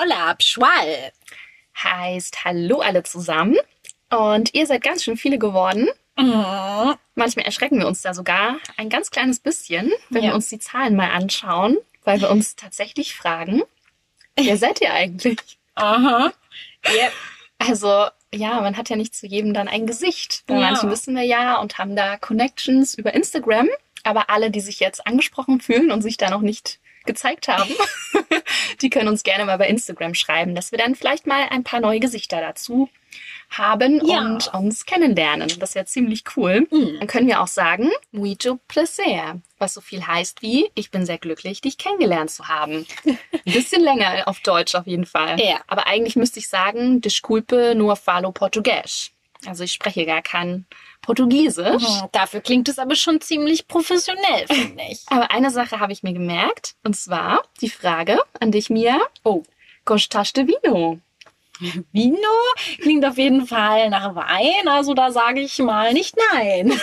Hola, 0.00 0.34
Pschwal. 0.34 1.12
Heißt 1.82 2.44
Hallo 2.44 2.80
alle 2.80 3.02
zusammen. 3.02 3.56
Und 4.10 4.54
ihr 4.54 4.66
seid 4.66 4.82
ganz 4.82 5.04
schön 5.04 5.16
viele 5.16 5.38
geworden. 5.38 5.88
Mhm. 6.18 6.94
Manchmal 7.14 7.44
erschrecken 7.44 7.78
wir 7.78 7.86
uns 7.86 8.00
da 8.02 8.14
sogar 8.14 8.56
ein 8.76 8.88
ganz 8.88 9.10
kleines 9.10 9.40
bisschen, 9.40 9.92
wenn 10.08 10.22
Ja. 10.22 10.30
wir 10.30 10.34
uns 10.34 10.48
die 10.48 10.58
Zahlen 10.58 10.96
mal 10.96 11.10
anschauen, 11.10 11.76
weil 12.04 12.20
wir 12.20 12.30
uns 12.30 12.56
tatsächlich 12.56 13.14
fragen, 13.14 13.62
wer 14.36 14.56
seid 14.56 14.80
ihr 14.80 14.92
eigentlich? 14.92 15.58
Aha. 15.74 16.32
Yep. 16.88 17.12
Also, 17.58 18.06
ja, 18.32 18.60
man 18.62 18.76
hat 18.78 18.88
ja 18.88 18.96
nicht 18.96 19.14
zu 19.14 19.26
jedem 19.26 19.52
dann 19.54 19.68
ein 19.68 19.86
Gesicht. 19.86 20.44
Bei 20.46 20.54
Ja. 20.54 20.60
manchen 20.60 20.90
wissen 20.90 21.14
wir 21.14 21.24
ja 21.24 21.58
und 21.58 21.76
haben 21.78 21.94
da 21.94 22.16
Connections 22.16 22.94
über 22.94 23.12
Instagram. 23.14 23.68
Aber 24.02 24.30
alle, 24.30 24.50
die 24.50 24.60
sich 24.60 24.80
jetzt 24.80 25.06
angesprochen 25.06 25.60
fühlen 25.60 25.90
und 25.90 26.00
sich 26.00 26.16
da 26.16 26.30
noch 26.30 26.40
nicht 26.40 26.78
gezeigt 27.04 27.48
haben, 27.48 27.70
die 28.82 28.90
können 28.90 29.08
uns 29.08 29.22
gerne 29.22 29.44
mal 29.44 29.58
bei 29.58 29.68
Instagram 29.68 30.14
schreiben, 30.14 30.54
dass 30.54 30.72
wir 30.72 30.78
dann 30.78 30.94
vielleicht 30.94 31.26
mal 31.26 31.46
ein 31.50 31.64
paar 31.64 31.80
neue 31.80 32.00
Gesichter 32.00 32.40
dazu 32.40 32.88
haben 33.50 34.00
Ja. 34.06 34.20
und 34.20 34.48
uns 34.54 34.86
kennenlernen. 34.86 35.48
Das 35.58 35.70
ist 35.70 35.74
ja 35.74 35.84
ziemlich 35.84 36.22
cool. 36.36 36.66
Mhm. 36.70 36.98
Dann 37.00 37.08
können 37.08 37.26
wir 37.26 37.40
auch 37.40 37.48
sagen, 37.48 37.90
muito 38.12 38.58
placer, 38.68 39.40
was 39.58 39.74
so 39.74 39.80
viel 39.80 40.06
heißt 40.06 40.42
wie, 40.42 40.70
ich 40.74 40.90
bin 40.90 41.04
sehr 41.04 41.18
glücklich, 41.18 41.60
dich 41.60 41.76
kennengelernt 41.76 42.30
zu 42.30 42.46
haben. 42.48 42.86
Ein 43.04 43.18
bisschen 43.44 43.82
länger 43.82 44.22
auf 44.26 44.40
Deutsch 44.40 44.74
auf 44.76 44.86
jeden 44.86 45.06
Fall. 45.06 45.40
Ja. 45.40 45.60
Aber 45.66 45.86
eigentlich 45.86 46.14
müsste 46.16 46.38
ich 46.38 46.48
sagen, 46.48 47.00
desculpe 47.00 47.74
nur 47.74 47.96
falo 47.96 48.30
português. 48.30 49.10
Also 49.46 49.64
ich 49.64 49.72
spreche 49.72 50.06
gar 50.06 50.22
kein 50.22 50.66
Portugiesisch. 51.02 51.82
Mhm. 51.82 52.08
Dafür 52.12 52.40
klingt 52.40 52.68
es 52.68 52.78
aber 52.78 52.94
schon 52.94 53.20
ziemlich 53.20 53.66
professionell, 53.66 54.46
finde 54.46 54.82
ich. 54.90 55.02
Aber 55.08 55.30
eine 55.30 55.50
Sache 55.50 55.80
habe 55.80 55.92
ich 55.92 56.02
mir 56.02 56.12
gemerkt, 56.12 56.74
und 56.84 56.94
zwar 56.94 57.42
die 57.60 57.70
Frage 57.70 58.18
an 58.38 58.52
dich, 58.52 58.70
Mia. 58.70 58.98
Oh. 59.24 59.42
Gostas 59.84 60.32
de 60.32 60.46
vino? 60.46 61.00
Vino 61.92 62.16
klingt 62.80 63.04
auf 63.04 63.18
jeden 63.18 63.46
Fall 63.46 63.90
nach 63.90 64.14
Wein, 64.14 64.68
also 64.68 64.94
da 64.94 65.10
sage 65.10 65.40
ich 65.40 65.58
mal 65.58 65.92
nicht 65.92 66.16
nein. 66.32 66.72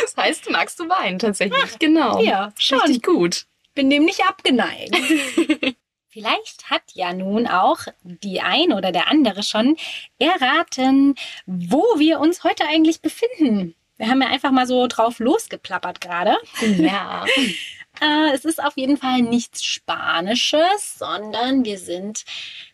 Das 0.00 0.16
heißt, 0.16 0.50
magst 0.50 0.78
du 0.80 0.88
Wein 0.88 1.18
tatsächlich? 1.18 1.78
Genau. 1.78 2.22
Ja, 2.22 2.52
schon. 2.58 2.80
Richtig 2.80 3.02
gut. 3.02 3.46
Bin 3.74 3.90
dem 3.90 4.04
nicht 4.04 4.24
abgeneigt. 4.24 4.96
Vielleicht 6.16 6.70
hat 6.70 6.80
ja 6.94 7.12
nun 7.12 7.46
auch 7.46 7.80
die 8.02 8.40
ein 8.40 8.72
oder 8.72 8.90
der 8.90 9.08
andere 9.08 9.42
schon 9.42 9.76
erraten, 10.18 11.14
wo 11.44 11.82
wir 11.98 12.20
uns 12.20 12.42
heute 12.42 12.64
eigentlich 12.66 13.02
befinden. 13.02 13.74
Wir 13.98 14.08
haben 14.08 14.22
ja 14.22 14.28
einfach 14.28 14.50
mal 14.50 14.66
so 14.66 14.86
drauf 14.86 15.18
losgeplappert 15.18 16.00
gerade. 16.00 16.38
Ja. 16.78 17.26
Äh, 17.98 18.34
es 18.34 18.44
ist 18.44 18.62
auf 18.62 18.76
jeden 18.76 18.98
Fall 18.98 19.22
nichts 19.22 19.64
Spanisches, 19.64 20.98
sondern 20.98 21.64
wir 21.64 21.78
sind 21.78 22.26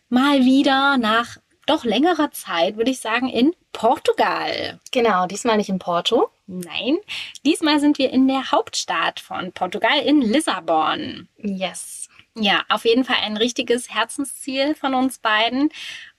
mal 0.09 0.43
wieder 0.43 0.97
nach 0.97 1.37
doch 1.65 1.85
längerer 1.85 2.31
Zeit, 2.31 2.75
würde 2.75 2.91
ich 2.91 2.99
sagen, 2.99 3.29
in 3.29 3.55
Portugal. 3.71 4.81
Genau, 4.91 5.25
diesmal 5.25 5.55
nicht 5.55 5.69
in 5.69 5.79
Porto. 5.79 6.27
Nein, 6.45 6.97
diesmal 7.45 7.79
sind 7.79 7.99
wir 7.99 8.11
in 8.11 8.27
der 8.27 8.51
Hauptstadt 8.51 9.21
von 9.21 9.53
Portugal, 9.53 9.97
in 9.99 10.21
Lissabon. 10.21 11.29
Yes. 11.37 12.02
Ja, 12.35 12.63
auf 12.69 12.85
jeden 12.85 13.05
Fall 13.05 13.17
ein 13.21 13.37
richtiges 13.37 13.93
Herzensziel 13.93 14.73
von 14.73 14.95
uns 14.95 15.19
beiden. 15.19 15.69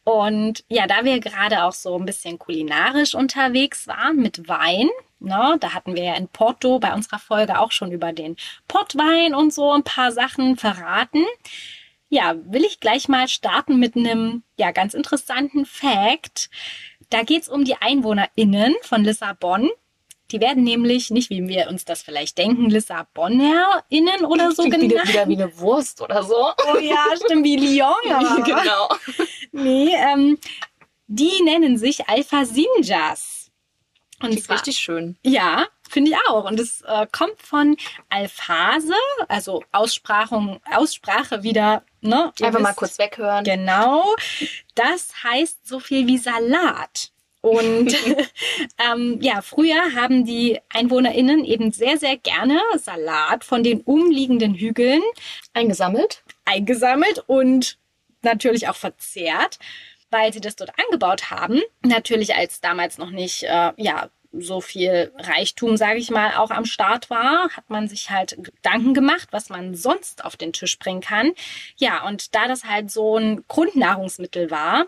Und 0.04 0.64
ja, 0.68 0.86
da 0.86 1.04
wir 1.04 1.18
gerade 1.18 1.64
auch 1.64 1.72
so 1.72 1.98
ein 1.98 2.04
bisschen 2.04 2.38
kulinarisch 2.38 3.14
unterwegs 3.14 3.88
waren 3.88 4.16
mit 4.16 4.48
Wein, 4.48 4.88
ne, 5.18 5.56
da 5.58 5.74
hatten 5.74 5.96
wir 5.96 6.04
ja 6.04 6.14
in 6.14 6.28
Porto 6.28 6.78
bei 6.78 6.94
unserer 6.94 7.18
Folge 7.18 7.58
auch 7.58 7.72
schon 7.72 7.90
über 7.90 8.12
den 8.12 8.36
Portwein 8.68 9.34
und 9.34 9.52
so 9.52 9.72
ein 9.72 9.82
paar 9.82 10.12
Sachen 10.12 10.56
verraten. 10.56 11.24
Ja, 12.08 12.36
will 12.44 12.64
ich 12.64 12.78
gleich 12.80 13.08
mal 13.08 13.26
starten 13.26 13.78
mit 13.80 13.96
einem 13.96 14.44
ja 14.56 14.70
ganz 14.70 14.94
interessanten 14.94 15.66
Fact. 15.66 16.48
Da 17.10 17.22
geht's 17.22 17.48
um 17.48 17.64
die 17.64 17.76
EinwohnerInnen 17.80 18.74
von 18.82 19.02
Lissabon. 19.02 19.68
Die 20.30 20.40
werden 20.40 20.64
nämlich 20.64 21.10
nicht, 21.10 21.30
wie 21.30 21.46
wir 21.48 21.68
uns 21.68 21.84
das 21.84 22.02
vielleicht 22.02 22.38
denken, 22.38 22.70
LissabonerInnen 22.70 24.24
oder 24.24 24.52
so 24.52 24.62
Klingt 24.62 24.80
wieder, 24.80 24.88
genannt. 25.02 25.08
wieder 25.08 25.28
wie 25.28 25.34
eine 25.42 25.58
Wurst 25.58 26.00
oder 26.00 26.22
so. 26.22 26.34
Oh 26.72 26.78
ja, 26.78 27.04
stimmt, 27.22 27.44
wie 27.44 27.56
Lyon. 27.56 28.12
aber- 28.12 28.42
genau. 28.44 28.88
Nee, 29.52 29.94
ähm, 29.94 30.38
die 31.06 31.42
nennen 31.42 31.76
sich 31.78 32.08
Alphasinjas. 32.08 33.50
Und 34.22 34.30
Klingt 34.30 34.44
zwar, 34.46 34.56
richtig 34.56 34.78
schön. 34.78 35.16
ja, 35.22 35.66
finde 35.90 36.12
ich 36.12 36.16
auch. 36.28 36.44
Und 36.44 36.58
es 36.58 36.80
äh, 36.82 37.06
kommt 37.12 37.40
von 37.42 37.76
Alphase, 38.08 38.94
also 39.28 39.62
Aussprachung, 39.72 40.60
Aussprache 40.72 41.42
wieder, 41.42 41.82
ne? 42.00 42.32
ihr 42.38 42.46
Einfach 42.46 42.60
mal 42.60 42.68
wisst. 42.70 42.78
kurz 42.78 42.98
weghören. 42.98 43.44
Genau. 43.44 44.14
Das 44.74 45.08
heißt 45.24 45.66
so 45.68 45.80
viel 45.80 46.06
wie 46.06 46.16
Salat. 46.16 47.10
Und 47.44 47.94
ähm, 48.90 49.18
ja, 49.20 49.42
früher 49.42 49.94
haben 49.94 50.24
die 50.24 50.60
EinwohnerInnen 50.70 51.44
eben 51.44 51.72
sehr, 51.72 51.98
sehr 51.98 52.16
gerne 52.16 52.58
Salat 52.78 53.44
von 53.44 53.62
den 53.62 53.82
umliegenden 53.82 54.54
Hügeln 54.54 55.02
Eingesammelt. 55.52 56.22
eingesammelt 56.46 57.22
und 57.26 57.76
natürlich 58.22 58.66
auch 58.68 58.76
verzehrt, 58.76 59.58
weil 60.10 60.32
sie 60.32 60.40
das 60.40 60.56
dort 60.56 60.70
angebaut 60.78 61.30
haben. 61.30 61.60
Natürlich 61.82 62.34
als 62.34 62.62
damals 62.62 62.96
noch 62.96 63.10
nicht, 63.10 63.42
äh, 63.42 63.72
ja, 63.76 64.08
so 64.32 64.62
viel 64.62 65.12
Reichtum, 65.18 65.76
sage 65.76 65.98
ich 65.98 66.10
mal, 66.10 66.36
auch 66.36 66.50
am 66.50 66.64
Start 66.64 67.10
war, 67.10 67.50
hat 67.50 67.68
man 67.68 67.88
sich 67.88 68.08
halt 68.08 68.38
Gedanken 68.42 68.94
gemacht, 68.94 69.28
was 69.32 69.50
man 69.50 69.74
sonst 69.74 70.24
auf 70.24 70.36
den 70.36 70.54
Tisch 70.54 70.78
bringen 70.78 71.02
kann. 71.02 71.32
Ja, 71.76 72.06
und 72.06 72.34
da 72.34 72.48
das 72.48 72.64
halt 72.64 72.90
so 72.90 73.18
ein 73.18 73.44
Grundnahrungsmittel 73.48 74.50
war, 74.50 74.86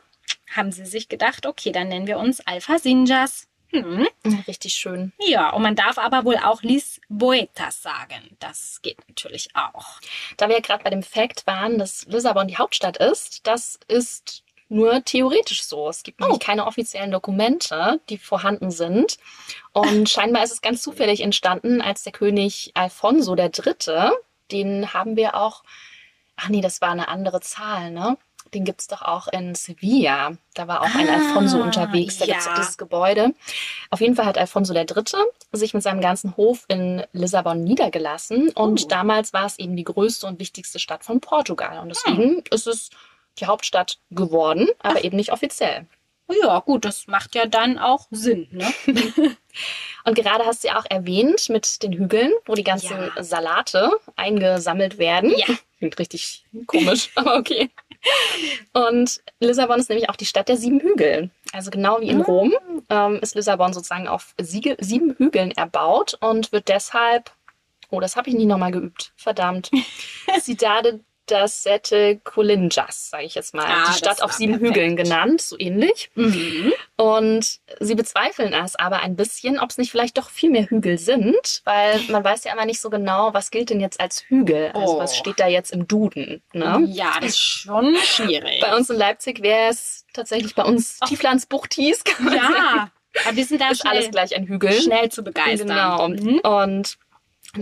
haben 0.55 0.73
sie 0.73 0.87
sich 0.87 1.09
gedacht, 1.09 1.47
okay, 1.47 1.73
dann 1.73 1.89
nennen 1.89 2.07
wir 2.07 2.19
uns 2.19 2.41
Alpha 2.47 2.79
Sinjas. 2.79 3.47
Hm. 3.71 4.07
Richtig 4.47 4.75
schön. 4.75 5.13
Ja, 5.19 5.51
und 5.51 5.63
man 5.63 5.75
darf 5.75 5.99
aber 5.99 6.25
wohl 6.25 6.37
auch 6.37 6.63
Lis 6.63 7.01
Boetas 7.09 7.83
sagen. 7.83 8.37
Das 8.39 8.81
geht 8.83 8.99
natürlich 9.09 9.49
auch. 9.55 10.01
Da 10.37 10.49
wir 10.49 10.57
ja 10.57 10.61
gerade 10.61 10.85
bei 10.85 10.91
dem 10.91 11.03
Fakt 11.03 11.47
waren, 11.47 11.79
dass 11.79 12.07
Lissabon 12.07 12.49
die 12.49 12.59
Hauptstadt 12.59 12.97
ist, 12.97 13.47
das 13.47 13.79
ist 13.89 14.45
nur 14.69 15.05
theoretisch 15.05 15.65
so. 15.65 15.89
Es 15.89 16.03
gibt 16.03 16.21
nämlich 16.21 16.41
keine 16.41 16.67
offiziellen 16.67 17.11
Dokumente, 17.11 18.01
die 18.09 18.19
vorhanden 18.19 18.71
sind. 18.71 19.19
Und 19.73 20.09
scheinbar 20.11 20.45
ist 20.45 20.53
es 20.53 20.63
ganz 20.63 20.83
zufällig 20.83 21.21
entstanden, 21.21 21.81
als 21.81 22.03
der 22.03 22.13
König 22.13 22.73
Alfonso 22.75 23.37
III., 23.37 24.11
den 24.53 24.93
haben 24.95 25.17
wir 25.17 25.35
auch, 25.35 25.65
ach 26.37 26.49
nee, 26.49 26.61
das 26.61 26.81
war 26.81 26.91
eine 26.91 27.09
andere 27.09 27.41
Zahl, 27.41 27.91
ne? 27.91 28.17
Den 28.55 28.65
gibt's 28.65 28.87
doch 28.87 29.03
auch 29.03 29.29
in 29.29 29.55
Sevilla. 29.55 30.33
Da 30.55 30.69
war 30.69 30.83
auch 30.83 30.95
ein 30.95 31.09
Ah, 31.09 31.15
Alfonso 31.15 31.59
unterwegs. 31.61 32.19
Da 32.19 32.25
ja. 32.25 32.35
gibt's 32.35 32.49
auch 32.49 32.55
dieses 32.55 32.79
Gebäude. 32.79 33.35
Auf 33.91 34.01
jeden 34.01 34.15
Fall 34.15 34.27
hat 34.27 34.39
Alfonso 34.39 34.73
III. 34.75 34.87
sich 35.53 35.75
mit 35.75 35.83
seinem 35.83 36.01
ganzen 36.01 36.37
Hof 36.37 36.65
in 36.69 37.03
Lissabon 37.13 37.63
niedergelassen. 37.65 38.51
Und 38.51 38.85
Oh. 38.85 38.89
damals 38.89 39.33
war 39.33 39.47
es 39.47 39.59
eben 39.59 39.77
die 39.77 39.85
größte 39.85 40.27
und 40.27 40.39
wichtigste 40.39 40.79
Stadt 40.79 41.05
von 41.05 41.21
Portugal. 41.21 41.79
Und 41.81 41.89
deswegen 41.91 42.43
ist 42.51 42.67
es 42.67 42.91
die 43.39 43.47
Hauptstadt 43.47 43.99
geworden, 44.11 44.69
aber 44.79 45.05
eben 45.05 45.17
nicht 45.17 45.33
offiziell. 45.33 45.87
Ja, 46.29 46.59
gut, 46.61 46.85
das 46.85 47.07
macht 47.07 47.35
ja 47.35 47.47
dann 47.47 47.79
auch 47.79 48.07
Sinn, 48.11 48.49
ne? 48.51 48.67
Und 50.05 50.15
gerade 50.15 50.45
hast 50.45 50.63
du 50.65 50.69
ja 50.69 50.79
auch 50.79 50.85
erwähnt 50.89 51.49
mit 51.49 51.83
den 51.83 51.93
Hügeln, 51.93 52.33
wo 52.47 52.55
die 52.55 52.65
ganzen 52.65 52.97
Ja. 53.17 53.23
Salate 53.23 53.91
eingesammelt 54.17 54.99
werden. 54.99 55.33
Ja. 55.37 55.47
Klingt 55.79 55.99
richtig 55.99 56.45
komisch, 56.67 57.11
aber 57.17 57.37
okay. 57.37 57.71
Und 58.73 59.21
Lissabon 59.41 59.79
ist 59.81 59.89
nämlich 59.89 60.09
auch 60.09 60.17
die 60.17 60.27
Stadt 60.27 60.49
der 60.49 60.57
sieben 60.57 60.81
Hügel. 60.81 61.31
Also 61.53 61.71
genau 61.71 62.01
wie 62.01 62.09
in 62.09 62.21
Ah. 62.23 62.25
Rom 62.25 62.55
ähm, 62.91 63.19
ist 63.21 63.35
Lissabon 63.35 63.73
sozusagen 63.73 64.09
auf 64.09 64.35
Siege, 64.41 64.77
sieben 64.81 65.15
Hügeln 65.17 65.51
erbaut 65.53 66.15
und 66.21 66.53
wird 66.53 66.69
deshalb, 66.69 67.31
oh, 67.91 68.01
das 68.01 68.17
habe 68.17 68.29
ich 68.29 68.35
nicht 68.37 68.47
nochmal 68.47 68.73
geübt, 68.73 69.13
verdammt, 69.17 69.71
Cidade 70.41 71.01
das 71.27 71.63
Sette 71.63 72.19
Colinjas, 72.25 73.11
sage 73.11 73.25
ich 73.25 73.35
jetzt 73.35 73.55
mal. 73.55 73.65
Ah, 73.67 73.87
die 73.93 73.99
Stadt 73.99 74.23
auf 74.23 74.33
sieben 74.33 74.55
perfekt. 74.59 74.77
Hügeln 74.77 74.97
genannt, 74.97 75.41
so 75.41 75.57
ähnlich. 75.59 76.11
Mhm. 76.15 76.73
Und 76.97 77.59
sie 77.81 77.95
bezweifeln 77.95 78.53
es 78.55 78.77
aber 78.77 79.01
ein 79.01 79.17
bisschen, 79.17 79.59
ob 79.59 79.71
es 79.71 79.79
nicht 79.79 79.91
vielleicht 79.91 80.17
doch 80.19 80.31
viel 80.31 80.51
mehr 80.51 80.65
Hügel 80.71 80.99
sind, 80.99 81.63
weil 81.65 82.01
man 82.09 82.25
weiß 82.25 82.45
ja 82.45 82.53
immer 82.53 82.65
nicht 82.65 82.81
so 82.81 82.91
genau, 82.91 83.35
was 83.35 83.51
gilt 83.51 83.71
denn 83.71 83.81
jetzt 83.81 84.01
als 84.01 84.23
Hügel. 84.29 84.71
Also 84.75 84.95
Oh. 84.97 84.99
was 84.99 85.17
steht 85.17 85.39
da 85.41 85.47
jetzt 85.49 85.73
im 85.73 85.87
Duden. 85.89 86.43
Ne? 86.53 86.85
Ja, 86.89 87.15
das 87.21 87.31
ist 87.31 87.39
schon 87.39 87.97
schwierig. 87.97 88.61
Bei 88.61 88.75
uns 88.77 88.89
in 88.91 88.97
Leipzig 88.97 89.43
wäre 89.43 89.71
es 89.71 90.07
tatsächlich 90.13 90.55
bei 90.55 90.63
uns 90.65 90.99
Tieflandsbucht 91.01 91.75
hieß, 91.75 92.05
kann 92.05 92.25
man 92.27 92.35
sagen. 92.39 92.55
ja, 92.55 92.91
aber 93.27 93.37
wir 93.37 93.45
sind 93.45 93.61
da 93.61 93.71
ist 93.71 93.85
alles 93.87 94.05
schnell, 94.05 94.11
gleich 94.13 94.37
ein 94.37 94.47
Hügel. 94.47 94.73
schnell 94.73 95.11
zu 95.11 95.23
begeistern. 95.23 95.69
Genau. 95.69 96.09
Mhm. 96.09 96.39
Und 96.41 96.99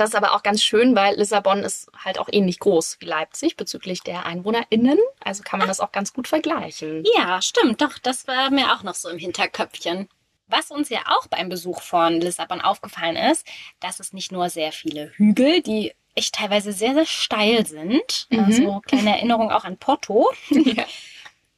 das 0.00 0.10
ist 0.10 0.16
aber 0.16 0.34
auch 0.34 0.42
ganz 0.42 0.62
schön, 0.62 0.94
weil 0.94 1.16
Lissabon 1.16 1.60
ist 1.60 1.90
halt 2.04 2.18
auch 2.18 2.28
ähnlich 2.30 2.58
groß 2.58 2.96
wie 3.00 3.06
Leipzig 3.06 3.56
bezüglich 3.56 4.02
der 4.02 4.26
EinwohnerInnen. 4.26 4.98
Also 5.22 5.42
kann 5.42 5.58
man 5.58 5.68
das 5.68 5.80
auch 5.80 5.92
ganz 5.92 6.12
gut 6.12 6.28
vergleichen. 6.28 7.04
Ja, 7.16 7.40
stimmt, 7.42 7.80
doch, 7.80 7.98
das 7.98 8.26
war 8.26 8.50
mir 8.50 8.72
auch 8.74 8.82
noch 8.82 8.94
so 8.94 9.08
im 9.08 9.18
Hinterköpfchen. 9.18 10.08
Was 10.46 10.70
uns 10.70 10.90
ja 10.90 11.00
auch 11.06 11.26
beim 11.26 11.48
Besuch 11.48 11.80
von 11.82 12.20
Lissabon 12.20 12.60
aufgefallen 12.60 13.16
ist, 13.16 13.46
dass 13.80 13.98
es 13.98 14.12
nicht 14.12 14.30
nur 14.30 14.50
sehr 14.50 14.72
viele 14.72 15.10
Hügel, 15.16 15.62
die 15.62 15.92
echt 16.14 16.34
teilweise 16.34 16.72
sehr, 16.72 16.94
sehr 16.94 17.06
steil 17.06 17.66
sind. 17.66 18.26
Mhm. 18.30 18.38
Also 18.40 18.80
kleine 18.86 19.16
Erinnerung 19.16 19.50
auch 19.50 19.64
an 19.64 19.78
Porto. 19.78 20.30
Ja. 20.50 20.84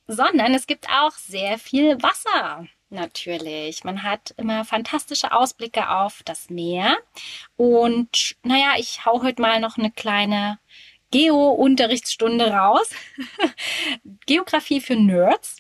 Sondern 0.08 0.54
es 0.54 0.68
gibt 0.68 0.88
auch 0.88 1.10
sehr 1.12 1.58
viel 1.58 2.00
Wasser. 2.00 2.68
Natürlich. 2.88 3.82
Man 3.82 4.02
hat 4.04 4.32
immer 4.36 4.64
fantastische 4.64 5.32
Ausblicke 5.32 5.90
auf 5.90 6.22
das 6.24 6.50
Meer. 6.50 6.96
Und 7.56 8.36
naja, 8.44 8.74
ich 8.78 9.04
hau 9.04 9.22
heute 9.22 9.42
mal 9.42 9.60
noch 9.60 9.76
eine 9.76 9.90
kleine 9.90 10.58
Geo-Unterrichtsstunde 11.10 12.50
raus. 12.50 12.90
Geografie 14.26 14.80
für 14.80 14.96
Nerds. 14.96 15.56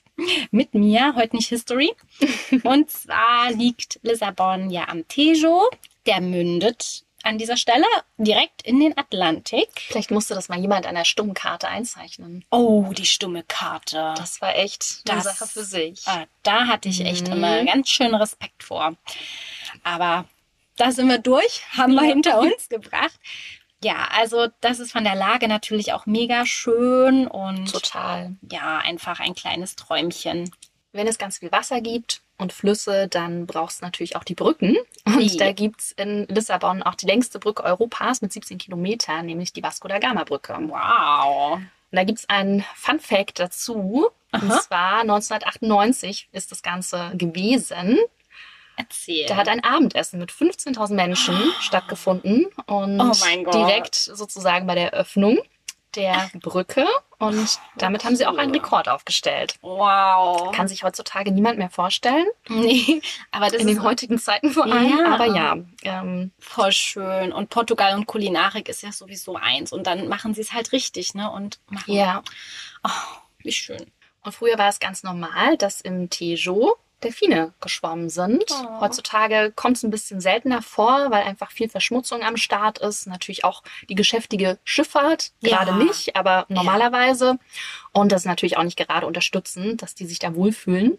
Mit 0.50 0.74
mir, 0.74 1.14
heute 1.14 1.36
nicht 1.36 1.48
History. 1.48 1.92
Und 2.62 2.90
zwar 2.90 3.50
liegt 3.52 4.00
Lissabon 4.02 4.70
ja 4.70 4.88
am 4.88 5.06
Tejo. 5.08 5.68
Der 6.06 6.20
mündet 6.20 7.05
an 7.26 7.38
dieser 7.38 7.56
Stelle 7.56 7.84
direkt 8.16 8.62
in 8.62 8.80
den 8.80 8.96
Atlantik. 8.96 9.68
Vielleicht 9.88 10.10
musste 10.10 10.34
das 10.34 10.48
mal 10.48 10.58
jemand 10.58 10.86
an 10.86 10.94
der 10.94 11.04
stummen 11.04 11.34
Karte 11.34 11.68
einzeichnen. 11.68 12.44
Oh, 12.50 12.92
die 12.96 13.06
stumme 13.06 13.42
Karte. 13.42 14.14
Das 14.16 14.40
war 14.40 14.56
echt 14.56 15.02
eine 15.08 15.16
Das- 15.22 15.24
Sache 15.24 15.46
für 15.48 15.64
sich. 15.64 16.06
Ah, 16.06 16.24
da 16.42 16.66
hatte 16.66 16.88
ich 16.88 17.00
echt 17.04 17.26
Mhm. 17.26 17.34
immer 17.34 17.64
ganz 17.64 17.88
schön 17.90 18.14
Respekt 18.14 18.62
vor. 18.62 18.94
Aber 19.82 20.24
da 20.76 20.92
sind 20.92 21.08
wir 21.08 21.18
durch, 21.18 21.62
haben 21.76 21.94
wir 21.94 22.02
Ja. 22.02 22.08
hinter 22.08 22.38
uns 22.40 22.68
gebracht. 22.68 23.18
Ja, 23.84 24.08
also 24.16 24.48
das 24.62 24.78
ist 24.80 24.92
von 24.92 25.04
der 25.04 25.14
Lage 25.14 25.48
natürlich 25.48 25.92
auch 25.92 26.06
mega 26.06 26.46
schön 26.46 27.26
und 27.26 27.70
Total. 27.70 28.34
ja, 28.50 28.78
einfach 28.78 29.20
ein 29.20 29.34
kleines 29.34 29.76
Träumchen. 29.76 30.50
Wenn 30.96 31.06
es 31.06 31.18
ganz 31.18 31.38
viel 31.38 31.52
Wasser 31.52 31.80
gibt 31.80 32.22
und 32.38 32.52
Flüsse, 32.52 33.06
dann 33.08 33.46
brauchst 33.46 33.80
du 33.80 33.84
natürlich 33.84 34.16
auch 34.16 34.24
die 34.24 34.34
Brücken. 34.34 34.76
Und 35.04 35.20
Ja. 35.20 35.46
da 35.46 35.52
gibt's 35.52 35.92
in 35.92 36.26
Lissabon 36.28 36.82
auch 36.82 36.94
die 36.94 37.06
längste 37.06 37.38
Brücke 37.38 37.62
Europas 37.64 38.22
mit 38.22 38.32
17 38.32 38.58
Kilometern, 38.58 39.26
nämlich 39.26 39.52
die 39.52 39.62
Vasco 39.62 39.88
da 39.88 39.98
Gama 39.98 40.24
Brücke. 40.24 40.54
Und 40.54 40.70
Wow. 40.70 41.60
da 41.92 42.04
gibt's 42.04 42.28
einen 42.28 42.64
Fun 42.74 42.98
Fact 43.00 43.38
dazu. 43.38 44.08
Und 44.32 44.50
Aha. 44.50 44.60
zwar 44.60 45.00
1998 45.04 46.28
ist 46.32 46.50
das 46.52 46.62
Ganze 46.62 47.12
gewesen. 47.14 47.98
Erzähl. 48.76 49.24
Da 49.26 49.36
hat 49.36 49.48
ein 49.48 49.64
Abendessen 49.64 50.18
mit 50.18 50.30
15.000 50.30 50.94
Menschen 50.94 51.34
stattgefunden 51.60 52.46
und 52.66 53.00
Oh 53.00 53.50
direkt 53.50 53.94
sozusagen 53.94 54.66
bei 54.66 54.74
der 54.74 54.92
Eröffnung 54.92 55.38
der 55.96 56.30
Brücke. 56.34 56.86
Und 57.18 57.58
damit 57.78 58.04
haben 58.04 58.14
sie 58.14 58.26
auch 58.26 58.36
einen. 58.36 58.52
Rekord 58.52 58.88
aufgestellt. 58.88 59.54
wow. 59.62 60.52
Kann 60.52 60.68
sich 60.68 60.82
heutzutage 60.82 61.32
niemand 61.32 61.58
mehr 61.58 61.70
vorstellen. 61.70 62.26
nee, 62.48 63.00
aber 63.30 63.48
das 63.48 63.60
in 63.60 63.66
den 63.66 63.82
heutigen 63.82 64.18
Zeiten 64.18 64.50
vor 64.50 64.64
allem. 64.64 64.98
Ja. 64.98 65.14
Aber 65.14 65.26
ja, 65.26 65.56
ähm, 65.82 66.30
voll 66.38 66.72
schön. 66.72 67.32
Und 67.32 67.50
Portugal 67.50 67.94
und 67.94 68.06
Kulinarik 68.06 68.68
ist 68.68 68.82
ja 68.82 68.92
sowieso 68.92 69.36
eins. 69.36 69.72
Und 69.72 69.86
dann 69.86 70.08
machen 70.08 70.34
sie 70.34 70.42
es 70.42 70.52
halt 70.52 70.72
richtig, 70.72 71.14
ne? 71.14 71.30
Und 71.30 71.58
machen. 71.68 71.92
ja. 71.92 72.22
Oh, 72.84 73.16
wie 73.38 73.52
schön. 73.52 73.90
Und 74.22 74.32
früher 74.32 74.58
war 74.58 74.68
es 74.68 74.80
ganz 74.80 75.02
normal, 75.02 75.56
dass 75.56 75.80
im 75.80 76.10
Tejo 76.10 76.76
Delfine 77.02 77.52
geschwommen 77.60 78.08
sind. 78.08 78.44
Oh. 78.50 78.80
Heutzutage 78.80 79.52
kommt 79.54 79.76
es 79.76 79.82
ein 79.82 79.90
bisschen 79.90 80.20
seltener 80.20 80.62
vor, 80.62 81.10
weil 81.10 81.24
einfach 81.24 81.50
viel 81.50 81.68
Verschmutzung 81.68 82.22
am 82.22 82.36
Start 82.36 82.78
ist. 82.78 83.06
Natürlich 83.06 83.44
auch 83.44 83.62
die 83.88 83.94
geschäftige 83.94 84.58
Schifffahrt, 84.64 85.32
Ja. 85.40 85.58
gerade 85.64 85.76
nicht, 85.84 86.16
aber 86.16 86.46
normalerweise. 86.48 87.38
Und 87.92 88.12
das 88.12 88.22
ist 88.22 88.26
natürlich 88.26 88.56
auch 88.56 88.62
nicht 88.64 88.78
gerade 88.78 89.06
unterstützend, 89.06 89.82
dass 89.82 89.94
die 89.94 90.06
sich 90.06 90.18
da 90.18 90.34
wohlfühlen. 90.34 90.98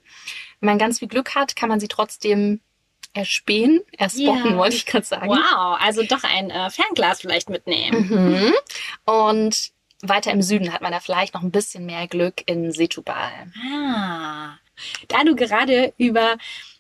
Wenn 0.59 0.67
man 0.67 0.77
ganz 0.77 0.99
viel 0.99 1.07
Glück 1.07 1.35
hat, 1.35 1.55
kann 1.55 1.69
man 1.69 1.79
sie 1.79 1.87
trotzdem 1.87 2.61
erspähen, 3.13 3.81
erspotten, 3.97 4.51
Ja. 4.51 4.57
wollte 4.57 4.75
ich 4.75 4.85
gerade 4.85 5.05
sagen. 5.05 5.29
Wow, 5.29 5.77
also 5.81 6.03
doch 6.03 6.23
ein 6.23 6.51
äh, 6.51 6.69
Fernglas 6.69 7.21
vielleicht 7.21 7.49
mitnehmen. 7.49 8.07
Mhm. 8.09 8.53
Und 9.11 9.71
weiter 10.03 10.31
im 10.31 10.43
Süden 10.43 10.71
hat 10.73 10.81
man 10.81 10.91
da 10.91 10.99
vielleicht 10.99 11.33
noch 11.33 11.41
ein 11.41 11.49
bisschen 11.49 11.87
mehr 11.87 12.07
Glück 12.07 12.43
in 12.47 12.71
Setubal. 12.71 13.31
Ah, 13.73 14.57
da 15.07 15.23
du 15.23 15.35
gerade 15.35 15.93
über 15.97 16.37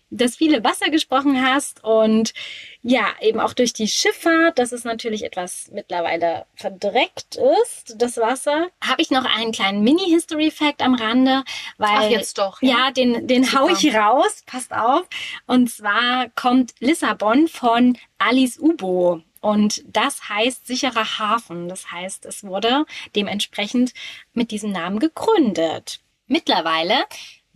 das 0.09 0.37
viele 0.37 0.63
Wasser 0.63 0.89
gesprochen 0.89 1.45
hast 1.45 1.83
und 1.83 2.33
ja, 2.81 3.07
eben 3.19 3.39
auch 3.39 3.53
durch 3.53 3.73
die 3.73 3.87
Schifffahrt, 3.87 4.57
dass 4.57 4.71
es 4.71 4.85
natürlich 4.85 5.23
etwas 5.25 5.69
mittlerweile 5.73 6.45
verdreckt 6.55 7.37
ist, 7.63 7.95
das 7.97 8.17
Wasser, 8.17 8.69
habe 8.81 9.01
ich 9.01 9.11
noch 9.11 9.25
einen 9.25 9.51
kleinen 9.51 9.83
Mini-History-Fact 9.83 10.81
am 10.81 10.95
Rande, 10.95 11.43
weil 11.77 11.89
Ach, 11.97 12.09
jetzt 12.09 12.37
doch. 12.37 12.61
ja, 12.61 12.91
den, 12.91 13.27
den 13.27 13.51
hau 13.53 13.67
ich 13.67 13.93
raus, 13.93 14.43
passt 14.45 14.71
auf. 14.71 15.05
Und 15.45 15.69
zwar 15.69 16.29
kommt 16.29 16.73
Lissabon 16.79 17.49
von 17.49 17.97
Alice 18.17 18.57
Ubo. 18.57 19.21
Und 19.41 19.83
das 19.87 20.29
heißt 20.29 20.65
sicherer 20.65 21.19
Hafen. 21.19 21.67
Das 21.67 21.91
heißt, 21.91 22.25
es 22.25 22.43
wurde 22.43 22.85
dementsprechend 23.15 23.93
mit 24.33 24.51
diesem 24.51 24.71
Namen 24.71 24.99
gegründet. 24.99 25.99
Mittlerweile 26.27 27.05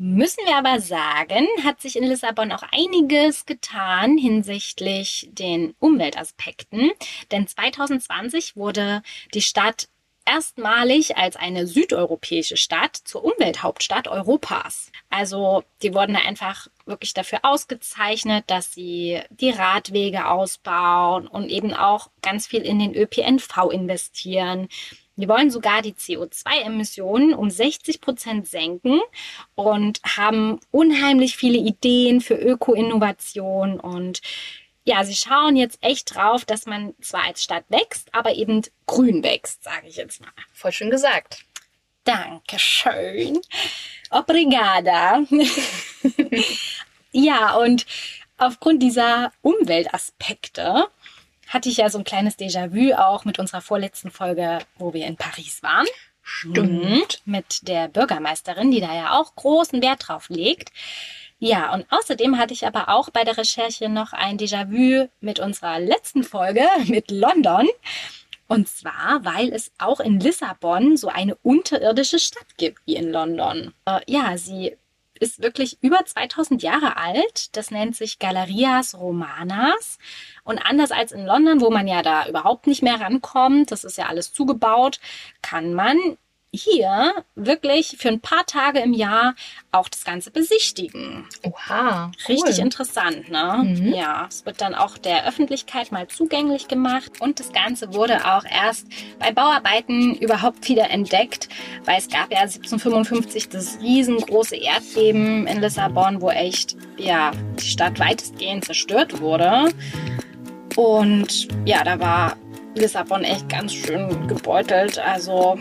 müssen 0.01 0.43
wir 0.47 0.57
aber 0.57 0.81
sagen, 0.81 1.45
hat 1.63 1.79
sich 1.79 1.95
in 1.95 2.03
Lissabon 2.03 2.51
auch 2.51 2.63
einiges 2.71 3.45
getan 3.45 4.17
hinsichtlich 4.17 5.29
den 5.31 5.75
Umweltaspekten. 5.77 6.89
Denn 7.31 7.45
2020 7.45 8.55
wurde 8.55 9.03
die 9.35 9.43
Stadt 9.43 9.89
erstmalig 10.25 11.17
als 11.17 11.35
eine 11.35 11.67
südeuropäische 11.67 12.57
Stadt 12.57 12.95
zur 12.95 13.23
Umwelthauptstadt 13.23 14.07
Europas. 14.07 14.91
Also 15.11 15.63
die 15.83 15.93
wurden 15.93 16.13
da 16.13 16.21
einfach 16.21 16.67
wirklich 16.85 17.13
dafür 17.13 17.39
ausgezeichnet, 17.43 18.45
dass 18.47 18.73
sie 18.73 19.21
die 19.29 19.51
Radwege 19.51 20.27
ausbauen 20.27 21.27
und 21.27 21.49
eben 21.49 21.73
auch 21.73 22.09
ganz 22.23 22.47
viel 22.47 22.61
in 22.61 22.79
den 22.79 22.95
ÖPNV 22.95 23.69
investieren. 23.71 24.67
Die 25.21 25.29
wollen 25.29 25.51
sogar 25.51 25.81
die 25.81 25.93
CO2-Emissionen 25.93 27.33
um 27.33 27.49
60 27.49 28.01
Prozent 28.01 28.47
senken 28.47 28.99
und 29.55 30.01
haben 30.17 30.59
unheimlich 30.71 31.37
viele 31.37 31.57
Ideen 31.57 32.21
für 32.21 32.35
Öko-Innovation 32.35 33.79
und 33.79 34.21
ja, 34.83 35.03
sie 35.03 35.15
schauen 35.15 35.55
jetzt 35.55 35.77
echt 35.81 36.15
drauf, 36.15 36.43
dass 36.43 36.65
man 36.65 36.95
zwar 37.01 37.25
als 37.25 37.43
Stadt 37.43 37.65
wächst, 37.69 38.13
aber 38.13 38.33
eben 38.33 38.63
grün 38.87 39.23
wächst, 39.23 39.63
sage 39.63 39.87
ich 39.87 39.95
jetzt 39.95 40.21
mal. 40.21 40.31
Voll 40.53 40.71
schön 40.71 40.89
gesagt. 40.89 41.45
Dankeschön. 42.03 43.39
Obrigada. 44.09 45.21
ja, 47.11 47.55
und 47.57 47.85
aufgrund 48.37 48.81
dieser 48.81 49.31
Umweltaspekte 49.41 50.87
hatte 51.51 51.69
ich 51.69 51.77
ja 51.77 51.89
so 51.89 51.97
ein 51.97 52.03
kleines 52.03 52.39
Déjà-vu 52.39 52.93
auch 52.95 53.25
mit 53.25 53.37
unserer 53.37 53.61
vorletzten 53.61 54.09
Folge, 54.09 54.59
wo 54.77 54.93
wir 54.93 55.05
in 55.05 55.17
Paris 55.17 55.61
waren. 55.61 55.85
Mhm. 56.45 57.03
Mit 57.25 57.67
der 57.67 57.87
Bürgermeisterin, 57.87 58.71
die 58.71 58.79
da 58.79 58.95
ja 58.95 59.19
auch 59.19 59.35
großen 59.35 59.81
Wert 59.81 60.07
drauf 60.07 60.29
legt. 60.29 60.71
Ja, 61.39 61.73
und 61.73 61.85
außerdem 61.89 62.37
hatte 62.37 62.53
ich 62.53 62.65
aber 62.65 62.89
auch 62.89 63.09
bei 63.09 63.23
der 63.23 63.37
Recherche 63.37 63.89
noch 63.89 64.13
ein 64.13 64.37
Déjà-vu 64.37 65.09
mit 65.19 65.39
unserer 65.39 65.79
letzten 65.79 66.23
Folge 66.23 66.63
mit 66.85 67.11
London. 67.11 67.67
Und 68.47 68.67
zwar, 68.67 69.23
weil 69.23 69.53
es 69.53 69.71
auch 69.77 69.99
in 69.99 70.19
Lissabon 70.19 70.97
so 70.97 71.07
eine 71.07 71.35
unterirdische 71.35 72.19
Stadt 72.19 72.57
gibt 72.57 72.79
wie 72.85 72.95
in 72.95 73.09
London. 73.09 73.73
Äh, 73.85 74.01
ja, 74.07 74.37
sie 74.37 74.77
ist 75.21 75.41
wirklich 75.41 75.77
über 75.81 76.03
2000 76.03 76.63
Jahre 76.63 76.97
alt. 76.97 77.55
Das 77.55 77.69
nennt 77.69 77.95
sich 77.95 78.17
Galerias 78.17 78.97
Romanas. 78.97 79.99
Und 80.43 80.57
anders 80.57 80.91
als 80.91 81.11
in 81.11 81.25
London, 81.25 81.61
wo 81.61 81.69
man 81.69 81.87
ja 81.87 82.01
da 82.01 82.27
überhaupt 82.27 82.65
nicht 82.65 82.81
mehr 82.81 82.99
rankommt, 82.99 83.71
das 83.71 83.83
ist 83.83 83.97
ja 83.99 84.07
alles 84.07 84.33
zugebaut, 84.33 84.99
kann 85.43 85.75
man 85.75 86.17
hier 86.53 87.13
wirklich 87.35 87.95
für 87.97 88.09
ein 88.09 88.19
paar 88.19 88.45
Tage 88.45 88.79
im 88.79 88.93
Jahr 88.93 89.35
auch 89.71 89.87
das 89.87 90.03
Ganze 90.03 90.31
besichtigen. 90.31 91.25
Oha. 91.43 92.11
Richtig 92.27 92.57
cool. 92.57 92.65
interessant, 92.65 93.29
ne? 93.29 93.63
Mhm. 93.63 93.93
Ja, 93.93 94.25
es 94.27 94.45
wird 94.45 94.59
dann 94.59 94.75
auch 94.75 94.97
der 94.97 95.25
Öffentlichkeit 95.25 95.93
mal 95.93 96.09
zugänglich 96.09 96.67
gemacht 96.67 97.21
und 97.21 97.39
das 97.39 97.53
Ganze 97.53 97.93
wurde 97.93 98.25
auch 98.25 98.43
erst 98.43 98.87
bei 99.17 99.31
Bauarbeiten 99.31 100.15
überhaupt 100.15 100.67
wieder 100.67 100.89
entdeckt, 100.89 101.47
weil 101.85 101.99
es 101.99 102.09
gab 102.09 102.31
ja 102.31 102.39
1755 102.39 103.47
das 103.47 103.79
riesengroße 103.79 104.57
Erdbeben 104.57 105.47
in 105.47 105.61
Lissabon, 105.61 106.21
wo 106.21 106.29
echt, 106.31 106.75
ja, 106.97 107.31
die 107.61 107.65
Stadt 107.67 107.97
weitestgehend 107.99 108.65
zerstört 108.65 109.21
wurde. 109.21 109.69
Und 110.75 111.47
ja, 111.65 111.83
da 111.85 111.99
war 111.99 112.35
Lissabon 112.75 113.23
echt 113.23 113.47
ganz 113.47 113.73
schön 113.73 114.27
gebeutelt. 114.27 114.99
Also 114.99 115.57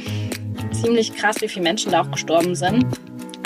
ziemlich 0.80 1.14
krass, 1.14 1.36
wie 1.40 1.48
viele 1.48 1.64
Menschen 1.64 1.92
da 1.92 2.02
auch 2.02 2.10
gestorben 2.10 2.54
sind. 2.54 2.86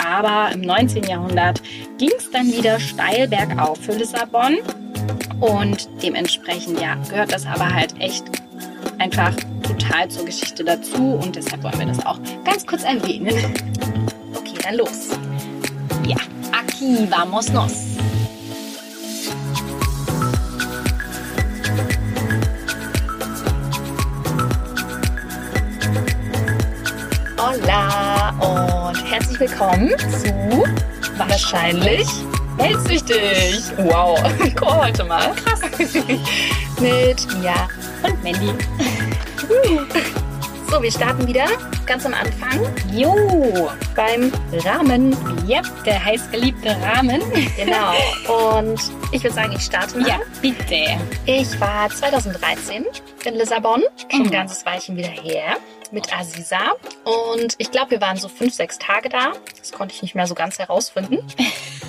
Aber 0.04 0.52
im 0.52 0.60
19. 0.60 1.04
Jahrhundert 1.04 1.62
ging 1.98 2.10
es 2.16 2.30
dann 2.30 2.46
wieder 2.52 2.78
steil 2.78 3.28
bergauf 3.28 3.78
für 3.80 3.92
Lissabon. 3.92 4.58
Und 5.40 5.88
dementsprechend, 6.02 6.80
ja, 6.80 6.94
gehört 7.08 7.32
das 7.32 7.46
aber 7.46 7.72
halt 7.72 7.94
echt 8.00 8.24
einfach 8.98 9.34
total 9.62 10.08
zur 10.08 10.24
Geschichte 10.24 10.64
dazu. 10.64 11.18
Und 11.22 11.36
deshalb 11.36 11.62
wollen 11.62 11.78
wir 11.78 11.86
das 11.86 12.04
auch 12.04 12.18
ganz 12.44 12.66
kurz 12.66 12.84
erwähnen. 12.84 13.34
Okay, 14.36 14.58
dann 14.62 14.76
los. 14.76 15.10
Ja, 16.06 16.16
aquí 16.52 17.08
vamos 17.08 17.50
nos. 17.50 17.96
Hola 27.74 28.30
und 28.88 29.10
herzlich 29.10 29.40
willkommen 29.40 29.90
zu 29.98 30.64
Wahrscheinlich 31.16 32.06
Weltsüchtig. 32.56 33.64
Wow, 33.78 34.16
Chor 34.54 34.84
heute 34.84 35.02
mal. 35.02 35.34
Krass. 35.34 35.60
Mit 36.78 37.34
Mia. 37.40 37.68
Und 38.04 38.22
Mandy. 38.22 38.52
So, 40.70 40.80
wir 40.82 40.90
starten 40.92 41.26
wieder 41.26 41.46
ganz 41.84 42.06
am 42.06 42.14
Anfang 42.14 42.60
Jo. 42.92 43.68
beim 43.96 44.32
Rahmen. 44.64 45.16
Yep, 45.48 45.66
der 45.84 46.04
heißgeliebte 46.04 46.76
Rahmen. 46.80 47.20
Genau. 47.56 48.62
Und 48.62 48.80
ich 49.10 49.24
würde 49.24 49.34
sagen, 49.34 49.52
ich 49.56 49.62
starte 49.64 49.98
mal. 49.98 50.08
Ja, 50.08 50.18
bitte. 50.40 50.96
Ich 51.26 51.60
war 51.60 51.90
2013 51.90 52.84
in 53.24 53.34
Lissabon, 53.34 53.82
schon 54.10 54.20
ein 54.20 54.26
Mhm. 54.26 54.30
ganzes 54.30 54.64
Weilchen 54.64 54.96
wieder 54.96 55.08
her, 55.08 55.56
mit 55.92 56.16
Aziza. 56.16 56.72
Und 57.04 57.54
ich 57.58 57.70
glaube, 57.70 57.92
wir 57.92 58.00
waren 58.00 58.16
so 58.16 58.28
fünf, 58.28 58.54
sechs 58.54 58.78
Tage 58.78 59.08
da. 59.08 59.32
Das 59.58 59.72
konnte 59.72 59.94
ich 59.94 60.02
nicht 60.02 60.14
mehr 60.14 60.26
so 60.26 60.34
ganz 60.34 60.58
herausfinden. 60.58 61.18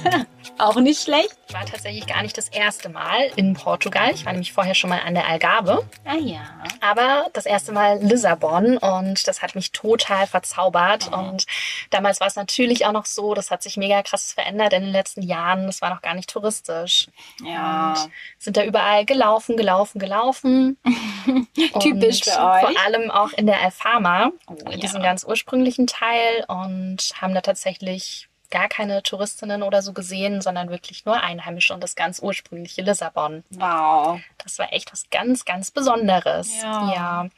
Auch 0.57 0.75
nicht 0.77 1.01
schlecht. 1.01 1.35
War 1.51 1.65
tatsächlich 1.65 2.07
gar 2.07 2.21
nicht 2.23 2.37
das 2.37 2.49
erste 2.49 2.89
Mal 2.89 3.31
in 3.35 3.53
Portugal. 3.53 4.11
Ich 4.13 4.25
war 4.25 4.33
nämlich 4.33 4.51
vorher 4.51 4.73
schon 4.73 4.89
mal 4.89 5.01
an 5.05 5.13
der 5.13 5.27
Algarve. 5.27 5.87
Ah 6.03 6.15
ja. 6.15 6.41
Aber 6.81 7.27
das 7.33 7.45
erste 7.45 7.71
Mal 7.71 7.99
Lissabon 8.01 8.77
und 8.77 9.27
das 9.27 9.41
hat 9.41 9.55
mich 9.55 9.71
total 9.71 10.25
verzaubert. 10.27 11.07
Mhm. 11.11 11.13
Und 11.13 11.45
damals 11.91 12.19
war 12.19 12.27
es 12.27 12.35
natürlich 12.35 12.85
auch 12.85 12.91
noch 12.91 13.05
so, 13.05 13.35
das 13.35 13.51
hat 13.51 13.61
sich 13.61 13.77
mega 13.77 14.01
krass 14.01 14.33
verändert 14.33 14.73
in 14.73 14.83
den 14.83 14.91
letzten 14.91 15.21
Jahren. 15.21 15.67
Das 15.67 15.81
war 15.81 15.91
noch 15.91 16.01
gar 16.01 16.15
nicht 16.15 16.29
touristisch. 16.29 17.07
Ja. 17.43 17.89
Und 17.93 18.11
sind 18.39 18.57
da 18.57 18.63
überall 18.63 19.05
gelaufen, 19.05 19.55
gelaufen, 19.55 19.99
gelaufen. 19.99 20.77
Typisch 21.79 22.23
für 22.23 22.31
euch. 22.31 22.61
Vor 22.61 22.83
allem 22.85 23.11
auch 23.11 23.31
in 23.33 23.45
der 23.45 23.61
Alfama, 23.61 24.31
Oh, 24.47 24.53
in 24.65 24.71
ja. 24.71 24.77
diesem 24.77 25.01
ganz 25.01 25.23
ursprünglichen 25.23 25.87
Teil 25.87 26.43
und 26.47 26.97
haben 27.21 27.33
da 27.33 27.41
tatsächlich 27.41 28.27
gar 28.49 28.67
keine 28.67 29.03
Touristinnen 29.03 29.63
oder 29.63 29.81
so 29.81 29.93
gesehen, 29.93 30.41
sondern 30.41 30.69
wirklich 30.69 31.05
nur 31.05 31.21
Einheimische 31.21 31.73
und 31.73 31.83
das 31.83 31.95
ganz 31.95 32.19
ursprüngliche 32.19 32.81
Lissabon. 32.81 33.43
Wow. 33.51 34.19
Das 34.37 34.59
war 34.59 34.71
echt 34.73 34.91
was 34.91 35.09
ganz, 35.09 35.45
ganz 35.45 35.71
Besonderes. 35.71 36.61
Ja. 36.61 36.93
ja. 36.93 37.29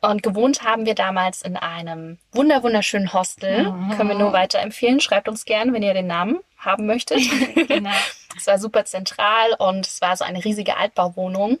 Und 0.00 0.22
gewohnt 0.22 0.62
haben 0.62 0.86
wir 0.86 0.94
damals 0.94 1.42
in 1.42 1.56
einem 1.56 2.18
wunder 2.32 2.62
wunderschönen 2.62 3.12
Hostel. 3.12 3.70
Mhm. 3.70 3.90
Können 3.96 4.08
wir 4.10 4.18
nur 4.18 4.32
weiterempfehlen. 4.32 5.00
Schreibt 5.00 5.28
uns 5.28 5.44
gern, 5.44 5.72
wenn 5.72 5.82
ihr 5.82 5.94
den 5.94 6.06
Namen 6.06 6.40
haben 6.58 6.86
möchtet. 6.86 7.20
Genau. 7.72 7.90
es 8.36 8.46
war 8.46 8.58
super 8.58 8.84
zentral 8.84 9.54
und 9.58 9.86
es 9.86 10.00
war 10.00 10.16
so 10.16 10.24
eine 10.24 10.44
riesige 10.44 10.76
Altbauwohnung. 10.76 11.58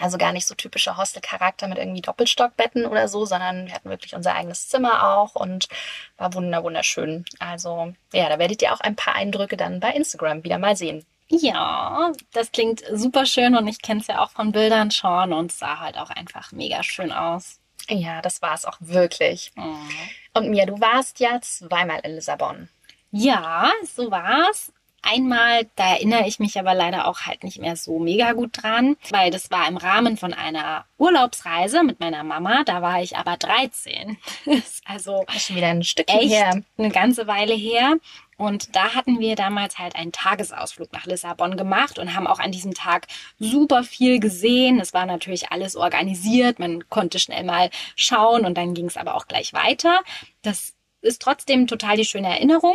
Also 0.00 0.18
gar 0.18 0.32
nicht 0.32 0.46
so 0.46 0.54
typischer 0.54 0.96
Hostelcharakter 0.96 1.68
mit 1.68 1.78
irgendwie 1.78 2.02
Doppelstockbetten 2.02 2.86
oder 2.86 3.08
so, 3.08 3.24
sondern 3.24 3.66
wir 3.66 3.74
hatten 3.74 3.90
wirklich 3.90 4.14
unser 4.14 4.34
eigenes 4.34 4.68
Zimmer 4.68 5.16
auch 5.16 5.34
und 5.34 5.68
war 6.16 6.34
wunder 6.34 6.62
wunderschön. 6.62 7.24
Also 7.38 7.92
ja, 8.12 8.28
da 8.28 8.38
werdet 8.38 8.62
ihr 8.62 8.72
auch 8.72 8.80
ein 8.80 8.96
paar 8.96 9.14
Eindrücke 9.14 9.56
dann 9.56 9.80
bei 9.80 9.90
Instagram 9.90 10.44
wieder 10.44 10.58
mal 10.58 10.76
sehen. 10.76 11.04
Ja, 11.28 12.12
das 12.32 12.52
klingt 12.52 12.84
super 12.92 13.26
schön 13.26 13.56
und 13.56 13.66
ich 13.66 13.82
kenne 13.82 14.00
es 14.00 14.06
ja 14.06 14.22
auch 14.22 14.30
von 14.30 14.52
Bildern 14.52 14.90
schon 14.90 15.32
und 15.32 15.50
sah 15.50 15.80
halt 15.80 15.98
auch 15.98 16.10
einfach 16.10 16.52
mega 16.52 16.82
schön 16.82 17.12
aus. 17.12 17.58
Ja, 17.88 18.22
das 18.22 18.42
war 18.42 18.54
es 18.54 18.64
auch 18.64 18.76
wirklich. 18.80 19.52
Mhm. 19.56 19.88
Und 20.34 20.50
Mia, 20.50 20.66
du 20.66 20.80
warst 20.80 21.20
ja 21.20 21.40
zweimal 21.40 22.00
in 22.00 22.12
Lissabon. 22.12 22.68
Ja, 23.10 23.70
so 23.84 24.10
war's. 24.10 24.72
Einmal, 25.08 25.68
da 25.76 25.94
erinnere 25.94 26.26
ich 26.26 26.38
mich 26.38 26.58
aber 26.58 26.74
leider 26.74 27.06
auch 27.06 27.20
halt 27.20 27.44
nicht 27.44 27.60
mehr 27.60 27.76
so 27.76 27.98
mega 27.98 28.32
gut 28.32 28.62
dran, 28.62 28.96
weil 29.10 29.30
das 29.30 29.50
war 29.50 29.68
im 29.68 29.76
Rahmen 29.76 30.16
von 30.16 30.32
einer 30.32 30.84
Urlaubsreise 30.98 31.82
mit 31.84 32.00
meiner 32.00 32.24
Mama. 32.24 32.64
Da 32.64 32.82
war 32.82 33.00
ich 33.00 33.16
aber 33.16 33.36
13. 33.36 34.16
Ist 34.46 34.82
also 34.84 35.24
schon 35.38 35.56
wieder 35.56 35.68
ein 35.68 35.84
Stückchen 35.84 36.18
echt 36.18 36.30
her. 36.30 36.62
eine 36.76 36.90
ganze 36.90 37.26
Weile 37.26 37.54
her. 37.54 37.96
Und 38.36 38.76
da 38.76 38.94
hatten 38.94 39.18
wir 39.18 39.34
damals 39.34 39.78
halt 39.78 39.96
einen 39.96 40.12
Tagesausflug 40.12 40.92
nach 40.92 41.06
Lissabon 41.06 41.56
gemacht 41.56 41.98
und 41.98 42.14
haben 42.14 42.26
auch 42.26 42.38
an 42.38 42.52
diesem 42.52 42.74
Tag 42.74 43.06
super 43.38 43.82
viel 43.82 44.20
gesehen. 44.20 44.78
Es 44.78 44.92
war 44.92 45.06
natürlich 45.06 45.52
alles 45.52 45.76
organisiert. 45.76 46.58
Man 46.58 46.88
konnte 46.90 47.18
schnell 47.18 47.44
mal 47.44 47.70
schauen 47.94 48.44
und 48.44 48.58
dann 48.58 48.74
ging 48.74 48.86
es 48.86 48.96
aber 48.96 49.14
auch 49.14 49.26
gleich 49.26 49.54
weiter. 49.54 50.00
Das 50.42 50.74
ist 51.00 51.22
trotzdem 51.22 51.66
total 51.66 51.96
die 51.96 52.04
schöne 52.04 52.28
Erinnerung. 52.28 52.74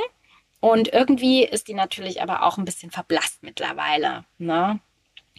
Und 0.62 0.88
irgendwie 0.94 1.44
ist 1.44 1.68
die 1.68 1.74
natürlich 1.74 2.22
aber 2.22 2.44
auch 2.44 2.58
ein 2.58 2.66
bisschen 2.66 2.92
verblasst 2.92 3.44
mittlerweile. 3.44 4.24
Ne? 4.38 4.80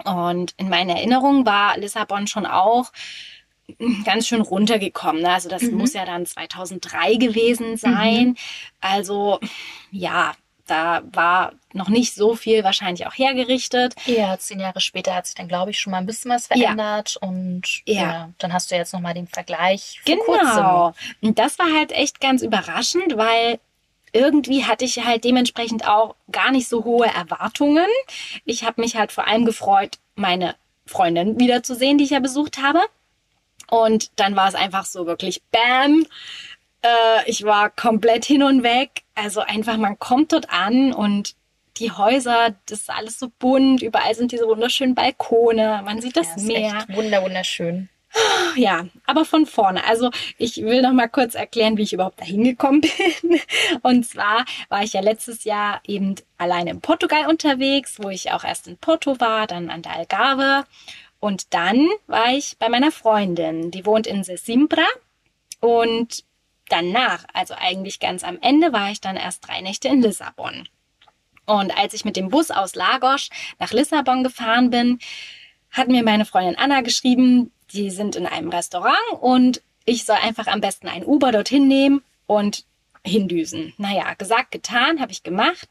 Und 0.05 0.53
in 0.59 0.69
meiner 0.69 0.95
Erinnerung 0.97 1.47
war 1.47 1.79
Lissabon 1.79 2.27
schon 2.27 2.45
auch 2.45 2.93
ganz 4.05 4.27
schön 4.27 4.41
runtergekommen. 4.43 5.23
Ne? 5.23 5.31
Also 5.31 5.49
das 5.49 5.63
Mhm. 5.63 5.79
muss 5.79 5.95
ja 5.95 6.05
dann 6.05 6.27
2003 6.27 7.15
gewesen 7.15 7.77
sein. 7.77 8.37
Also 8.81 9.39
ja, 9.91 10.33
da 10.67 11.03
war 11.13 11.53
noch 11.73 11.89
nicht 11.89 12.15
so 12.15 12.35
viel 12.35 12.65
wahrscheinlich 12.65 13.07
auch 13.07 13.15
hergerichtet. 13.15 13.95
Ja, 14.07 14.37
zehn 14.39 14.61
Jahre 14.61 14.81
später 14.81 15.15
hat 15.15 15.27
sich 15.27 15.35
dann, 15.35 15.49
glaube 15.49 15.71
ich, 15.71 15.79
schon 15.79 15.91
mal 15.93 15.99
ein 15.99 16.07
bisschen 16.07 16.31
was 16.31 16.47
verändert. 16.49 17.17
Und 17.21 17.83
Ja. 17.87 17.95
ja. 18.03 18.31
dann 18.39 18.53
hast 18.53 18.71
du 18.71 18.75
jetzt 18.77 18.93
nochmal 18.93 19.15
den 19.15 19.27
Vergleich 19.29 20.01
Genau. 20.05 20.95
Und 21.21 21.39
das 21.39 21.59
war 21.59 21.67
halt 21.73 21.93
echt 21.93 22.21
ganz 22.21 22.43
überraschend, 22.43 23.17
weil 23.17 23.59
irgendwie 24.13 24.65
hatte 24.65 24.85
ich 24.85 25.05
halt 25.05 25.25
dementsprechend 25.25 25.89
auch 25.89 26.15
gar 26.31 26.51
nicht 26.51 26.69
so 26.69 26.85
hohe 26.85 27.07
Erwartungen. 27.07 27.87
Ich 28.45 28.65
habe 28.65 28.81
mich 28.81 28.97
halt 28.97 29.13
vor 29.13 29.27
allem 29.27 29.45
gefreut, 29.45 29.99
meine 30.15 30.55
Freundin 30.87 31.39
wiederzusehen, 31.39 31.99
die 31.99 32.05
ich 32.05 32.11
ja 32.11 32.21
besucht 32.21 32.59
habe. 32.61 32.81
Und 33.71 34.11
dann 34.17 34.37
war 34.37 34.49
es 34.49 34.55
einfach 34.55 34.85
so 34.85 35.07
wirklich 35.07 35.43
Bam. 35.51 36.05
Äh, 36.83 37.31
ich 37.31 37.45
war 37.45 37.71
komplett 37.71 38.25
hin 38.25 38.43
und 38.43 38.63
weg. 38.63 39.03
Also 39.15 39.41
einfach, 39.41 39.77
man 39.79 39.99
kommt 39.99 40.33
dort 40.33 40.51
an 40.51 40.93
und 40.93 41.35
die 41.79 41.91
Häuser, 41.91 42.55
das 42.67 42.81
ist 42.81 42.91
alles 42.91 43.19
so 43.19 43.31
bunt. 43.39 43.83
Überall 43.83 44.15
sind 44.15 44.33
diese 44.33 44.47
wunderschönen 44.47 44.95
Balkone. 44.95 45.81
Man 45.85 46.03
sieht 46.03 46.17
das 46.17 46.29
ja, 46.37 46.43
Meer. 46.43 46.77
echt 46.77 46.97
wunder 46.97 47.23
wunderschön. 47.23 47.89
Ja, 48.55 48.87
aber 49.07 49.25
von 49.25 49.47
vorne. 49.47 49.85
Also 49.85 50.11
ich 50.37 50.63
will 50.63 50.83
noch 50.83 50.93
mal 50.93 51.09
kurz 51.09 51.35
erklären, 51.35 51.77
wie 51.79 51.83
ich 51.83 51.93
überhaupt 51.93 52.21
dahin 52.21 52.45
gekommen 52.45 52.81
bin. 53.23 53.41
Und 53.83 54.07
zwar 54.07 54.45
war 54.69 54.83
ich 54.83 54.93
ja 54.93 55.01
letztes 55.01 55.45
Jahr 55.45 55.81
eben 55.87 56.17
alleine 56.39 56.71
in 56.71 56.81
Portugal 56.81 57.29
unterwegs, 57.29 57.97
wo 57.99 58.11
ich 58.11 58.33
auch 58.33 58.45
erst 58.45 58.69
in 58.69 58.77
Porto 58.77 59.21
war, 59.21 59.47
dann 59.47 59.71
an 59.71 59.83
der 59.83 59.97
Algarve. 59.97 60.67
Und 61.21 61.55
dann 61.55 61.89
war 62.07 62.35
ich 62.35 62.57
bei 62.59 62.69
meiner 62.69 62.91
Freundin, 62.91 63.71
die 63.71 63.87
wohnt 63.87 64.07
in 64.07 64.25
Sesimbra. 64.25 64.85
Und 65.61 66.25
danach, 66.69 67.25
also 67.33 67.55
eigentlich 67.57 68.01
ganz 68.01 68.25
am 68.25 68.39
Ende, 68.41 68.73
war 68.73 68.91
ich 68.91 69.01
dann 69.01 69.17
erst 69.17 69.47
drei 69.47 69.61
Nächte 69.61 69.89
in 69.89 70.03
Lissabon. 70.03 70.69
Und 71.47 71.77
als 71.77 71.95
ich 71.95 72.05
mit 72.05 72.17
dem 72.17 72.29
Bus 72.29 72.51
aus 72.51 72.75
Lagos 72.75 73.29
nach 73.59 73.73
Lissabon 73.73 74.23
gefahren 74.23 74.71
bin, 74.71 74.99
hat 75.73 75.89
mir 75.89 76.05
meine 76.05 76.25
Freundin 76.25 76.57
Anna 76.57 76.83
geschrieben, 76.83 77.51
die 77.73 77.91
sind 77.91 78.15
in 78.15 78.27
einem 78.27 78.51
Restaurant 78.51 78.97
und 79.21 79.63
ich 79.85 80.05
soll 80.05 80.17
einfach 80.17 80.47
am 80.47 80.61
besten 80.61 80.89
ein 80.89 81.05
Uber 81.05 81.33
dorthin 81.33 81.67
nehmen 81.67 82.03
und 82.27 82.65
hindüsen. 83.05 83.73
Naja, 83.79 84.15
gesagt, 84.15 84.53
getan, 84.53 85.01
habe 85.01 85.13
ich 85.13 85.23
gemacht. 85.23 85.69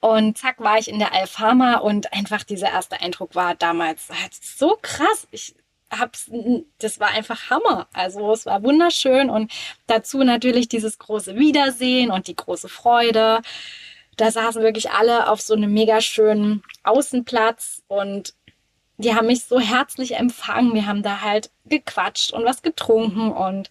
Und 0.00 0.38
zack, 0.38 0.60
war 0.60 0.78
ich 0.78 0.88
in 0.88 1.00
der 1.00 1.12
Alfama 1.12 1.78
und 1.78 2.12
einfach 2.12 2.44
dieser 2.44 2.70
erste 2.70 3.00
Eindruck 3.00 3.34
war 3.34 3.56
damals 3.56 4.08
halt 4.10 4.32
so 4.32 4.78
krass. 4.80 5.26
Ich 5.32 5.56
hab's, 5.90 6.30
das 6.78 7.00
war 7.00 7.08
einfach 7.08 7.50
Hammer. 7.50 7.88
Also 7.92 8.30
es 8.32 8.46
war 8.46 8.62
wunderschön 8.62 9.28
und 9.28 9.50
dazu 9.88 10.22
natürlich 10.22 10.68
dieses 10.68 10.98
große 10.98 11.34
Wiedersehen 11.34 12.12
und 12.12 12.28
die 12.28 12.36
große 12.36 12.68
Freude. 12.68 13.40
Da 14.16 14.30
saßen 14.30 14.62
wirklich 14.62 14.90
alle 14.90 15.28
auf 15.28 15.40
so 15.40 15.54
einem 15.54 15.72
mega 15.72 16.00
schönen 16.00 16.62
Außenplatz 16.84 17.82
und 17.88 18.34
die 18.98 19.14
haben 19.14 19.28
mich 19.28 19.44
so 19.44 19.60
herzlich 19.60 20.16
empfangen. 20.16 20.74
Wir 20.74 20.86
haben 20.86 21.02
da 21.02 21.20
halt 21.22 21.50
gequatscht 21.64 22.32
und 22.32 22.44
was 22.44 22.62
getrunken 22.62 23.32
und 23.32 23.70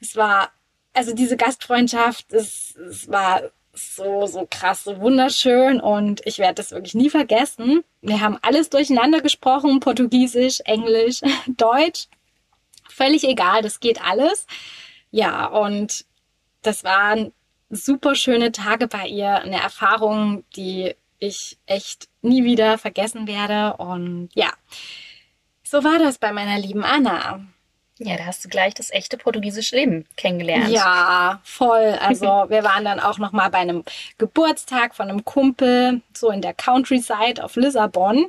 es 0.00 0.16
war, 0.16 0.50
also 0.92 1.14
diese 1.14 1.36
Gastfreundschaft, 1.36 2.32
es, 2.32 2.74
es 2.76 3.08
war 3.08 3.42
so, 3.72 4.26
so 4.26 4.46
krass, 4.50 4.84
so 4.84 5.00
wunderschön 5.00 5.80
und 5.80 6.20
ich 6.26 6.38
werde 6.38 6.56
das 6.56 6.72
wirklich 6.72 6.94
nie 6.94 7.08
vergessen. 7.08 7.84
Wir 8.02 8.20
haben 8.20 8.38
alles 8.42 8.68
durcheinander 8.68 9.20
gesprochen, 9.20 9.80
Portugiesisch, 9.80 10.60
Englisch, 10.64 11.20
Deutsch. 11.46 12.08
Völlig 12.88 13.24
egal, 13.24 13.62
das 13.62 13.80
geht 13.80 14.02
alles. 14.02 14.46
Ja, 15.10 15.46
und 15.46 16.04
das 16.62 16.84
waren 16.84 17.32
super 17.70 18.14
schöne 18.14 18.52
Tage 18.52 18.88
bei 18.88 19.06
ihr, 19.06 19.36
eine 19.36 19.60
Erfahrung, 19.60 20.44
die 20.54 20.94
ich 21.18 21.58
echt 21.66 22.08
nie 22.22 22.44
wieder 22.44 22.78
vergessen 22.78 23.26
werde. 23.26 23.76
Und 23.76 24.30
ja, 24.34 24.50
so 25.62 25.84
war 25.84 25.98
das 25.98 26.18
bei 26.18 26.32
meiner 26.32 26.58
lieben 26.58 26.84
Anna. 26.84 27.40
Ja, 27.98 28.16
da 28.16 28.26
hast 28.26 28.44
du 28.44 28.48
gleich 28.48 28.74
das 28.74 28.90
echte 28.90 29.16
portugiesische 29.16 29.76
Leben 29.76 30.06
kennengelernt. 30.16 30.68
Ja, 30.70 31.40
voll. 31.44 31.96
Also 32.00 32.26
wir 32.48 32.64
waren 32.64 32.84
dann 32.84 32.98
auch 32.98 33.18
noch 33.18 33.32
mal 33.32 33.48
bei 33.48 33.58
einem 33.58 33.84
Geburtstag 34.18 34.94
von 34.94 35.08
einem 35.08 35.24
Kumpel, 35.24 36.00
so 36.12 36.30
in 36.30 36.40
der 36.40 36.54
Countryside 36.54 37.44
auf 37.44 37.54
Lissabon. 37.54 38.26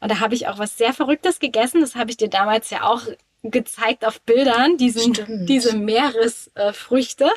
Und 0.00 0.10
da 0.10 0.20
habe 0.20 0.34
ich 0.34 0.48
auch 0.48 0.58
was 0.58 0.76
sehr 0.76 0.92
Verrücktes 0.92 1.38
gegessen. 1.38 1.80
Das 1.80 1.94
habe 1.94 2.10
ich 2.10 2.16
dir 2.16 2.28
damals 2.28 2.70
ja 2.70 2.82
auch 2.82 3.02
gezeigt 3.50 4.04
auf 4.06 4.20
Bildern, 4.22 4.76
diesen, 4.76 5.46
diese 5.46 5.76
Meeresfrüchte. 5.76 7.30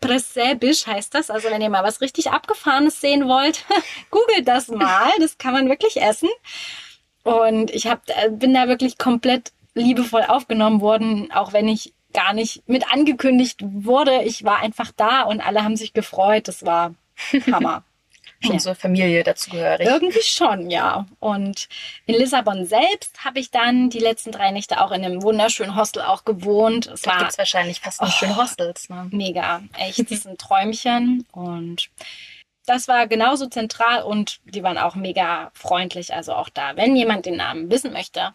Pressäbisch 0.00 0.86
heißt 0.86 1.14
das. 1.14 1.30
Also 1.30 1.50
wenn 1.50 1.62
ihr 1.62 1.70
mal 1.70 1.84
was 1.84 2.00
richtig 2.00 2.30
Abgefahrenes 2.30 3.00
sehen 3.00 3.28
wollt, 3.28 3.64
googelt 4.10 4.48
das 4.48 4.68
mal. 4.68 5.10
Das 5.20 5.38
kann 5.38 5.52
man 5.52 5.68
wirklich 5.68 6.00
essen. 6.00 6.28
Und 7.22 7.70
ich 7.70 7.86
hab, 7.86 8.08
äh, 8.08 8.30
bin 8.30 8.52
da 8.52 8.68
wirklich 8.68 8.98
komplett 8.98 9.52
liebevoll 9.74 10.24
aufgenommen 10.26 10.80
worden, 10.80 11.30
auch 11.32 11.52
wenn 11.52 11.68
ich 11.68 11.94
gar 12.12 12.32
nicht 12.32 12.68
mit 12.68 12.92
angekündigt 12.92 13.60
wurde. 13.62 14.22
Ich 14.24 14.44
war 14.44 14.58
einfach 14.58 14.90
da 14.96 15.22
und 15.22 15.40
alle 15.40 15.64
haben 15.64 15.76
sich 15.76 15.92
gefreut. 15.92 16.48
Das 16.48 16.64
war 16.66 16.94
Hammer. 17.52 17.84
Schon 18.42 18.54
ja. 18.54 18.60
zur 18.60 18.74
Familie 18.74 19.22
dazugehörig. 19.24 19.86
Irgendwie 19.86 20.22
schon, 20.22 20.70
ja. 20.70 21.06
Und 21.20 21.68
in 22.06 22.14
Lissabon 22.14 22.66
selbst 22.66 23.24
habe 23.24 23.38
ich 23.38 23.50
dann 23.50 23.90
die 23.90 23.98
letzten 23.98 24.32
drei 24.32 24.50
Nächte 24.50 24.80
auch 24.80 24.90
in 24.90 25.04
einem 25.04 25.22
wunderschönen 25.22 25.76
Hostel 25.76 26.02
auch 26.02 26.24
gewohnt. 26.24 26.86
Es 26.86 27.02
da 27.02 27.18
gibt 27.18 27.30
es 27.30 27.38
wahrscheinlich 27.38 27.80
fast 27.80 28.00
oh, 28.02 28.06
schöne 28.06 28.36
Hostels. 28.36 28.88
Ne? 28.88 29.08
Mega, 29.10 29.62
echt, 29.78 29.98
das 29.98 30.10
ist 30.10 30.26
ein 30.26 30.38
Träumchen. 30.38 31.26
Und 31.32 31.90
das 32.66 32.88
war 32.88 33.06
genauso 33.06 33.46
zentral 33.46 34.02
und 34.02 34.40
die 34.44 34.62
waren 34.62 34.78
auch 34.78 34.94
mega 34.94 35.50
freundlich. 35.54 36.14
Also 36.14 36.34
auch 36.34 36.48
da, 36.48 36.76
wenn 36.76 36.96
jemand 36.96 37.26
den 37.26 37.36
Namen 37.36 37.70
wissen 37.70 37.92
möchte, 37.92 38.34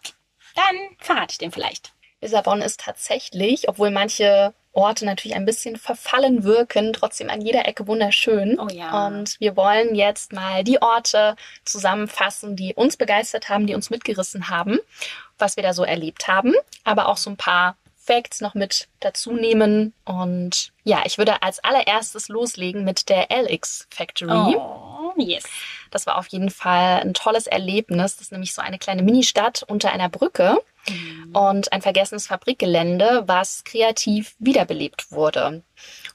dann 0.56 0.76
verrate 1.00 1.32
ich 1.32 1.38
den 1.38 1.52
vielleicht. 1.52 1.94
Lissabon 2.22 2.62
ist 2.62 2.80
tatsächlich, 2.80 3.70
obwohl 3.70 3.92
manche 3.92 4.54
Orte 4.78 5.06
natürlich 5.06 5.36
ein 5.36 5.46
bisschen 5.46 5.76
verfallen 5.76 6.44
wirken, 6.44 6.94
trotzdem 6.94 7.30
an 7.30 7.42
jeder 7.42 7.68
Ecke 7.68 7.88
wunderschön. 7.88 8.60
Oh 8.60 8.68
ja. 8.72 9.08
Und 9.08 9.40
wir 9.40 9.58
wollen 9.58 9.96
jetzt 9.96 10.34
mal 10.34 10.64
die 10.64 10.82
Orte 10.82 11.36
zusammenfassen, 11.66 12.56
die 12.56 12.76
uns 12.76 12.96
begeistert 12.96 13.50
haben, 13.50 13.66
die 13.66 13.74
uns 13.74 13.90
mitgerissen 13.90 14.50
haben, 14.50 14.80
was 15.40 15.56
wir 15.56 15.64
da 15.64 15.74
so 15.74 15.84
erlebt 15.84 16.28
haben, 16.28 16.54
aber 16.84 17.08
auch 17.10 17.18
so 17.18 17.32
ein 17.32 17.38
paar 17.38 17.76
Facts 17.98 18.40
noch 18.40 18.54
mit 18.54 18.88
dazu 19.00 19.34
nehmen. 19.34 19.94
Und 20.06 20.72
ja, 20.84 21.02
ich 21.06 21.18
würde 21.18 21.42
als 21.42 21.62
allererstes 21.64 22.30
loslegen 22.30 22.86
mit 22.86 23.10
der 23.10 23.28
LX 23.32 23.88
Factory. 23.90 24.56
Oh, 24.56 24.97
yes. 25.20 25.44
Das 25.92 26.06
war 26.06 26.18
auf 26.18 26.28
jeden 26.28 26.50
Fall 26.50 27.02
ein 27.02 27.14
tolles 27.14 27.48
Erlebnis. 27.48 28.18
Das 28.18 28.24
ist 28.24 28.32
nämlich 28.32 28.54
so 28.54 28.62
eine 28.62 28.78
kleine 28.78 29.04
Ministadt 29.04 29.64
unter 29.64 29.92
einer 29.92 30.10
Brücke 30.10 30.58
mhm. 30.90 31.36
und 31.36 31.72
ein 31.72 31.82
vergessenes 31.82 32.28
Fabrikgelände, 32.28 33.24
was 33.26 33.64
kreativ 33.64 34.36
wiederbelebt 34.40 35.12
wurde. 35.12 35.64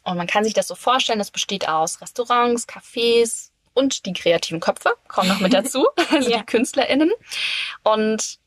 Und 0.04 0.16
man 0.16 0.26
kann 0.26 0.44
sich 0.44 0.54
das 0.54 0.68
so 0.68 0.74
vorstellen, 0.74 1.20
es 1.20 1.30
besteht 1.30 1.68
aus 1.68 2.00
Restaurants, 2.00 2.68
Cafés 2.68 3.50
und 3.74 4.06
die 4.06 4.12
kreativen 4.12 4.60
Köpfe 4.60 4.94
kommen 5.08 5.28
noch 5.28 5.40
mit 5.40 5.52
dazu, 5.54 5.86
also 6.10 6.30
ja. 6.30 6.38
die 6.38 6.44
KünstlerInnen. 6.44 7.10
Und 7.82 8.38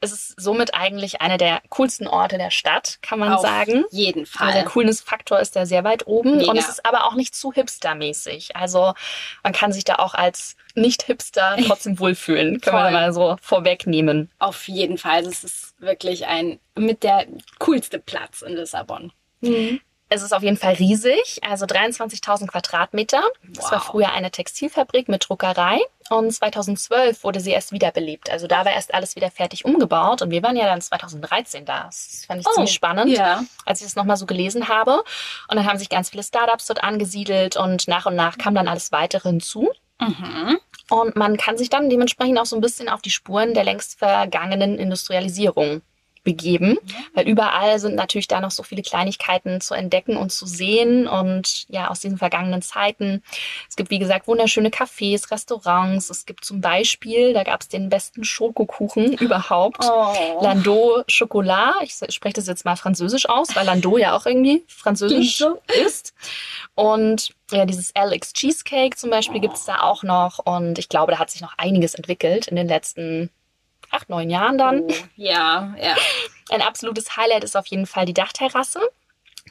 es 0.00 0.12
ist 0.12 0.40
somit 0.40 0.74
eigentlich 0.74 1.20
einer 1.20 1.36
der 1.36 1.60
coolsten 1.68 2.06
Orte 2.06 2.38
der 2.38 2.50
Stadt, 2.50 2.98
kann 3.02 3.18
man 3.18 3.32
Auf 3.32 3.42
sagen. 3.42 3.84
jeden 3.90 4.24
Fall. 4.24 4.48
Also 4.48 4.58
der 4.60 4.68
Coolness-Faktor 4.68 5.40
ist 5.40 5.56
da 5.56 5.66
sehr 5.66 5.84
weit 5.84 6.06
oben 6.06 6.38
Mega. 6.38 6.50
und 6.50 6.56
es 6.56 6.68
ist 6.68 6.86
aber 6.86 7.04
auch 7.04 7.14
nicht 7.14 7.34
zu 7.34 7.52
hipstermäßig. 7.52 8.56
Also 8.56 8.94
man 9.42 9.52
kann 9.52 9.72
sich 9.72 9.84
da 9.84 9.96
auch 9.96 10.14
als 10.14 10.56
Nicht-Hipster 10.74 11.56
trotzdem 11.66 11.98
wohlfühlen, 11.98 12.60
können 12.60 12.76
wir 12.76 12.90
mal 12.90 13.12
so 13.12 13.36
vorwegnehmen. 13.42 14.30
Auf 14.38 14.68
jeden 14.68 14.96
Fall. 14.96 15.24
Es 15.26 15.44
ist 15.44 15.74
wirklich 15.80 16.26
ein 16.26 16.58
mit 16.74 17.02
der 17.02 17.26
coolste 17.58 17.98
Platz 17.98 18.42
in 18.42 18.54
Lissabon. 18.54 19.12
Mhm. 19.40 19.80
Es 20.12 20.22
ist 20.22 20.32
auf 20.32 20.42
jeden 20.42 20.56
Fall 20.56 20.74
riesig, 20.74 21.40
also 21.48 21.66
23.000 21.66 22.48
Quadratmeter. 22.48 23.22
Wow. 23.22 23.52
Das 23.54 23.70
war 23.70 23.80
früher 23.80 24.12
eine 24.12 24.32
Textilfabrik 24.32 25.08
mit 25.08 25.28
Druckerei 25.28 25.78
und 26.08 26.32
2012 26.32 27.22
wurde 27.22 27.38
sie 27.38 27.52
erst 27.52 27.70
wiederbelebt. 27.70 28.28
Also 28.28 28.48
da 28.48 28.64
war 28.64 28.72
erst 28.72 28.92
alles 28.92 29.14
wieder 29.14 29.30
fertig 29.30 29.64
umgebaut 29.64 30.20
und 30.20 30.32
wir 30.32 30.42
waren 30.42 30.56
ja 30.56 30.66
dann 30.66 30.80
2013 30.80 31.64
da. 31.64 31.84
Das 31.84 32.24
fand 32.26 32.40
ich 32.40 32.46
oh, 32.48 32.54
ziemlich 32.54 32.72
spannend, 32.72 33.16
ja. 33.16 33.44
als 33.64 33.80
ich 33.80 33.86
das 33.86 33.94
nochmal 33.94 34.16
so 34.16 34.26
gelesen 34.26 34.66
habe. 34.66 35.04
Und 35.48 35.56
dann 35.56 35.64
haben 35.64 35.78
sich 35.78 35.88
ganz 35.88 36.10
viele 36.10 36.24
Startups 36.24 36.66
dort 36.66 36.82
angesiedelt 36.82 37.56
und 37.56 37.86
nach 37.86 38.06
und 38.06 38.16
nach 38.16 38.36
kam 38.36 38.56
dann 38.56 38.66
alles 38.66 38.90
weitere 38.90 39.28
hinzu. 39.28 39.70
Mhm. 40.00 40.58
Und 40.90 41.14
man 41.14 41.36
kann 41.36 41.56
sich 41.56 41.70
dann 41.70 41.88
dementsprechend 41.88 42.36
auch 42.40 42.46
so 42.46 42.56
ein 42.56 42.60
bisschen 42.60 42.88
auf 42.88 43.00
die 43.00 43.12
Spuren 43.12 43.54
der 43.54 43.62
längst 43.62 43.96
vergangenen 43.96 44.76
Industrialisierung 44.76 45.82
begeben, 46.22 46.78
weil 47.14 47.28
überall 47.28 47.78
sind 47.78 47.94
natürlich 47.94 48.28
da 48.28 48.40
noch 48.40 48.50
so 48.50 48.62
viele 48.62 48.82
Kleinigkeiten 48.82 49.60
zu 49.60 49.74
entdecken 49.74 50.16
und 50.16 50.30
zu 50.30 50.46
sehen 50.46 51.06
und 51.06 51.66
ja, 51.68 51.88
aus 51.88 52.00
diesen 52.00 52.18
vergangenen 52.18 52.62
Zeiten. 52.62 53.22
Es 53.68 53.76
gibt, 53.76 53.90
wie 53.90 53.98
gesagt, 53.98 54.26
wunderschöne 54.26 54.68
Cafés, 54.68 55.30
Restaurants. 55.30 56.10
Es 56.10 56.26
gibt 56.26 56.44
zum 56.44 56.60
Beispiel, 56.60 57.32
da 57.32 57.42
gab 57.42 57.62
es 57.62 57.68
den 57.68 57.88
besten 57.88 58.24
Schokokuchen 58.24 59.12
überhaupt, 59.18 59.84
oh. 59.84 60.42
Landau 60.42 61.02
Chocolat. 61.10 61.74
Ich 61.82 61.94
spreche 62.14 62.34
das 62.34 62.46
jetzt 62.46 62.64
mal 62.64 62.76
französisch 62.76 63.28
aus, 63.28 63.54
weil 63.56 63.66
Landau 63.66 63.96
ja 63.96 64.16
auch 64.16 64.26
irgendwie 64.26 64.64
französisch 64.68 65.42
ist. 65.86 66.14
Und 66.74 67.30
ja, 67.50 67.64
dieses 67.64 67.94
Alex 67.96 68.32
Cheesecake 68.32 68.96
zum 68.96 69.10
Beispiel 69.10 69.38
oh. 69.38 69.40
gibt 69.40 69.56
es 69.56 69.64
da 69.64 69.80
auch 69.80 70.02
noch 70.02 70.38
und 70.44 70.78
ich 70.78 70.88
glaube, 70.88 71.12
da 71.12 71.18
hat 71.18 71.30
sich 71.30 71.40
noch 71.40 71.54
einiges 71.56 71.94
entwickelt 71.94 72.48
in 72.48 72.56
den 72.56 72.68
letzten 72.68 73.30
acht, 73.90 74.08
neun 74.08 74.30
Jahren 74.30 74.58
dann. 74.58 74.82
Oh, 74.82 74.94
ja, 75.16 75.74
ja. 75.80 75.96
Ein 76.50 76.62
absolutes 76.62 77.16
Highlight 77.16 77.44
ist 77.44 77.56
auf 77.56 77.66
jeden 77.66 77.86
Fall 77.86 78.06
die 78.06 78.14
Dachterrasse. 78.14 78.80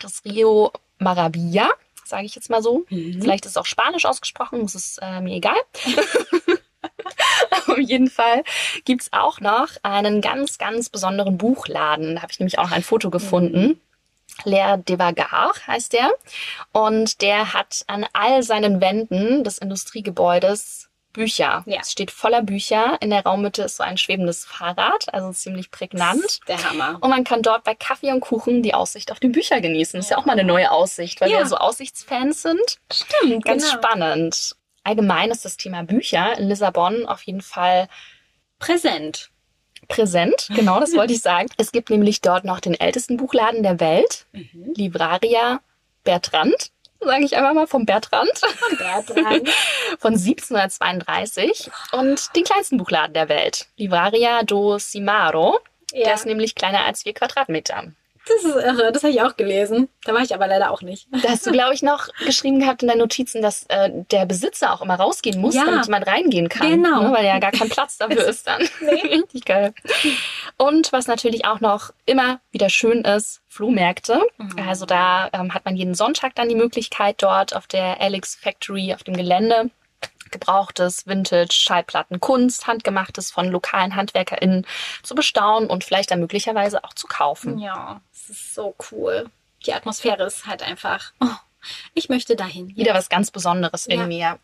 Das 0.01 0.23
Rio 0.25 0.71
Maravilla, 0.97 1.69
sage 2.05 2.25
ich 2.25 2.35
jetzt 2.35 2.49
mal 2.49 2.61
so. 2.61 2.85
Mhm. 2.89 3.21
Vielleicht 3.21 3.45
ist 3.45 3.51
es 3.51 3.57
auch 3.57 3.65
Spanisch 3.65 4.05
ausgesprochen, 4.05 4.61
das 4.63 4.75
ist 4.75 4.99
äh, 5.01 5.21
mir 5.21 5.35
egal. 5.35 5.57
auf 7.67 7.77
jeden 7.77 8.09
Fall 8.09 8.43
gibt 8.85 9.03
es 9.03 9.13
auch 9.13 9.39
noch 9.39 9.69
einen 9.83 10.21
ganz, 10.21 10.57
ganz 10.57 10.89
besonderen 10.89 11.37
Buchladen. 11.37 12.15
Da 12.15 12.21
habe 12.21 12.31
ich 12.31 12.39
nämlich 12.39 12.59
auch 12.59 12.71
ein 12.71 12.83
Foto 12.83 13.09
gefunden. 13.09 13.61
Mhm. 13.61 13.79
Lair 14.45 14.77
Devagar 14.77 15.53
heißt 15.67 15.93
der. 15.93 16.11
Und 16.71 17.21
der 17.21 17.53
hat 17.53 17.83
an 17.87 18.05
all 18.13 18.43
seinen 18.43 18.81
Wänden 18.81 19.43
des 19.43 19.57
Industriegebäudes 19.57 20.88
Bücher. 21.19 21.63
Ja. 21.65 21.79
Es 21.81 21.91
steht 21.91 22.11
voller 22.11 22.41
Bücher. 22.41 22.97
In 23.01 23.09
der 23.09 23.23
Raummitte 23.23 23.63
ist 23.63 23.75
so 23.75 23.83
ein 23.83 23.97
schwebendes 23.97 24.45
Fahrrad, 24.45 25.13
also 25.13 25.33
ziemlich 25.33 25.69
prägnant. 25.69 26.39
Der 26.47 26.63
Hammer. 26.63 26.97
Und 27.01 27.09
man 27.09 27.25
kann 27.25 27.41
dort 27.41 27.65
bei 27.65 27.75
Kaffee 27.75 28.13
und 28.13 28.21
Kuchen 28.21 28.63
die 28.63 28.73
Aussicht 28.73 29.11
auf 29.11 29.19
die 29.19 29.27
Bücher 29.27 29.59
genießen. 29.59 29.97
Das 29.97 30.05
ist 30.05 30.11
ja 30.11 30.17
auch 30.17 30.25
mal 30.25 30.39
eine 30.39 30.45
neue 30.45 30.71
Aussicht, 30.71 31.19
weil 31.19 31.29
ja. 31.29 31.39
wir 31.39 31.45
so 31.45 31.57
Aussichtsfans 31.57 32.41
sind. 32.41 32.79
Stimmt, 32.91 33.43
Ganz 33.43 33.69
genau. 33.69 33.83
spannend. 33.83 34.55
Allgemein 34.85 35.29
ist 35.29 35.43
das 35.43 35.57
Thema 35.57 35.83
Bücher 35.83 36.37
in 36.37 36.47
Lissabon 36.47 37.05
auf 37.05 37.21
jeden 37.23 37.41
Fall 37.41 37.89
präsent. 38.57 39.29
Präsent, 39.89 40.49
genau, 40.55 40.79
das 40.79 40.93
wollte 40.93 41.13
ich 41.13 41.21
sagen. 41.21 41.49
Es 41.57 41.73
gibt 41.73 41.89
nämlich 41.89 42.21
dort 42.21 42.45
noch 42.45 42.61
den 42.61 42.79
ältesten 42.79 43.17
Buchladen 43.17 43.61
der 43.61 43.79
Welt, 43.81 44.25
mhm. 44.31 44.73
Livraria 44.75 45.59
Bertrand 46.03 46.71
sage 46.99 47.25
ich 47.25 47.35
einfach 47.35 47.53
mal, 47.53 47.67
vom 47.67 47.85
Bertrand. 47.85 48.31
Von 48.37 48.77
Bertrand. 48.77 49.49
von 49.99 50.13
1732 50.13 51.69
und 51.93 52.35
den 52.35 52.43
kleinsten 52.43 52.77
Buchladen 52.77 53.13
der 53.13 53.29
Welt, 53.29 53.67
Livraria 53.77 54.43
do 54.43 54.77
Simaro. 54.77 55.59
Ja. 55.91 56.05
Der 56.05 56.13
ist 56.13 56.25
nämlich 56.25 56.55
kleiner 56.55 56.85
als 56.85 57.03
vier 57.03 57.13
Quadratmeter. 57.13 57.91
Das 58.29 58.45
ist 58.45 58.55
irre, 58.55 58.91
das 58.91 59.03
habe 59.03 59.11
ich 59.11 59.21
auch 59.21 59.35
gelesen. 59.35 59.89
Da 60.03 60.13
war 60.13 60.21
ich 60.21 60.33
aber 60.33 60.47
leider 60.47 60.71
auch 60.71 60.81
nicht. 60.81 61.07
Da 61.23 61.29
hast 61.29 61.45
du, 61.45 61.51
glaube 61.51 61.73
ich, 61.73 61.81
noch 61.81 62.07
geschrieben 62.25 62.59
gehabt 62.59 62.81
in 62.83 62.87
deinen 62.87 62.99
Notizen, 62.99 63.41
dass 63.41 63.63
äh, 63.69 63.89
der 64.11 64.25
Besitzer 64.25 64.73
auch 64.73 64.81
immer 64.81 64.95
rausgehen 64.95 65.41
muss, 65.41 65.55
ja. 65.55 65.65
damit 65.65 65.85
jemand 65.85 66.07
reingehen 66.07 66.49
kann. 66.49 66.69
Genau. 66.69 67.03
Ne, 67.03 67.11
weil 67.11 67.25
ja 67.25 67.39
gar 67.39 67.51
kein 67.51 67.69
Platz 67.69 67.97
dafür 67.97 68.27
ist 68.27 68.47
dann. 68.47 68.67
Nee. 68.81 69.17
Richtig 69.17 69.45
geil. 69.45 69.73
Und 70.57 70.93
was 70.93 71.07
natürlich 71.07 71.45
auch 71.45 71.59
noch 71.59 71.91
immer 72.05 72.39
wieder 72.51 72.69
schön 72.69 73.01
ist, 73.03 73.41
Flohmärkte. 73.47 74.21
Mhm. 74.37 74.55
Also 74.67 74.85
da 74.85 75.29
ähm, 75.33 75.53
hat 75.53 75.65
man 75.65 75.75
jeden 75.75 75.95
Sonntag 75.95 76.35
dann 76.35 76.49
die 76.49 76.55
Möglichkeit, 76.55 77.21
dort 77.21 77.55
auf 77.55 77.67
der 77.67 77.99
Alex 77.99 78.35
Factory 78.35 78.93
auf 78.93 79.03
dem 79.03 79.17
Gelände 79.17 79.69
gebrauchtes, 80.31 81.07
Vintage, 81.07 81.53
Schallplatten, 81.53 82.19
Kunst, 82.19 82.67
handgemachtes 82.67 83.31
von 83.31 83.47
lokalen 83.47 83.95
HandwerkerInnen 83.95 84.65
zu 85.03 85.15
bestaunen 85.15 85.69
und 85.69 85.83
vielleicht 85.83 86.11
dann 86.11 86.19
möglicherweise 86.19 86.83
auch 86.83 86.93
zu 86.93 87.07
kaufen. 87.07 87.59
Ja, 87.59 88.01
es 88.13 88.29
ist 88.29 88.53
so 88.53 88.75
cool. 88.91 89.29
Die 89.65 89.73
Atmosphäre 89.73 90.23
ist 90.23 90.45
halt 90.45 90.63
einfach, 90.63 91.11
oh, 91.19 91.27
ich 91.93 92.09
möchte 92.09 92.35
dahin. 92.35 92.75
Wieder 92.75 92.93
was 92.93 93.09
ganz 93.09 93.31
Besonderes 93.31 93.85
ja. 93.85 93.95
irgendwie, 93.95 94.19
ja. 94.19 94.39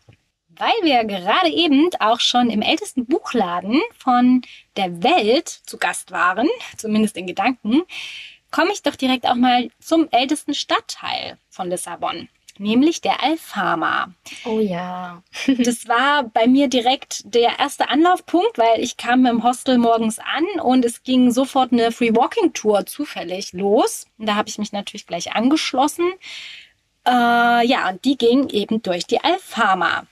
Weil 0.48 0.72
wir 0.82 1.04
gerade 1.04 1.50
eben 1.50 1.90
auch 2.00 2.20
schon 2.20 2.48
im 2.48 2.62
ältesten 2.62 3.06
Buchladen 3.06 3.82
von 3.98 4.42
der 4.76 5.02
Welt 5.02 5.48
zu 5.48 5.76
Gast 5.76 6.12
waren, 6.12 6.48
zumindest 6.78 7.16
in 7.16 7.26
Gedanken, 7.26 7.82
komme 8.50 8.72
ich 8.72 8.82
doch 8.82 8.96
direkt 8.96 9.26
auch 9.26 9.34
mal 9.34 9.70
zum 9.80 10.08
ältesten 10.10 10.54
Stadtteil 10.54 11.36
von 11.50 11.68
Lissabon 11.68 12.28
nämlich 12.58 13.00
der 13.00 13.22
Alfama. 13.22 14.12
Oh 14.44 14.60
ja. 14.60 15.22
das 15.58 15.88
war 15.88 16.24
bei 16.24 16.46
mir 16.46 16.68
direkt 16.68 17.22
der 17.34 17.58
erste 17.58 17.88
Anlaufpunkt, 17.88 18.58
weil 18.58 18.80
ich 18.82 18.96
kam 18.96 19.26
im 19.26 19.42
Hostel 19.42 19.78
morgens 19.78 20.18
an 20.18 20.44
und 20.60 20.84
es 20.84 21.02
ging 21.02 21.30
sofort 21.30 21.72
eine 21.72 21.92
Free 21.92 22.14
Walking 22.14 22.52
Tour 22.52 22.86
zufällig 22.86 23.52
los. 23.52 24.06
Und 24.18 24.26
da 24.26 24.34
habe 24.34 24.48
ich 24.48 24.58
mich 24.58 24.72
natürlich 24.72 25.06
gleich 25.06 25.32
angeschlossen. 25.34 26.12
Äh, 27.06 27.66
ja, 27.66 27.88
und 27.88 28.04
die 28.04 28.16
ging 28.16 28.48
eben 28.48 28.82
durch 28.82 29.06
die 29.06 29.22
Alfama. 29.22 30.06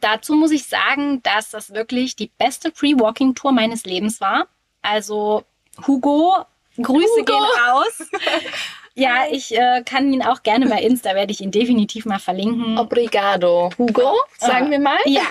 Dazu 0.00 0.34
muss 0.34 0.50
ich 0.50 0.66
sagen, 0.66 1.22
dass 1.22 1.50
das 1.50 1.74
wirklich 1.74 2.16
die 2.16 2.30
beste 2.38 2.70
Free 2.72 2.94
Walking 2.96 3.34
Tour 3.34 3.52
meines 3.52 3.84
Lebens 3.84 4.20
war. 4.20 4.46
Also 4.82 5.44
Hugo 5.86 6.46
Grüße 6.76 7.08
Hugo. 7.20 7.24
gehen 7.24 7.44
raus. 7.66 8.08
Ja, 9.00 9.24
ich 9.30 9.56
äh, 9.56 9.82
kann 9.82 10.12
ihn 10.12 10.22
auch 10.22 10.42
gerne 10.42 10.66
bei 10.66 10.82
Insta, 10.82 11.14
werde 11.14 11.32
ich 11.32 11.40
ihn 11.40 11.50
definitiv 11.50 12.04
mal 12.04 12.18
verlinken. 12.18 12.76
Obrigado, 12.78 13.70
Hugo, 13.78 14.12
sagen 14.36 14.66
äh, 14.66 14.72
wir 14.72 14.80
mal. 14.80 14.98
Ja, 15.06 15.22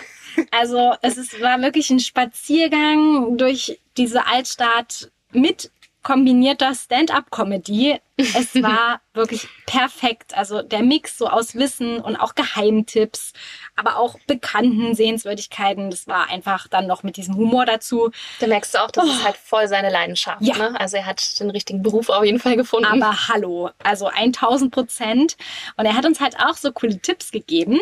also 0.49 0.93
es 1.03 1.17
ist, 1.17 1.39
war 1.39 1.61
wirklich 1.61 1.91
ein 1.91 1.99
Spaziergang 1.99 3.37
durch 3.37 3.79
diese 3.95 4.25
Altstadt 4.25 5.11
mit 5.33 5.69
kombinierter 6.03 6.73
Stand-up-Comedy. 6.73 7.99
Es 8.17 8.55
war 8.61 9.01
wirklich 9.13 9.47
perfekt. 9.65 10.35
Also 10.37 10.61
der 10.61 10.81
Mix 10.81 11.17
so 11.17 11.27
aus 11.27 11.55
Wissen 11.55 11.99
und 11.99 12.15
auch 12.15 12.35
Geheimtipps, 12.35 13.33
aber 13.75 13.97
auch 13.97 14.17
bekannten 14.27 14.95
Sehenswürdigkeiten. 14.95 15.89
Das 15.89 16.07
war 16.07 16.29
einfach 16.29 16.67
dann 16.67 16.87
noch 16.87 17.03
mit 17.03 17.17
diesem 17.17 17.35
Humor 17.35 17.65
dazu. 17.65 18.11
Da 18.39 18.47
merkst 18.47 18.73
du 18.73 18.79
auch, 18.79 18.91
das 18.91 19.05
oh. 19.05 19.11
ist 19.11 19.23
halt 19.23 19.37
voll 19.37 19.67
seine 19.67 19.89
Leidenschaft. 19.89 20.41
Ja. 20.41 20.57
Ne? 20.57 20.79
Also 20.79 20.97
er 20.97 21.05
hat 21.05 21.39
den 21.39 21.49
richtigen 21.49 21.81
Beruf 21.81 22.09
auf 22.09 22.23
jeden 22.23 22.39
Fall 22.39 22.55
gefunden. 22.55 22.85
Aber 22.85 23.27
hallo, 23.27 23.71
also 23.83 24.07
1000 24.07 24.71
Prozent. 24.71 25.37
Und 25.75 25.85
er 25.85 25.95
hat 25.95 26.05
uns 26.05 26.19
halt 26.19 26.37
auch 26.39 26.55
so 26.55 26.71
coole 26.71 26.99
Tipps 26.99 27.31
gegeben, 27.31 27.79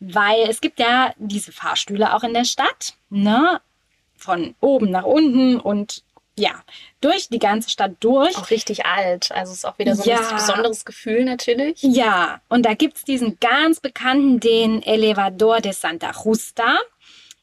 weil 0.00 0.48
es 0.48 0.60
gibt 0.60 0.80
ja 0.80 1.12
diese 1.18 1.52
Fahrstühle 1.52 2.14
auch 2.14 2.24
in 2.24 2.34
der 2.34 2.44
Stadt. 2.44 2.94
Ne? 3.10 3.60
Von 4.16 4.54
oben 4.60 4.90
nach 4.90 5.04
unten 5.04 5.58
und 5.58 6.02
ja, 6.38 6.62
durch 7.00 7.28
die 7.28 7.38
ganze 7.38 7.70
Stadt 7.70 7.92
durch. 8.00 8.36
Auch 8.36 8.50
richtig 8.50 8.86
alt. 8.86 9.30
Also 9.32 9.52
ist 9.52 9.66
auch 9.66 9.78
wieder 9.78 9.94
so 9.94 10.08
ja. 10.08 10.18
ein 10.18 10.36
besonderes 10.36 10.84
Gefühl 10.84 11.24
natürlich. 11.24 11.82
Ja, 11.82 12.40
und 12.48 12.64
da 12.64 12.74
gibt's 12.74 13.04
diesen 13.04 13.38
ganz 13.40 13.80
bekannten, 13.80 14.40
den 14.40 14.82
Elevador 14.82 15.60
de 15.60 15.72
Santa 15.72 16.12
Justa. 16.24 16.78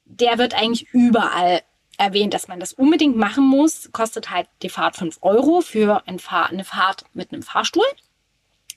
Der 0.05 0.37
wird 0.37 0.53
eigentlich 0.53 0.87
überall 0.93 1.61
erwähnt, 1.97 2.33
dass 2.33 2.47
man 2.47 2.59
das 2.59 2.73
unbedingt 2.73 3.17
machen 3.17 3.45
muss. 3.45 3.91
Kostet 3.91 4.29
halt 4.29 4.47
die 4.61 4.69
Fahrt 4.69 4.95
5 4.95 5.17
Euro 5.21 5.61
für 5.61 6.03
eine 6.07 6.19
Fahrt 6.19 7.05
mit 7.13 7.31
einem 7.31 7.43
Fahrstuhl. 7.43 7.85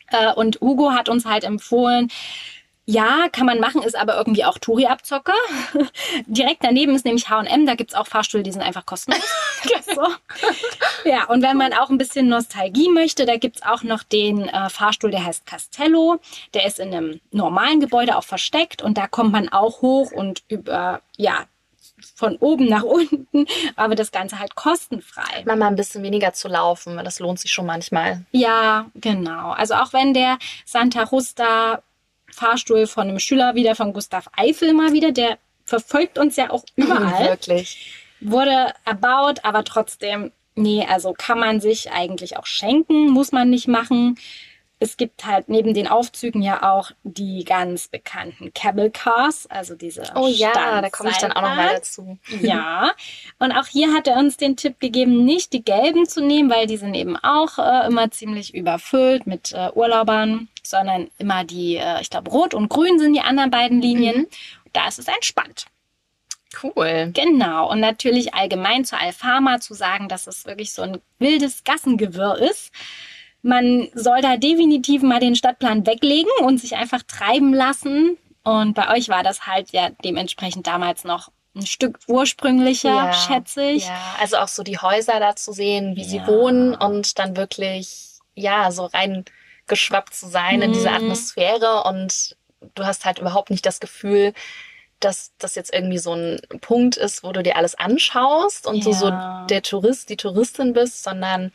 Äh, 0.08 0.32
und 0.32 0.60
Hugo 0.60 0.92
hat 0.92 1.08
uns 1.08 1.24
halt 1.24 1.44
empfohlen, 1.44 2.10
ja, 2.90 3.28
kann 3.30 3.46
man 3.46 3.60
machen, 3.60 3.82
ist 3.82 3.96
aber 3.96 4.16
irgendwie 4.16 4.44
auch 4.44 4.58
Touri-Abzocker. 4.58 5.34
Direkt 6.26 6.64
daneben 6.64 6.94
ist 6.96 7.04
nämlich 7.04 7.30
H&M, 7.30 7.64
da 7.64 7.76
gibt's 7.76 7.94
auch 7.94 8.08
Fahrstühle, 8.08 8.42
die 8.42 8.50
sind 8.50 8.62
einfach 8.62 8.84
kostenlos. 8.84 9.22
so. 9.94 10.08
Ja, 11.08 11.24
und 11.26 11.42
wenn 11.42 11.56
man 11.56 11.72
auch 11.72 11.90
ein 11.90 11.98
bisschen 11.98 12.28
Nostalgie 12.28 12.88
möchte, 12.88 13.26
da 13.26 13.36
gibt's 13.36 13.62
auch 13.62 13.84
noch 13.84 14.02
den 14.02 14.48
äh, 14.48 14.68
Fahrstuhl, 14.68 15.12
der 15.12 15.24
heißt 15.24 15.46
Castello. 15.46 16.18
Der 16.52 16.66
ist 16.66 16.80
in 16.80 16.92
einem 16.92 17.20
normalen 17.30 17.78
Gebäude 17.78 18.16
auch 18.16 18.24
versteckt 18.24 18.82
und 18.82 18.98
da 18.98 19.06
kommt 19.06 19.30
man 19.30 19.48
auch 19.48 19.82
hoch 19.82 20.10
und 20.10 20.42
über, 20.48 21.00
ja, 21.16 21.44
von 22.16 22.36
oben 22.38 22.66
nach 22.66 22.82
unten, 22.84 23.46
aber 23.76 23.94
das 23.94 24.10
Ganze 24.10 24.40
halt 24.40 24.56
kostenfrei. 24.56 25.44
Mal 25.44 25.62
ein 25.62 25.76
bisschen 25.76 26.02
weniger 26.02 26.32
zu 26.32 26.48
laufen, 26.48 26.96
das 26.96 27.20
lohnt 27.20 27.38
sich 27.38 27.52
schon 27.52 27.66
manchmal. 27.66 28.24
Ja, 28.32 28.86
genau. 28.96 29.50
Also 29.50 29.74
auch 29.74 29.92
wenn 29.92 30.12
der 30.12 30.38
Santa 30.64 31.04
Rusta 31.04 31.82
Fahrstuhl 32.32 32.86
von 32.86 33.08
einem 33.08 33.18
Schüler 33.18 33.54
wieder 33.54 33.74
von 33.74 33.92
Gustav 33.92 34.28
Eiffel 34.36 34.72
mal 34.72 34.92
wieder, 34.92 35.12
der 35.12 35.38
verfolgt 35.64 36.18
uns 36.18 36.36
ja 36.36 36.50
auch 36.50 36.64
überall. 36.76 37.30
Wirklich. 37.30 37.94
Wurde 38.20 38.74
erbaut, 38.84 39.44
aber 39.44 39.64
trotzdem, 39.64 40.32
nee, 40.54 40.84
also 40.88 41.14
kann 41.16 41.38
man 41.38 41.60
sich 41.60 41.90
eigentlich 41.90 42.36
auch 42.36 42.46
schenken, 42.46 43.10
muss 43.10 43.32
man 43.32 43.48
nicht 43.48 43.68
machen. 43.68 44.18
Es 44.82 44.96
gibt 44.96 45.26
halt 45.26 45.50
neben 45.50 45.74
den 45.74 45.86
Aufzügen 45.86 46.40
ja 46.40 46.62
auch 46.72 46.90
die 47.02 47.44
ganz 47.44 47.88
bekannten 47.88 48.52
Cable 48.54 48.90
Cars, 48.90 49.46
also 49.50 49.74
diese. 49.74 50.10
Oh 50.14 50.26
ja, 50.26 50.80
da 50.80 50.88
komme 50.88 51.10
ich 51.10 51.18
dann 51.18 51.32
auch 51.32 51.42
noch 51.42 51.54
mal 51.54 51.74
dazu. 51.74 52.18
Ja, 52.40 52.92
und 53.38 53.52
auch 53.52 53.66
hier 53.66 53.92
hat 53.92 54.08
er 54.08 54.16
uns 54.16 54.38
den 54.38 54.56
Tipp 54.56 54.80
gegeben, 54.80 55.24
nicht 55.26 55.52
die 55.52 55.62
gelben 55.62 56.06
zu 56.06 56.22
nehmen, 56.22 56.48
weil 56.48 56.66
die 56.66 56.78
sind 56.78 56.94
eben 56.94 57.16
auch 57.18 57.58
äh, 57.58 57.86
immer 57.86 58.10
ziemlich 58.10 58.54
überfüllt 58.54 59.26
mit 59.26 59.52
äh, 59.52 59.70
Urlaubern, 59.74 60.48
sondern 60.62 61.10
immer 61.18 61.44
die, 61.44 61.76
äh, 61.76 62.00
ich 62.00 62.08
glaube, 62.08 62.30
rot 62.30 62.54
und 62.54 62.70
grün 62.70 62.98
sind 62.98 63.12
die 63.12 63.20
anderen 63.20 63.50
beiden 63.50 63.82
Linien. 63.82 64.22
Mhm. 64.22 64.26
Da 64.72 64.88
ist 64.88 64.98
es 64.98 65.08
entspannt. 65.08 65.66
Cool. 66.62 67.10
Genau. 67.14 67.70
Und 67.70 67.80
natürlich 67.80 68.34
allgemein 68.34 68.84
zu 68.84 68.98
Alfama 68.98 69.60
zu 69.60 69.74
sagen, 69.74 70.08
dass 70.08 70.26
es 70.26 70.46
wirklich 70.46 70.72
so 70.72 70.82
ein 70.82 71.00
wildes 71.18 71.64
Gassengewirr 71.64 72.38
ist 72.38 72.72
man 73.42 73.88
soll 73.94 74.20
da 74.20 74.36
definitiv 74.36 75.02
mal 75.02 75.20
den 75.20 75.34
Stadtplan 75.34 75.86
weglegen 75.86 76.30
und 76.42 76.58
sich 76.58 76.76
einfach 76.76 77.02
treiben 77.02 77.54
lassen. 77.54 78.18
Und 78.42 78.74
bei 78.74 78.94
euch 78.94 79.08
war 79.08 79.22
das 79.22 79.46
halt 79.46 79.72
ja 79.72 79.90
dementsprechend 80.04 80.66
damals 80.66 81.04
noch 81.04 81.30
ein 81.54 81.66
Stück 81.66 81.98
ursprünglicher, 82.06 82.88
ja, 82.88 83.12
schätze 83.12 83.64
ich. 83.64 83.86
Ja, 83.86 84.16
also 84.20 84.36
auch 84.36 84.48
so 84.48 84.62
die 84.62 84.78
Häuser 84.78 85.18
da 85.18 85.34
zu 85.36 85.52
sehen, 85.52 85.96
wie 85.96 86.02
ja. 86.02 86.08
sie 86.08 86.26
wohnen 86.26 86.74
und 86.74 87.18
dann 87.18 87.36
wirklich, 87.36 88.18
ja, 88.34 88.70
so 88.70 88.86
reingeschwappt 88.86 90.14
zu 90.14 90.28
sein 90.28 90.56
mhm. 90.56 90.62
in 90.62 90.72
diese 90.72 90.90
mhm. 90.90 90.96
Atmosphäre 90.96 91.82
und 91.84 92.36
du 92.74 92.84
hast 92.84 93.04
halt 93.04 93.18
überhaupt 93.18 93.50
nicht 93.50 93.66
das 93.66 93.80
Gefühl, 93.80 94.32
dass 95.00 95.32
das 95.38 95.54
jetzt 95.54 95.72
irgendwie 95.72 95.98
so 95.98 96.14
ein 96.14 96.40
Punkt 96.60 96.96
ist, 96.96 97.24
wo 97.24 97.32
du 97.32 97.42
dir 97.42 97.56
alles 97.56 97.74
anschaust 97.74 98.66
und 98.66 98.76
ja. 98.76 98.84
du 98.84 98.92
so 98.92 99.10
der 99.48 99.62
Tourist, 99.62 100.10
die 100.10 100.16
Touristin 100.16 100.72
bist, 100.72 101.02
sondern 101.02 101.52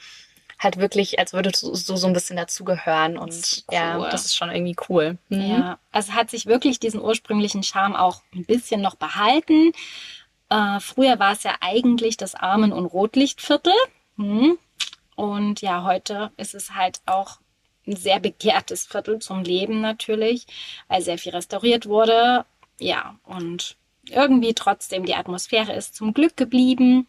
halt 0.60 0.78
wirklich, 0.78 1.20
als 1.20 1.34
würdest 1.34 1.64
du 1.64 1.74
so, 1.76 1.96
so 1.96 2.08
ein 2.08 2.14
bisschen 2.14 2.38
dazugehören. 2.38 3.18
Und 3.18 3.34
cool. 3.34 3.76
ja, 3.76 4.10
das 4.10 4.26
ist 4.26 4.36
schon 4.36 4.52
irgendwie 4.52 4.76
cool. 4.90 5.18
Mhm. 5.30 5.42
Ja, 5.42 5.80
also 5.92 6.14
hat 6.14 6.30
sich 6.30 6.46
wirklich 6.46 6.80
diesen 6.80 7.02
ursprünglichen 7.02 7.64
Charme 7.64 7.96
auch 7.96 8.22
ein 8.34 8.46
bisschen 8.46 8.82
noch 8.82 8.96
behalten. 8.96 9.72
Äh, 10.50 10.80
früher 10.80 11.20
war 11.20 11.34
es 11.34 11.44
ja 11.44 11.56
eigentlich 11.62 12.18
das 12.18 12.36
Armen- 12.36 12.74
und 12.74 12.86
Rotlichtviertel. 12.86 13.74
Mhm. 14.16 14.58
Und 15.16 15.62
ja, 15.62 15.84
heute 15.84 16.32
ist 16.38 16.56
es 16.56 16.76
halt 16.76 17.02
auch 17.06 17.40
ein 17.88 17.96
sehr 17.96 18.20
begehrtes 18.20 18.86
Viertel 18.86 19.20
zum 19.20 19.44
Leben 19.44 19.82
natürlich, 19.82 20.48
weil 20.88 21.02
sehr 21.02 21.18
viel 21.18 21.32
restauriert 21.32 21.86
wurde. 21.86 22.46
Ja, 22.80 23.16
und 23.24 23.78
irgendwie 24.10 24.54
trotzdem 24.54 25.06
die 25.06 25.16
Atmosphäre 25.16 25.74
ist 25.74 25.96
zum 25.96 26.14
Glück 26.14 26.36
geblieben. 26.38 27.08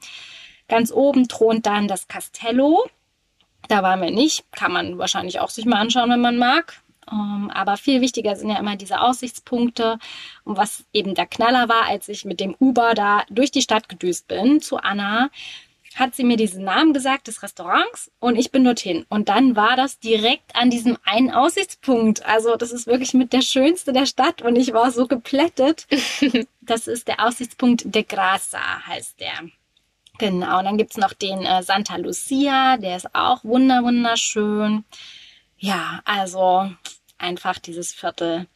Ganz 0.69 0.93
oben 0.93 1.29
thront 1.29 1.67
dann 1.67 1.89
das 1.89 2.09
Castello. 2.09 2.89
Da 3.69 3.83
waren 3.83 4.01
wir 4.01 4.11
nicht. 4.11 4.45
Kann 4.53 4.73
man 4.73 4.99
wahrscheinlich 4.99 5.41
auch 5.41 5.51
sich 5.51 5.65
mal 5.65 5.81
anschauen, 5.81 6.11
wenn 6.11 6.21
man 6.21 6.39
mag. 6.39 6.81
Um, 7.09 7.45
ähm, 7.45 7.51
aber 7.51 7.77
viel 7.77 8.01
wichtiger 8.01 8.35
sind 8.35 8.49
ja 8.51 8.59
immer 8.59 8.77
diese 8.77 9.01
Aussichtspunkte. 9.01 9.99
Und 10.45 10.57
was 10.57 10.85
eben 10.93 11.15
der 11.15 11.27
Knaller 11.27 11.69
war, 11.69 11.87
als 11.87 12.09
ich 12.09 12.25
mit 12.25 12.41
dem 12.41 12.57
Uber 12.59 12.95
da 12.95 13.23
durch 13.31 13.51
die 13.51 13.63
Stadt 13.63 13.89
gedüst 13.89 14.27
bin 14.29 14.61
zu 14.61 14.79
Anna, 14.79 15.31
hat 15.97 16.15
sie 16.15 16.25
mir 16.25 16.37
diesen 16.37 16.65
Namen 16.65 16.93
gesagt 16.93 17.27
des 17.27 17.43
Restaurants 17.43 18.11
und 18.21 18.37
ich 18.37 18.51
bin 18.53 18.65
dorthin. 18.65 19.07
Und 19.09 19.29
dann 19.31 19.57
war 19.57 19.77
das 19.77 19.99
direkt 19.99 20.55
an 20.55 20.69
diesem 20.69 20.99
einen 21.05 21.31
Aussichtspunkt. 21.31 22.25
Also 22.27 22.57
das 22.57 22.71
ist 22.71 22.87
wirklich 22.87 23.15
mit 23.15 23.33
der 23.33 23.41
schönste 23.41 23.93
der 23.93 24.07
Stadt 24.07 24.43
und 24.43 24.57
ich 24.57 24.75
war 24.75 24.91
so 24.91 25.07
geplättet. 25.07 25.87
das 26.61 26.87
ist 26.87 27.09
der 27.09 27.27
Aussichtspunkt 27.27 27.95
de 27.95 28.03
Grasa, 28.03 28.87
heißt 28.87 29.21
der. 29.21 29.49
Genau, 30.19 30.59
und 30.59 30.65
dann 30.65 30.79
gibt's 30.79 30.97
noch 30.97 31.13
den 31.13 31.45
äh, 31.45 31.63
Santa 31.63 31.97
Lucia, 31.97 32.77
der 32.77 32.97
ist 32.97 33.15
auch 33.15 33.45
wunder 33.45 33.83
wunderschön. 33.83 34.85
Ja, 35.59 36.01
also 36.05 36.71
einfach 37.19 37.59
dieses 37.59 37.93
Viertel 37.93 38.47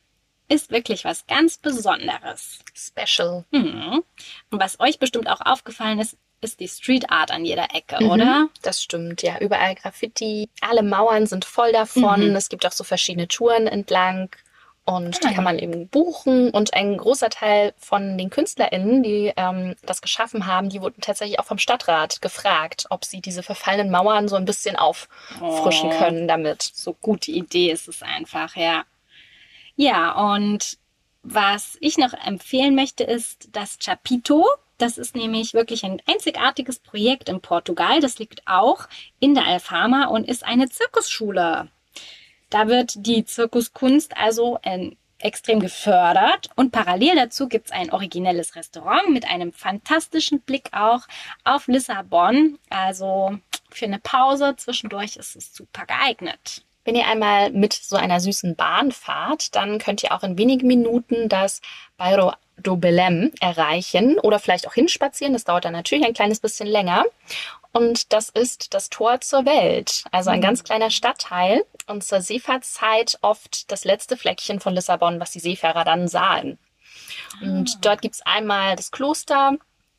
ist 0.49 0.71
wirklich 0.71 1.05
was 1.05 1.27
ganz 1.27 1.59
Besonderes. 1.59 2.59
Special. 2.75 3.45
Mhm. 3.53 4.03
Und 4.51 4.61
was 4.61 4.81
euch 4.81 4.99
bestimmt 4.99 5.29
auch 5.29 5.41
aufgefallen 5.41 6.01
ist, 6.01 6.17
ist 6.41 6.61
die 6.61 6.69
Street 6.69 7.11
Art 7.11 7.31
an 7.31 7.45
jeder 7.45 7.75
Ecke, 7.75 8.03
mhm, 8.03 8.11
oder? 8.11 8.49
Das 8.63 8.83
stimmt, 8.83 9.23
ja. 9.23 9.39
Überall 9.39 9.75
Graffiti. 9.75 10.49
Alle 10.61 10.83
Mauern 10.83 11.27
sind 11.27 11.45
voll 11.45 11.73
davon. 11.73 12.31
Mhm. 12.31 12.37
Es 12.37 12.49
gibt 12.49 12.67
auch 12.67 12.73
so 12.73 12.83
verschiedene 12.83 13.29
Touren 13.29 13.67
entlang. 13.67 14.31
Und 14.85 15.23
die 15.23 15.35
kann 15.35 15.45
man 15.45 15.59
eben 15.59 15.89
buchen. 15.89 16.51
Und 16.51 16.75
ein 16.75 16.97
großer 16.97 17.31
Teil 17.31 17.75
von 17.77 18.19
den 18.19 18.31
KünstlerInnen, 18.31 19.03
die 19.03 19.33
ähm, 19.37 19.77
das 19.83 20.03
geschaffen 20.03 20.47
haben, 20.47 20.69
die 20.69 20.81
wurden 20.81 21.01
tatsächlich 21.01 21.39
auch 21.39 21.45
vom 21.45 21.59
Stadtrat 21.59 22.21
gefragt, 22.23 22.87
ob 22.91 23.05
sie 23.05 23.21
diese 23.21 23.43
verfallenen 23.43 23.91
Mauern 23.91 24.29
so 24.29 24.37
ein 24.37 24.45
bisschen 24.45 24.77
auffrischen 24.77 25.91
oh, 25.93 25.99
können 25.99 26.27
damit. 26.27 26.63
So 26.63 26.95
gute 26.95 27.31
Idee 27.31 27.71
ist 27.71 27.89
es 27.89 28.03
einfach, 28.03 28.57
ja. 28.57 28.85
Ja, 29.77 30.13
und 30.35 30.79
was 31.23 31.77
ich 31.81 31.99
noch 31.99 32.13
empfehlen 32.13 32.75
möchte, 32.75 33.05
ist 33.05 33.51
das 33.53 33.79
Chapito. 33.79 34.47
Das 34.79 34.97
ist 34.97 35.15
nämlich 35.15 35.53
wirklich 35.53 35.85
ein 35.85 36.01
einzigartiges 36.07 36.79
Projekt 36.79 37.29
in 37.29 37.41
Portugal. 37.41 38.01
Das 38.01 38.19
liegt 38.19 38.43
auch 38.47 38.89
in 39.21 39.35
der 39.35 39.47
Alfama 39.47 40.07
und 40.07 40.27
ist 40.27 40.45
eine 40.45 40.69
Zirkusschule. 40.69 41.69
Da 42.51 42.69
wird 42.69 42.93
die 42.97 43.25
Zirkuskunst 43.25 44.17
also 44.17 44.59
äh, 44.63 44.91
extrem 45.21 45.61
gefördert 45.61 46.51
und 46.57 46.73
parallel 46.73 47.15
dazu 47.15 47.49
gibt's 47.49 47.71
ein 47.71 47.93
originelles 47.93 48.57
Restaurant 48.57 49.11
mit 49.11 49.29
einem 49.29 49.53
fantastischen 49.53 50.41
Blick 50.41 50.71
auch 50.73 51.03
auf 51.45 51.69
Lissabon. 51.69 52.59
Also 52.69 53.39
für 53.71 53.85
eine 53.85 53.99
Pause 53.99 54.55
zwischendurch 54.57 55.17
ist 55.17 55.37
es 55.37 55.55
super 55.55 55.87
geeignet. 55.87 56.65
Wenn 56.85 56.97
ihr 56.97 57.07
einmal 57.07 57.51
mit 57.51 57.75
so 57.75 57.97
einer 57.97 58.21
süßen 58.21 58.57
Bahn 58.57 58.91
fahrt, 58.91 59.55
dann 59.55 59.79
könnt 59.79 60.03
ihr 60.03 60.13
auch 60.13 60.23
in 60.23 60.39
wenigen 60.39 60.67
Minuten 60.67 61.29
das 61.29 61.61
Bairro 61.99 62.33
do 62.57 62.75
Belém 62.75 63.33
erreichen 63.41 64.19
oder 64.19 64.39
vielleicht 64.39 64.67
auch 64.67 64.75
hinspazieren. 64.75 65.33
Das 65.33 65.45
dauert 65.45 65.65
dann 65.65 65.73
natürlich 65.73 66.07
ein 66.07 66.15
kleines 66.15 66.41
bisschen 66.41 66.67
länger. 66.67 67.05
Und 67.73 68.13
das 68.13 68.31
ist 68.31 68.75
das 68.75 68.91
Tor 68.91 69.21
zur 69.21 69.47
Welt. 69.47 70.05
Also 70.11 70.31
ein 70.31 70.39
Mhm. 70.41 70.45
ganz 70.45 70.65
kleiner 70.65 70.91
Stadtteil 70.91 71.65
und 71.87 72.03
zur 72.03 72.21
Seefahrtszeit 72.21 73.19
oft 73.23 73.71
das 73.71 73.85
letzte 73.85 74.17
Fleckchen 74.17 74.59
von 74.61 74.75
Lissabon, 74.75 75.21
was 75.21 75.31
die 75.31 75.41
Seefahrer 75.41 75.85
dann 75.85 76.09
sahen. 76.09 76.59
Und 77.41 77.71
Ah. 77.71 77.79
dort 77.81 78.03
gibt's 78.03 78.23
einmal 78.23 78.75
das 78.77 78.91
Kloster, 78.91 79.53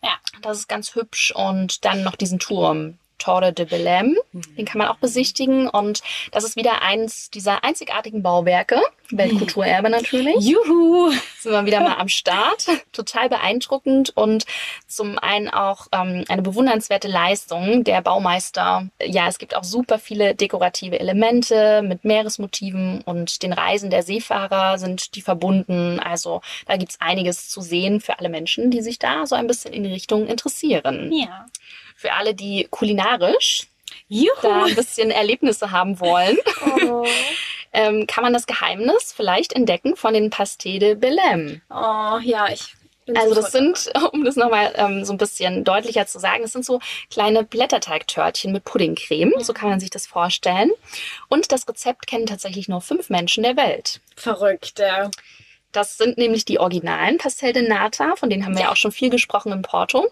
Ja. 0.03 0.15
das 0.41 0.59
ist 0.59 0.67
ganz 0.67 0.95
hübsch, 0.95 1.31
und 1.33 1.85
dann 1.85 2.03
noch 2.03 2.15
diesen 2.15 2.39
Turm. 2.39 2.97
Torre 3.21 3.53
de 3.53 3.65
Belém, 3.65 4.15
Mhm. 4.33 4.41
den 4.57 4.65
kann 4.65 4.79
man 4.79 4.87
auch 4.87 4.95
besichtigen 4.97 5.67
und 5.69 6.01
das 6.31 6.43
ist 6.43 6.55
wieder 6.55 6.81
eins 6.81 7.29
dieser 7.29 7.63
einzigartigen 7.63 8.23
Bauwerke, 8.23 8.81
Weltkulturerbe 9.11 9.89
natürlich 9.89 10.35
Juhu! 10.39 11.11
sind 11.39 11.51
wir 11.51 11.65
wieder 11.65 11.81
mal 11.81 11.95
am 11.97 12.07
Start. 12.07 12.67
Total 12.93 13.27
beeindruckend 13.29 14.15
und 14.15 14.45
zum 14.87 15.19
einen 15.19 15.49
auch 15.49 15.87
ähm, 15.91 16.23
eine 16.29 16.41
bewundernswerte 16.41 17.07
Leistung 17.09 17.83
der 17.83 18.01
Baumeister. 18.01 18.87
Ja, 19.03 19.27
es 19.27 19.37
gibt 19.37 19.55
auch 19.55 19.63
super 19.65 19.99
viele 19.99 20.33
dekorative 20.33 20.99
Elemente 20.99 21.81
mit 21.81 22.05
Meeresmotiven 22.05 23.01
und 23.01 23.43
den 23.43 23.51
Reisen 23.53 23.89
der 23.89 24.03
Seefahrer 24.03 24.77
sind 24.77 25.15
die 25.15 25.21
verbunden. 25.21 25.99
Also 25.99 26.41
da 26.67 26.77
gibt's 26.77 27.01
einiges 27.01 27.49
zu 27.49 27.59
sehen 27.61 27.99
für 27.99 28.17
alle 28.19 28.29
Menschen, 28.29 28.71
die 28.71 28.81
sich 28.81 28.97
da 28.97 29.25
so 29.25 29.35
ein 29.35 29.47
bisschen 29.47 29.73
in 29.73 29.83
die 29.83 29.91
Richtung 29.91 30.27
interessieren. 30.27 31.11
Ja. 31.11 31.45
Für 32.01 32.13
alle, 32.13 32.33
die 32.33 32.67
kulinarisch 32.71 33.67
Juhu! 34.09 34.33
da 34.41 34.63
ein 34.65 34.73
bisschen 34.73 35.11
Erlebnisse 35.11 35.69
haben 35.69 35.99
wollen, 35.99 36.35
Oh. 36.65 37.05
ähm, 37.73 38.07
kann 38.07 38.23
man 38.23 38.33
das 38.33 38.47
Geheimnis 38.47 39.13
vielleicht 39.15 39.53
entdecken 39.53 39.95
von 39.95 40.15
den 40.15 40.31
Pastel 40.31 40.79
de 40.79 40.95
Belém. 40.95 41.61
oh, 41.69 42.17
ja, 42.23 42.47
ich 42.51 42.73
bin 43.05 43.15
Also 43.15 43.35
das 43.35 43.51
sind, 43.51 43.91
um 44.13 44.25
das 44.25 44.35
nochmal 44.35 44.73
ähm, 44.77 45.05
so 45.05 45.13
ein 45.13 45.19
bisschen 45.19 45.63
deutlicher 45.63 46.07
zu 46.07 46.17
sagen, 46.17 46.41
das 46.41 46.53
sind 46.53 46.65
so 46.65 46.79
kleine 47.11 47.43
Blätterteigtörtchen 47.43 48.51
mit 48.51 48.63
Puddingcreme, 48.63 49.33
so 49.37 49.53
kann 49.53 49.69
man 49.69 49.79
sich 49.79 49.91
das 49.91 50.07
vorstellen. 50.07 50.71
Und 51.29 51.51
das 51.51 51.67
Rezept 51.67 52.07
kennen 52.07 52.25
tatsächlich 52.25 52.67
nur 52.67 52.81
fünf 52.81 53.11
Menschen 53.11 53.43
der 53.43 53.57
Welt. 53.57 54.01
verrückt. 54.15 54.79
Ja. 54.79 55.11
Das 55.71 55.97
sind 55.97 56.17
nämlich 56.17 56.45
die 56.45 56.59
originalen 56.59 57.19
Pastel 57.19 57.53
de 57.53 57.67
Nata, 57.67 58.15
von 58.15 58.29
denen 58.31 58.43
haben 58.43 58.55
wir 58.55 58.63
ja 58.63 58.71
auch 58.71 58.75
schon 58.75 58.91
viel 58.91 59.11
gesprochen 59.11 59.51
in 59.51 59.61
Porto. 59.61 60.11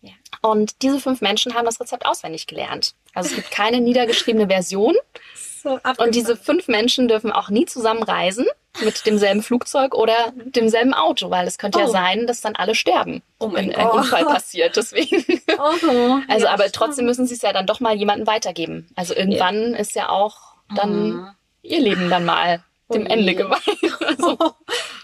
Ja. 0.00 0.12
Und 0.42 0.82
diese 0.82 1.00
fünf 1.00 1.20
Menschen 1.20 1.54
haben 1.54 1.64
das 1.64 1.80
Rezept 1.80 2.06
auswendig 2.06 2.46
gelernt. 2.46 2.94
Also 3.14 3.30
es 3.30 3.34
gibt 3.36 3.50
keine 3.50 3.80
niedergeschriebene 3.80 4.46
Version. 4.48 4.94
So 5.34 5.80
Und 5.98 6.14
diese 6.14 6.36
fünf 6.36 6.68
Menschen 6.68 7.08
dürfen 7.08 7.32
auch 7.32 7.48
nie 7.50 7.66
zusammen 7.66 8.04
reisen 8.04 8.46
mit 8.84 9.04
demselben 9.06 9.42
Flugzeug 9.42 9.92
oder 9.94 10.14
demselben 10.36 10.94
Auto, 10.94 11.30
weil 11.30 11.48
es 11.48 11.58
könnte 11.58 11.80
ja 11.80 11.86
Oh. 11.86 11.90
sein, 11.90 12.28
dass 12.28 12.40
dann 12.42 12.54
alle 12.54 12.76
sterben, 12.76 13.22
Oh 13.40 13.52
wenn 13.52 13.74
ein 13.74 13.86
Gott. 13.88 13.94
Unfall 13.96 14.24
passiert. 14.26 14.76
Deswegen. 14.76 15.24
Oh, 15.58 16.18
Also, 16.28 16.46
ja, 16.46 16.52
aber 16.52 16.70
trotzdem 16.70 17.06
müssen 17.06 17.26
sie 17.26 17.34
es 17.34 17.42
ja 17.42 17.52
dann 17.52 17.66
doch 17.66 17.80
mal 17.80 17.96
jemandem 17.96 18.28
weitergeben. 18.28 18.88
Also 18.94 19.14
irgendwann 19.16 19.74
ist 19.74 19.96
ja 19.96 20.10
auch 20.10 20.36
dann 20.76 21.10
Mhm. 21.12 21.28
ihr 21.62 21.80
Leben 21.80 22.08
dann 22.08 22.24
mal 22.24 22.62
dem 22.92 23.02
Oh 23.02 23.10
Ende 23.10 23.32
je. 23.32 23.34
geweiht. 23.34 23.60
Also, 24.06 24.38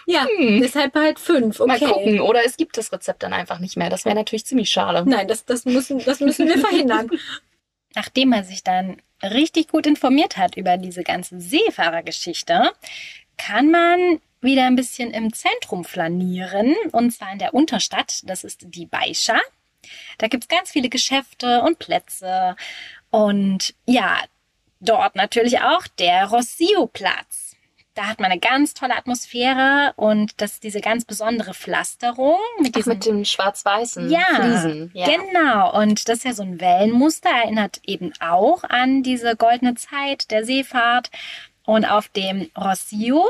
ja, 0.05 0.27
Hm. 0.37 0.61
deshalb 0.61 0.95
halt 0.95 1.19
fünf. 1.19 1.59
Okay. 1.59 1.67
Mal 1.67 1.79
gucken. 1.79 2.21
Oder 2.21 2.45
es 2.45 2.57
gibt 2.57 2.77
das 2.77 2.91
Rezept 2.91 3.23
dann 3.23 3.33
einfach 3.33 3.59
nicht 3.59 3.77
mehr. 3.77 3.89
Das 3.89 4.05
wäre 4.05 4.15
natürlich 4.15 4.45
ziemlich 4.45 4.69
schade. 4.69 5.03
Nein, 5.09 5.27
das, 5.27 5.45
das, 5.45 5.65
müssen, 5.65 6.03
das 6.03 6.19
müssen 6.19 6.47
wir 6.47 6.59
verhindern. 6.59 7.09
Nachdem 7.95 8.33
er 8.33 8.43
sich 8.43 8.63
dann 8.63 9.01
richtig 9.23 9.69
gut 9.69 9.87
informiert 9.87 10.37
hat 10.37 10.57
über 10.57 10.77
diese 10.77 11.03
ganze 11.03 11.39
Seefahrergeschichte, 11.39 12.71
kann 13.37 13.71
man 13.71 14.19
wieder 14.41 14.65
ein 14.65 14.75
bisschen 14.75 15.11
im 15.11 15.33
Zentrum 15.33 15.83
flanieren, 15.85 16.75
und 16.91 17.11
zwar 17.11 17.31
in 17.31 17.39
der 17.39 17.53
Unterstadt. 17.53 18.21
Das 18.25 18.43
ist 18.43 18.61
die 18.65 18.85
Baixa. 18.85 19.39
Da 20.17 20.27
gibt's 20.27 20.47
ganz 20.47 20.71
viele 20.71 20.89
Geschäfte 20.89 21.61
und 21.61 21.79
Plätze. 21.79 22.55
Und 23.11 23.73
ja, 23.85 24.17
dort 24.79 25.15
natürlich 25.15 25.59
auch 25.61 25.87
der 25.99 26.25
Rossio-Platz. 26.25 27.44
Da 27.95 28.07
hat 28.07 28.19
man 28.19 28.29
eine 28.29 28.41
ganz 28.41 28.73
tolle 28.73 28.95
Atmosphäre 28.95 29.93
und 29.95 30.33
das 30.41 30.53
ist 30.53 30.63
diese 30.63 30.81
ganz 30.81 31.05
besondere 31.05 31.53
Pflasterung 31.53 32.39
mit 32.59 32.71
Ach, 32.73 32.77
diesen 32.77 32.93
mit 32.93 33.05
dem 33.05 33.25
schwarz-weißen 33.25 34.09
ja, 34.09 34.25
Fliesen. 34.35 34.91
Ja. 34.93 35.05
genau. 35.05 35.81
Und 35.81 36.09
das 36.09 36.17
ist 36.19 36.25
ja 36.25 36.33
so 36.33 36.43
ein 36.43 36.59
Wellenmuster, 36.59 37.29
erinnert 37.29 37.79
eben 37.85 38.11
auch 38.19 38.63
an 38.65 39.01
diese 39.01 39.37
goldene 39.37 39.75
Zeit 39.75 40.29
der 40.29 40.43
Seefahrt. 40.43 41.09
Und 41.65 41.85
auf 41.85 42.09
dem 42.09 42.51
Rossio 42.57 43.25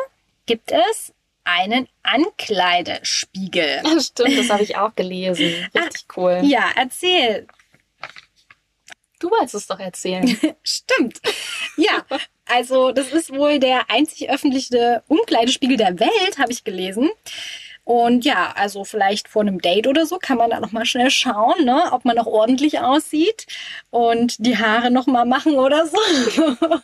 gibt 0.47 0.71
es 0.71 1.13
einen 1.43 1.87
Ankleidespiegel. 2.03 3.83
Ja, 3.85 3.99
Stimmt, 3.99 4.37
das 4.37 4.49
habe 4.49 4.63
ich 4.63 4.77
auch 4.77 4.95
gelesen. 4.95 5.69
Richtig 5.75 6.05
cool. 6.17 6.41
Ja, 6.43 6.71
erzähl. 6.75 7.47
Du 9.19 9.29
wolltest 9.29 9.55
es 9.55 9.67
doch 9.67 9.79
erzählen. 9.79 10.27
Stimmt. 10.63 11.21
Ja, 11.77 12.03
also 12.47 12.91
das 12.91 13.11
ist 13.11 13.31
wohl 13.33 13.59
der 13.59 13.89
einzig 13.89 14.29
öffentliche 14.29 15.03
Umkleidespiegel 15.07 15.77
der 15.77 15.99
Welt, 15.99 16.37
habe 16.39 16.51
ich 16.51 16.63
gelesen. 16.63 17.09
Und 17.83 18.25
ja, 18.25 18.51
also 18.55 18.83
vielleicht 18.83 19.27
vor 19.27 19.43
einem 19.43 19.61
Date 19.61 19.85
oder 19.85 20.07
so 20.07 20.17
kann 20.17 20.37
man 20.39 20.49
da 20.49 20.59
noch 20.59 20.71
mal 20.71 20.85
schnell 20.87 21.11
schauen, 21.11 21.65
ne, 21.65 21.83
ob 21.91 22.03
man 22.03 22.15
noch 22.15 22.25
ordentlich 22.25 22.79
aussieht 22.79 23.45
und 23.91 24.43
die 24.43 24.57
Haare 24.57 24.89
noch 24.89 25.05
mal 25.05 25.25
machen 25.25 25.53
oder 25.59 25.85
so. 25.85 25.99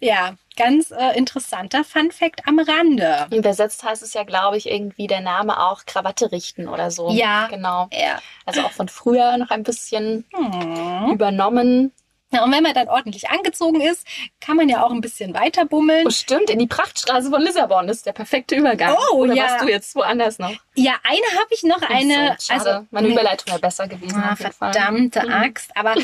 ja, 0.00 0.34
ganz 0.56 0.92
äh, 0.92 1.14
interessanter 1.14 1.84
Fun 1.84 2.10
Fact 2.10 2.40
am 2.48 2.58
Rande. 2.58 3.26
Übersetzt 3.32 3.84
heißt 3.84 4.02
es 4.02 4.14
ja, 4.14 4.22
glaube 4.24 4.56
ich, 4.56 4.70
irgendwie 4.70 5.06
der 5.06 5.20
Name 5.20 5.62
auch 5.62 5.84
Krawatte 5.84 6.32
richten 6.32 6.68
oder 6.68 6.90
so. 6.90 7.10
Ja. 7.10 7.48
Genau. 7.48 7.88
Ja. 7.92 8.18
Also 8.46 8.62
auch 8.62 8.72
von 8.72 8.88
früher 8.88 9.36
noch 9.36 9.50
ein 9.50 9.62
bisschen 9.62 10.24
Hm. 10.34 11.10
übernommen. 11.12 11.92
Ja. 12.32 12.44
Und 12.44 12.52
wenn 12.52 12.62
man 12.62 12.74
dann 12.74 12.88
ordentlich 12.88 13.28
angezogen 13.30 13.80
ist, 13.80 14.06
kann 14.40 14.56
man 14.56 14.68
ja 14.68 14.82
auch 14.84 14.90
ein 14.90 15.00
bisschen 15.00 15.34
weiter 15.34 15.64
bummeln. 15.64 16.06
Oh, 16.06 16.10
stimmt, 16.10 16.50
in 16.50 16.58
die 16.58 16.66
Prachtstraße 16.66 17.30
von 17.30 17.40
Lissabon 17.42 17.88
ist 17.88 18.04
der 18.06 18.12
perfekte 18.12 18.54
Übergang. 18.56 18.96
Oh, 19.12 19.16
Oder 19.18 19.34
ja. 19.34 19.44
warst 19.44 19.64
du 19.64 19.68
jetzt 19.68 19.94
woanders 19.94 20.38
noch? 20.38 20.52
Ja, 20.74 20.94
eine 21.04 21.40
habe 21.40 21.48
ich 21.50 21.62
noch, 21.62 21.80
eine. 21.82 22.36
so, 22.38 22.52
also 22.52 22.86
Meine 22.90 23.08
ne- 23.08 23.14
Überleitung 23.14 23.48
wäre 23.48 23.60
besser 23.60 23.88
gewesen. 23.88 24.20
Ah, 24.22 24.36
jeden 24.38 24.52
Fall. 24.52 24.72
verdammte 24.72 25.22
Mhm. 25.24 25.32
Axt. 25.32 25.70
Aber 25.76 25.94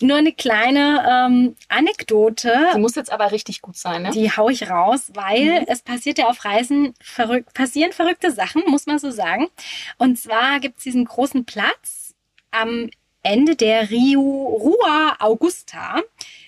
nur 0.00 0.16
eine 0.18 0.32
kleine 0.32 1.06
ähm, 1.28 1.56
Die 1.58 1.70
Anekdote, 1.70 2.54
muss 2.78 2.94
jetzt 2.94 3.12
aber 3.12 3.32
richtig 3.32 3.62
gut 3.62 3.76
sein, 3.76 4.02
ne? 4.02 4.10
die 4.10 4.30
hau 4.30 4.48
ich 4.50 4.68
raus, 4.68 5.10
weil 5.14 5.60
Mhm. 5.60 5.66
es 5.68 5.82
passiert 5.82 6.18
ja 6.18 6.26
auf 6.26 6.44
Reisen 6.44 6.94
verrück 7.00 7.52
passieren 7.54 7.92
verrückte 7.92 8.30
Sachen, 8.30 8.62
muss 8.66 8.86
man 8.86 8.98
so 8.98 9.10
sagen. 9.10 9.48
Und 9.98 10.18
zwar 10.18 10.60
gibt's 10.60 10.82
diesen 10.84 11.04
großen 11.04 11.44
Platz 11.44 12.14
am 12.50 12.90
Ende 13.22 13.56
der 13.56 13.90
Rio 13.90 14.20
Rua 14.20 15.16
Augusta. 15.18 16.00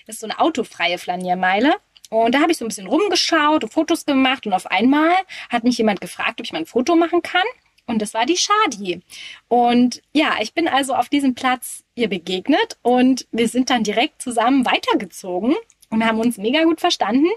Das 0.05 0.15
ist 0.15 0.19
so 0.21 0.27
eine 0.27 0.39
autofreie 0.39 0.97
Flaniermeile. 0.97 1.75
Und 2.09 2.35
da 2.35 2.41
habe 2.41 2.51
ich 2.51 2.57
so 2.57 2.65
ein 2.65 2.67
bisschen 2.67 2.87
rumgeschaut 2.87 3.63
und 3.63 3.73
Fotos 3.73 4.05
gemacht 4.05 4.45
und 4.45 4.53
auf 4.53 4.67
einmal 4.67 5.13
hat 5.49 5.63
mich 5.63 5.77
jemand 5.77 6.01
gefragt, 6.01 6.39
ob 6.39 6.45
ich 6.45 6.53
mal 6.53 6.59
ein 6.59 6.65
Foto 6.65 6.95
machen 6.95 7.21
kann. 7.21 7.45
Und 7.87 8.01
das 8.01 8.13
war 8.13 8.25
die 8.25 8.37
Shadi. 8.37 9.01
Und 9.47 10.01
ja, 10.13 10.37
ich 10.39 10.53
bin 10.53 10.67
also 10.67 10.95
auf 10.95 11.09
diesem 11.09 11.35
Platz 11.35 11.83
ihr 11.95 12.09
begegnet 12.09 12.77
und 12.81 13.27
wir 13.31 13.47
sind 13.47 13.69
dann 13.69 13.83
direkt 13.83 14.21
zusammen 14.21 14.65
weitergezogen 14.65 15.55
und 15.89 16.05
haben 16.05 16.19
uns 16.19 16.37
mega 16.37 16.63
gut 16.63 16.79
verstanden. 16.79 17.29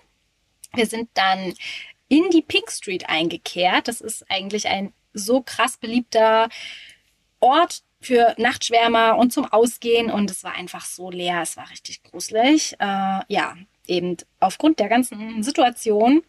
Wir 0.75 0.87
sind 0.87 1.09
dann 1.15 1.55
in 2.09 2.31
die 2.31 2.43
Pink 2.43 2.71
Street 2.71 3.09
eingekehrt. 3.09 3.89
Das 3.89 4.01
ist 4.01 4.31
eigentlich 4.31 4.69
ein 4.69 4.93
so 5.13 5.43
krass 5.43 5.77
beliebter 5.77 6.49
Ort 7.41 7.83
für 8.01 8.35
Nachtschwärmer 8.39 9.17
und 9.17 9.33
zum 9.33 9.45
Ausgehen 9.45 10.11
und 10.11 10.31
es 10.31 10.45
war 10.45 10.55
einfach 10.55 10.85
so 10.85 11.11
leer. 11.11 11.43
Es 11.43 11.57
war 11.57 11.71
richtig 11.71 12.03
gruselig. 12.03 12.75
Äh, 12.79 13.21
ja, 13.29 13.55
eben 13.87 14.17
aufgrund 14.41 14.79
der 14.79 14.89
ganzen 14.89 15.43
Situation. 15.43 16.23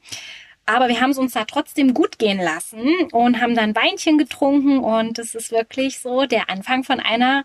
Aber 0.65 0.87
wir 0.87 1.01
haben 1.01 1.11
es 1.11 1.17
uns 1.17 1.33
da 1.33 1.45
trotzdem 1.45 1.93
gut 1.93 2.19
gehen 2.19 2.39
lassen 2.39 2.87
und 3.11 3.41
haben 3.41 3.55
dann 3.55 3.75
Weinchen 3.75 4.17
getrunken 4.19 4.79
und 4.79 5.17
es 5.17 5.33
ist 5.33 5.51
wirklich 5.51 5.99
so 5.99 6.25
der 6.25 6.49
Anfang 6.49 6.83
von 6.83 6.99
einer 6.99 7.43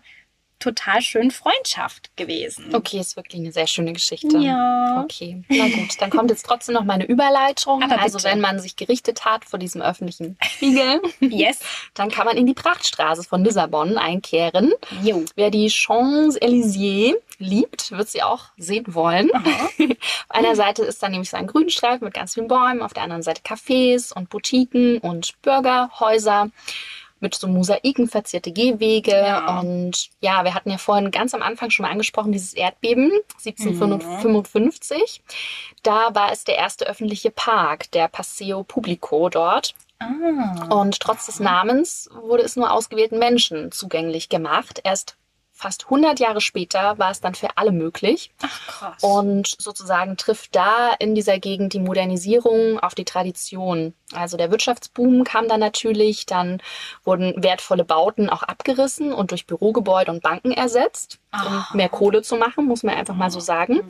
total 0.59 1.01
schönen 1.01 1.31
Freundschaft 1.31 2.15
gewesen. 2.17 2.73
Okay, 2.73 2.99
ist 2.99 3.15
wirklich 3.15 3.41
eine 3.41 3.51
sehr 3.51 3.67
schöne 3.67 3.93
Geschichte. 3.93 4.37
Ja. 4.37 5.01
Okay, 5.03 5.43
na 5.49 5.65
gut. 5.67 5.99
Dann 5.99 6.09
kommt 6.09 6.29
jetzt 6.29 6.45
trotzdem 6.45 6.73
noch 6.75 6.83
meine 6.83 7.05
Überleitung. 7.05 7.83
Aber 7.83 8.01
also 8.01 8.17
bitte. 8.17 8.29
wenn 8.29 8.41
man 8.41 8.59
sich 8.59 8.75
gerichtet 8.75 9.25
hat 9.25 9.45
vor 9.45 9.59
diesem 9.59 9.81
öffentlichen 9.81 10.37
Spiegel, 10.41 11.01
Yes. 11.19 11.59
dann 11.93 12.09
kann 12.09 12.25
man 12.25 12.37
in 12.37 12.45
die 12.45 12.53
Prachtstraße 12.53 13.23
von 13.23 13.43
Lissabon 13.43 13.97
einkehren. 13.97 14.73
Jo. 15.03 15.23
Wer 15.35 15.51
die 15.51 15.69
Champs-Élysées 15.69 17.13
liebt, 17.37 17.91
wird 17.91 18.07
sie 18.09 18.23
auch 18.23 18.45
sehen 18.57 18.85
wollen. 18.93 19.29
Auf 19.33 19.97
einer 20.29 20.55
Seite 20.55 20.83
ist 20.83 21.03
dann 21.03 21.11
nämlich 21.11 21.29
so 21.29 21.37
ein 21.37 21.47
Grünstreifen 21.47 22.05
mit 22.05 22.13
ganz 22.13 22.33
vielen 22.33 22.47
Bäumen, 22.47 22.81
auf 22.81 22.93
der 22.93 23.03
anderen 23.03 23.23
Seite 23.23 23.41
Cafés 23.41 24.13
und 24.13 24.29
Boutiquen 24.29 24.99
und 24.99 25.39
Bürgerhäuser 25.41 26.49
mit 27.19 27.35
so 27.35 27.47
Mosaiken 27.47 28.07
verzierte 28.07 28.51
Gehwege. 28.51 29.11
Ja. 29.11 29.59
Und 29.59 30.09
ja, 30.19 30.43
wir 30.43 30.53
hatten 30.53 30.69
ja 30.69 30.77
vorhin 30.77 31.11
ganz 31.11 31.33
am 31.33 31.41
Anfang 31.41 31.69
schon 31.69 31.83
mal 31.85 31.91
angesprochen, 31.91 32.31
dieses 32.31 32.53
Erdbeben 32.53 33.11
1755. 33.43 35.21
Da 35.83 36.13
war 36.13 36.31
es 36.31 36.43
der 36.43 36.55
erste 36.55 36.85
öffentliche 36.87 37.31
Park, 37.31 37.91
der 37.91 38.07
Paseo 38.07 38.63
Publico 38.63 39.29
dort. 39.29 39.75
Ah. 39.99 40.67
Und 40.69 40.99
trotz 40.99 41.25
des 41.27 41.39
Namens 41.39 42.09
wurde 42.21 42.43
es 42.43 42.55
nur 42.55 42.71
ausgewählten 42.71 43.19
Menschen 43.19 43.71
zugänglich 43.71 44.29
gemacht. 44.29 44.81
Erst 44.83 45.15
fast 45.57 45.85
100 45.85 46.19
Jahre 46.19 46.41
später 46.41 46.99
war 46.99 47.11
es 47.11 47.21
dann 47.21 47.33
für 47.33 47.57
alle 47.57 47.71
möglich. 47.71 48.29
Ach, 48.43 48.67
krass. 48.67 49.03
Und 49.03 49.55
sozusagen 49.59 50.17
trifft 50.17 50.55
da 50.55 50.91
in 50.99 51.15
dieser 51.15 51.39
Gegend 51.39 51.71
die 51.73 51.79
Modernisierung 51.79 52.77
auf 52.79 52.93
die 52.93 53.05
Tradition. 53.05 53.93
Also 54.13 54.35
der 54.37 54.51
Wirtschaftsboom 54.51 55.23
kam 55.23 55.47
dann 55.47 55.61
natürlich, 55.61 56.25
dann 56.25 56.61
wurden 57.05 57.41
wertvolle 57.41 57.85
Bauten 57.85 58.29
auch 58.29 58.43
abgerissen 58.43 59.13
und 59.13 59.31
durch 59.31 59.47
Bürogebäude 59.47 60.11
und 60.11 60.21
Banken 60.21 60.51
ersetzt, 60.51 61.19
um 61.33 61.39
Ah. 61.53 61.67
mehr 61.73 61.89
Kohle 61.89 62.21
zu 62.21 62.35
machen, 62.35 62.65
muss 62.65 62.83
man 62.83 62.95
einfach 62.95 63.15
mal 63.15 63.31
so 63.31 63.39
sagen. 63.39 63.75
Mhm. 63.75 63.89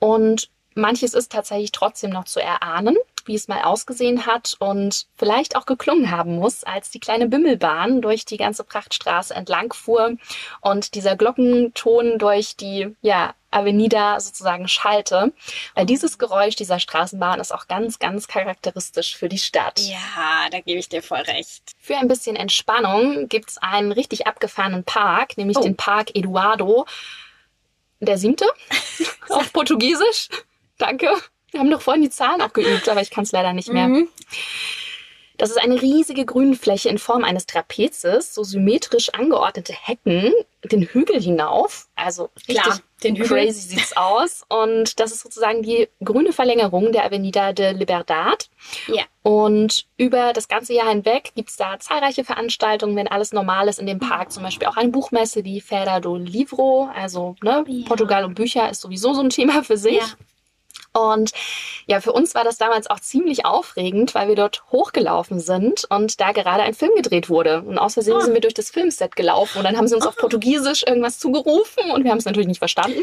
Und 0.00 0.50
manches 0.74 1.14
ist 1.14 1.30
tatsächlich 1.32 1.70
trotzdem 1.72 2.10
noch 2.10 2.24
zu 2.24 2.40
erahnen, 2.40 2.96
wie 3.26 3.34
es 3.34 3.48
mal 3.48 3.62
ausgesehen 3.62 4.26
hat 4.26 4.56
und 4.58 5.06
vielleicht 5.16 5.56
auch 5.56 5.66
geklungen 5.66 6.10
haben 6.10 6.36
muss, 6.36 6.64
als 6.64 6.90
die 6.90 7.00
kleine 7.00 7.26
Bimmelbahn 7.28 8.02
durch 8.02 8.24
die 8.24 8.36
ganze 8.36 8.64
Prachtstraße 8.64 9.34
entlang 9.34 9.72
fuhr 9.72 10.12
und 10.60 10.94
dieser 10.94 11.16
Glockenton 11.16 12.18
durch 12.18 12.56
die, 12.56 12.94
ja, 13.02 13.34
Avenida 13.50 14.18
sozusagen 14.18 14.66
schallte. 14.66 15.32
Weil 15.74 15.86
dieses 15.86 16.18
Geräusch 16.18 16.56
dieser 16.56 16.80
Straßenbahn 16.80 17.38
ist 17.38 17.54
auch 17.54 17.68
ganz, 17.68 18.00
ganz 18.00 18.26
charakteristisch 18.26 19.16
für 19.16 19.28
die 19.28 19.38
Stadt. 19.38 19.78
Ja, 19.78 20.48
da 20.50 20.58
gebe 20.60 20.80
ich 20.80 20.88
dir 20.88 21.02
voll 21.04 21.20
recht. 21.20 21.62
Für 21.80 21.96
ein 21.96 22.08
bisschen 22.08 22.34
Entspannung 22.34 23.28
gibt's 23.28 23.58
einen 23.58 23.92
richtig 23.92 24.26
abgefahrenen 24.26 24.82
Park, 24.82 25.36
nämlich 25.38 25.56
Oh. 25.56 25.62
den 25.62 25.76
Park 25.76 26.16
Eduardo. 26.16 26.84
Der 28.00 28.18
siebte 28.18 28.46
auf 29.28 29.52
Portugiesisch. 29.52 30.28
Danke. 30.78 31.12
Wir 31.54 31.60
haben 31.60 31.70
doch 31.70 31.80
vorhin 31.80 32.02
die 32.02 32.10
Zahlen 32.10 32.40
auch 32.42 32.52
geübt, 32.52 32.88
aber 32.88 33.00
ich 33.00 33.10
kann 33.10 33.22
es 33.24 33.32
leider 33.32 33.52
nicht 33.52 33.72
mehr. 33.72 33.86
Mhm. 33.88 34.08
Das 35.36 35.50
ist 35.50 35.56
eine 35.60 35.82
riesige 35.82 36.24
Grünfläche 36.24 36.88
in 36.88 36.98
Form 36.98 37.24
eines 37.24 37.46
Trapezes, 37.46 38.34
so 38.34 38.44
symmetrisch 38.44 39.10
angeordnete 39.10 39.72
Hecken 39.72 40.32
den 40.64 40.82
Hügel 40.82 41.20
hinauf. 41.20 41.88
Also 41.96 42.30
Klar, 42.48 42.78
den 43.02 43.16
Hügel. 43.16 43.28
crazy 43.28 43.60
sieht's 43.60 43.96
aus. 43.96 44.44
Und 44.48 45.00
das 45.00 45.10
ist 45.10 45.22
sozusagen 45.22 45.62
die 45.62 45.88
grüne 46.04 46.32
Verlängerung 46.32 46.92
der 46.92 47.04
Avenida 47.04 47.52
de 47.52 47.72
Liberdad. 47.72 48.48
Ja. 48.86 49.02
Und 49.22 49.86
über 49.96 50.32
das 50.32 50.46
ganze 50.46 50.72
Jahr 50.72 50.88
hinweg 50.88 51.32
gibt's 51.34 51.56
da 51.56 51.80
zahlreiche 51.80 52.22
Veranstaltungen, 52.24 52.94
wenn 52.94 53.08
alles 53.08 53.32
normal 53.32 53.66
ist 53.66 53.80
in 53.80 53.86
dem 53.86 53.98
Park. 53.98 54.30
Zum 54.30 54.44
Beispiel 54.44 54.68
auch 54.68 54.76
eine 54.76 54.90
Buchmesse, 54.90 55.42
die 55.42 55.60
Feira 55.60 55.98
do 55.98 56.14
Livro. 56.16 56.88
Also 56.94 57.34
ne, 57.42 57.64
Ja. 57.66 57.86
Portugal 57.88 58.24
und 58.24 58.34
Bücher 58.34 58.70
ist 58.70 58.82
sowieso 58.82 59.14
so 59.14 59.20
ein 59.20 59.30
Thema 59.30 59.64
für 59.64 59.76
sich. 59.76 59.96
Ja. 59.96 60.06
Und 60.96 61.32
ja, 61.86 62.00
für 62.00 62.12
uns 62.12 62.34
war 62.36 62.44
das 62.44 62.56
damals 62.56 62.88
auch 62.88 63.00
ziemlich 63.00 63.44
aufregend, 63.44 64.14
weil 64.14 64.28
wir 64.28 64.36
dort 64.36 64.62
hochgelaufen 64.70 65.40
sind 65.40 65.84
und 65.90 66.20
da 66.20 66.30
gerade 66.32 66.62
ein 66.62 66.72
Film 66.74 66.92
gedreht 66.94 67.28
wurde. 67.28 67.62
Und 67.62 67.78
aus 67.78 67.94
Versehen 67.94 68.16
Ah. 68.16 68.20
sind 68.20 68.32
wir 68.32 68.40
durch 68.40 68.54
das 68.54 68.70
Filmset 68.70 69.16
gelaufen 69.16 69.58
und 69.58 69.64
dann 69.64 69.76
haben 69.76 69.88
sie 69.88 69.96
uns 69.96 70.06
auf 70.06 70.16
Portugiesisch 70.16 70.84
irgendwas 70.86 71.18
zugerufen 71.18 71.90
und 71.90 72.04
wir 72.04 72.12
haben 72.12 72.18
es 72.18 72.24
natürlich 72.24 72.46
nicht 72.48 72.58
verstanden. 72.58 73.02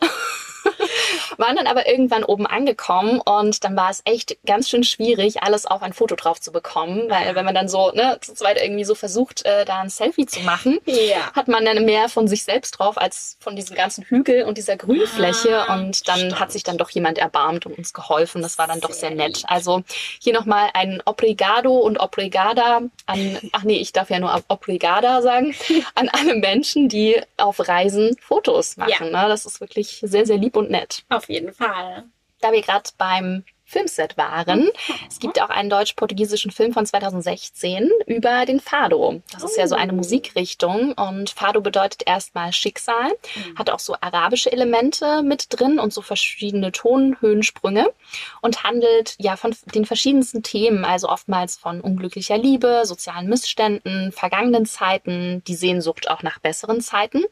Waren 1.36 1.56
dann 1.56 1.66
aber 1.66 1.88
irgendwann 1.88 2.24
oben 2.24 2.46
angekommen 2.46 3.20
und 3.20 3.64
dann 3.64 3.76
war 3.76 3.90
es 3.90 4.02
echt 4.04 4.36
ganz 4.46 4.68
schön 4.68 4.84
schwierig, 4.84 5.42
alles 5.42 5.66
auf 5.66 5.82
ein 5.82 5.92
Foto 5.92 6.14
drauf 6.16 6.40
zu 6.40 6.52
bekommen, 6.52 7.08
weil 7.08 7.34
wenn 7.34 7.44
man 7.44 7.54
dann 7.54 7.68
so 7.68 7.90
ne, 7.92 8.18
zu 8.20 8.34
zweit 8.34 8.60
irgendwie 8.62 8.84
so 8.84 8.94
versucht, 8.94 9.44
äh, 9.44 9.64
da 9.64 9.80
ein 9.80 9.88
Selfie 9.88 10.26
zu 10.26 10.40
machen, 10.40 10.78
Ja. 10.86 11.32
hat 11.34 11.48
man 11.48 11.64
dann 11.64 11.84
mehr 11.84 12.08
von 12.08 12.28
sich 12.28 12.44
selbst 12.44 12.72
drauf 12.72 12.98
als 12.98 13.36
von 13.40 13.56
diesem 13.56 13.76
ganzen 13.76 14.04
Hügel 14.04 14.44
und 14.44 14.58
dieser 14.58 14.76
Grünfläche. 14.76 15.68
Ah, 15.68 15.74
und 15.74 16.08
dann 16.08 16.18
stimmt. 16.18 16.40
hat 16.40 16.52
sich 16.52 16.62
dann 16.62 16.78
doch 16.78 16.90
jemand 16.90 17.18
erbarmt 17.18 17.66
und 17.66 17.76
uns 17.78 17.92
geholfen. 17.92 18.42
Das 18.42 18.58
war 18.58 18.66
dann 18.66 18.80
doch 18.80 18.90
sehr 18.92 19.06
Sehr 19.10 19.16
nett. 19.16 19.42
Also 19.46 19.82
hier 20.20 20.32
nochmal 20.32 20.70
ein 20.74 21.02
Obrigado 21.04 21.76
und 21.76 21.98
Obrigada 21.98 22.80
an, 23.06 23.38
ach 23.52 23.62
nee, 23.62 23.76
ich 23.78 23.92
darf 23.92 24.10
ja 24.10 24.18
nur 24.18 24.42
Obrigada 24.48 25.22
sagen, 25.22 25.54
an 25.94 26.08
alle 26.08 26.34
Menschen, 26.34 26.88
die 26.88 27.20
auf 27.36 27.68
Reisen 27.68 28.16
Fotos 28.20 28.76
machen. 28.76 29.12
Ne? 29.12 29.26
Das 29.28 29.46
ist 29.46 29.60
wirklich 29.60 30.00
sehr, 30.02 30.26
sehr 30.26 30.36
lieb 30.38 30.55
und 30.56 30.70
nett 30.70 31.04
Auf 31.08 31.28
jeden 31.28 31.52
Fall. 31.52 32.04
da 32.40 32.52
wir 32.52 32.62
gerade 32.62 32.90
beim 32.98 33.44
Filmset 33.68 34.16
waren. 34.16 34.70
Es 35.08 35.18
gibt 35.18 35.42
auch 35.42 35.48
einen 35.50 35.68
deutsch-portugiesischen 35.70 36.52
Film 36.52 36.72
von 36.72 36.86
2016 36.86 37.90
über 38.06 38.46
den 38.46 38.60
Fado. 38.60 39.22
Das 39.32 39.42
ist 39.42 39.56
ja 39.56 39.66
so 39.66 39.74
eine 39.74 39.92
Oh. 39.92 39.96
Musikrichtung 39.96 40.92
und 40.92 41.30
Fado 41.30 41.60
bedeutet 41.60 42.04
erstmal 42.06 42.52
Schicksal, 42.52 43.10
Mhm. 43.34 43.58
hat 43.58 43.68
auch 43.70 43.80
so 43.80 43.96
arabische 44.00 44.52
Elemente 44.52 45.22
mit 45.24 45.46
drin 45.48 45.80
und 45.80 45.92
so 45.92 46.00
verschiedene 46.00 46.70
Tonhöhensprünge 46.70 47.92
und 48.40 48.62
handelt 48.62 49.16
ja 49.18 49.34
von 49.34 49.56
den 49.74 49.84
verschiedensten 49.84 50.44
Themen, 50.44 50.84
also 50.84 51.08
oftmals 51.08 51.56
von 51.56 51.80
unglücklicher 51.80 52.38
Liebe, 52.38 52.82
sozialen 52.84 53.28
Missständen, 53.28 54.12
vergangenen 54.12 54.66
Zeiten, 54.66 55.42
die 55.48 55.56
Sehnsucht 55.56 56.08
auch 56.08 56.22
nach 56.22 56.38
besseren 56.38 56.80
Zeiten 56.80 57.24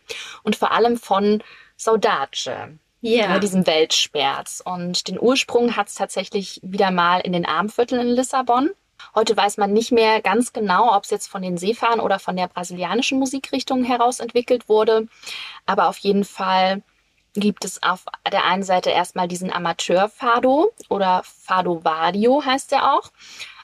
und 0.42 0.56
vor 0.56 0.72
allem 0.72 0.96
von 0.96 1.44
Saudade 1.76 2.78
Ja. 3.04 3.28
ne, 3.28 3.40
diesem 3.40 3.66
Weltschmerz. 3.66 4.62
Und 4.64 5.08
den 5.08 5.20
Ursprung 5.20 5.76
hat 5.76 5.88
es 5.88 5.94
tatsächlich 5.94 6.60
wieder 6.62 6.90
mal 6.90 7.20
in 7.20 7.32
den 7.32 7.44
Armvierteln 7.44 8.00
in 8.00 8.14
Lissabon. 8.14 8.70
Heute 9.14 9.36
weiß 9.36 9.58
man 9.58 9.72
nicht 9.72 9.92
mehr 9.92 10.22
ganz 10.22 10.52
genau, 10.52 10.96
ob 10.96 11.04
es 11.04 11.10
jetzt 11.10 11.28
von 11.28 11.42
den 11.42 11.58
Seefahren 11.58 12.00
oder 12.00 12.18
von 12.18 12.36
der 12.36 12.48
brasilianischen 12.48 13.18
Musikrichtung 13.18 13.84
heraus 13.84 14.20
entwickelt 14.20 14.68
wurde. 14.68 15.06
Aber 15.66 15.88
auf 15.88 15.98
jeden 15.98 16.24
Fall 16.24 16.82
gibt 17.34 17.64
es 17.64 17.82
auf 17.82 18.04
der 18.30 18.44
einen 18.44 18.62
Seite 18.62 18.90
erstmal 18.90 19.28
diesen 19.28 19.52
Amateur-Fado 19.52 20.72
oder 20.88 21.22
Fado 21.24 21.84
Vadio 21.84 22.42
heißt 22.44 22.72
er 22.72 22.94
auch. 22.94 23.10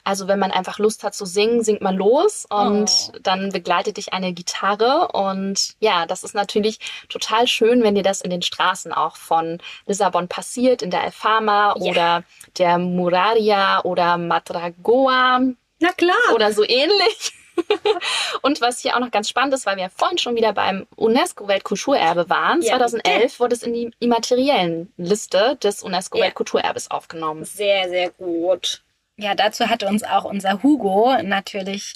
Also 0.03 0.27
wenn 0.27 0.39
man 0.39 0.51
einfach 0.51 0.79
Lust 0.79 1.03
hat 1.03 1.13
zu 1.15 1.25
singen, 1.25 1.63
singt 1.63 1.81
man 1.81 1.95
los 1.95 2.45
und 2.49 2.89
Oh. 2.89 3.17
dann 3.21 3.49
begleitet 3.51 3.97
dich 3.97 4.13
eine 4.13 4.33
Gitarre 4.33 5.09
und 5.13 5.75
ja, 5.79 6.05
das 6.05 6.23
ist 6.23 6.33
natürlich 6.35 6.79
total 7.09 7.47
schön, 7.47 7.83
wenn 7.83 7.95
dir 7.95 8.03
das 8.03 8.21
in 8.21 8.29
den 8.31 8.41
Straßen 8.41 8.91
auch 8.93 9.15
von 9.15 9.59
Lissabon 9.85 10.27
passiert, 10.27 10.81
in 10.81 10.91
der 10.91 11.01
Alfama 11.01 11.75
Ja. 11.77 11.91
oder 11.91 12.23
der 12.57 12.77
Muraria 12.77 13.81
oder 13.83 14.17
Matragoa 14.17 15.41
Na 15.79 15.91
klar. 15.97 16.15
oder 16.35 16.51
so 16.53 16.63
ähnlich. 16.63 17.33
Und 18.41 18.61
was 18.61 18.79
hier 18.79 18.95
auch 18.95 18.99
noch 19.01 19.11
ganz 19.11 19.29
spannend 19.29 19.53
ist, 19.53 19.65
weil 19.65 19.75
wir 19.75 19.83
ja 19.83 19.89
vorhin 19.95 20.17
schon 20.17 20.35
wieder 20.35 20.53
beim 20.53 20.87
UNESCO-Weltkulturerbe 20.95 22.29
waren, 22.29 22.61
Ja, 22.61 22.77
2011 22.77 23.39
wurde 23.39 23.55
es 23.55 23.63
in 23.63 23.73
die 23.73 23.91
immateriellen 23.99 24.91
Liste 24.97 25.57
des 25.61 25.81
Ja. 25.81 25.87
UNESCO-Weltkulturerbes 25.87 26.89
aufgenommen. 26.91 27.43
Sehr, 27.45 27.89
sehr 27.89 28.09
gut. 28.11 28.81
Ja, 29.21 29.35
dazu 29.35 29.69
hat 29.69 29.83
uns 29.83 30.03
auch 30.03 30.23
unser 30.25 30.63
Hugo 30.63 31.15
natürlich. 31.21 31.93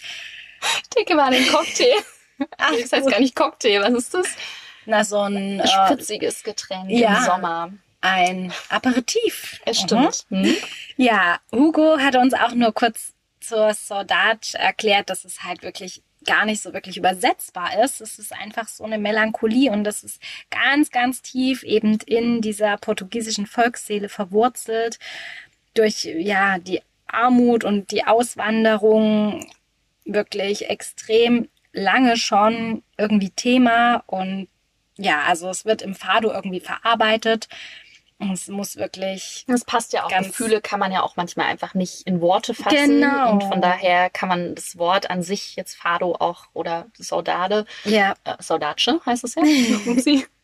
Denke 0.95 1.15
mal 1.15 1.25
an 1.27 1.33
den 1.33 1.47
Cocktail. 1.47 1.95
Ach, 2.57 2.71
das 2.79 2.91
heißt 2.91 3.09
gar 3.09 3.19
nicht 3.19 3.35
Cocktail, 3.35 3.81
was 3.81 3.93
ist 3.93 4.13
das? 4.13 4.27
na, 4.85 5.03
so 5.03 5.19
ein, 5.21 5.35
Ein 5.35 5.59
äh, 5.61 5.67
spritziges 5.67 6.43
Getränk 6.43 6.91
ja. 6.91 7.17
im 7.17 7.23
Sommer. 7.23 7.69
ein 8.01 8.53
Aperitif. 8.69 9.59
Es 9.65 9.81
Mhm. 9.81 9.85
stimmt. 9.85 10.25
Hm? 10.29 10.55
Ja, 10.97 11.39
Hugo 11.51 11.97
hat 11.97 12.15
uns 12.15 12.35
auch 12.35 12.51
nur 12.53 12.71
kurz 12.73 13.13
zur 13.39 13.73
Soldat 13.73 14.53
erklärt, 14.53 15.09
dass 15.09 15.25
es 15.25 15.43
halt 15.43 15.63
wirklich 15.63 16.03
gar 16.25 16.45
nicht 16.45 16.61
so 16.61 16.73
wirklich 16.73 16.97
übersetzbar 16.97 17.83
ist. 17.83 18.01
Es 18.01 18.19
ist 18.19 18.33
einfach 18.33 18.67
so 18.67 18.83
eine 18.83 18.97
Melancholie 18.99 19.71
und 19.71 19.83
das 19.83 20.03
ist 20.03 20.21
ganz, 20.51 20.91
ganz 20.91 21.21
tief 21.23 21.63
eben 21.63 21.97
in 22.05 22.41
dieser 22.41 22.77
portugiesischen 22.77 23.47
Volksseele 23.47 24.09
verwurzelt 24.09 24.99
durch 25.75 26.03
ja 26.05 26.57
die 26.59 26.81
Armut 27.15 27.63
und 27.63 27.91
die 27.91 28.05
Auswanderung 28.05 29.47
wirklich 30.05 30.69
extrem 30.69 31.47
lange 31.73 32.17
schon 32.17 32.83
irgendwie 32.97 33.31
Thema 33.31 34.03
und 34.07 34.47
ja, 34.97 35.23
also 35.27 35.49
es 35.49 35.65
wird 35.65 35.81
im 35.81 35.93
Fado 35.93 36.31
irgendwie 36.31 36.61
verarbeitet 36.61 37.49
und 38.17 38.31
es 38.31 38.47
muss 38.47 38.77
wirklich 38.77 39.43
Das 39.47 39.65
passt 39.65 39.91
ja 39.91 40.05
auch. 40.05 40.09
Ganz- 40.09 40.27
Gefühle 40.27 40.61
kann 40.61 40.79
man 40.79 40.91
ja 40.93 41.01
auch 41.03 41.17
manchmal 41.17 41.47
einfach 41.47 41.73
nicht 41.73 42.03
in 42.07 42.21
Worte 42.21 42.53
fassen. 42.53 43.01
Genau. 43.01 43.33
Und 43.33 43.43
von 43.43 43.61
daher 43.61 44.09
kann 44.09 44.29
man 44.29 44.55
das 44.55 44.77
Wort 44.77 45.09
an 45.09 45.21
sich 45.21 45.57
jetzt 45.57 45.75
Fado 45.75 46.15
auch 46.17 46.45
oder 46.53 46.85
Saudade, 46.97 47.65
ja 47.83 48.13
äh, 48.23 48.41
Saudace 48.41 49.01
heißt 49.05 49.25
es 49.25 49.35
ja. 49.35 49.41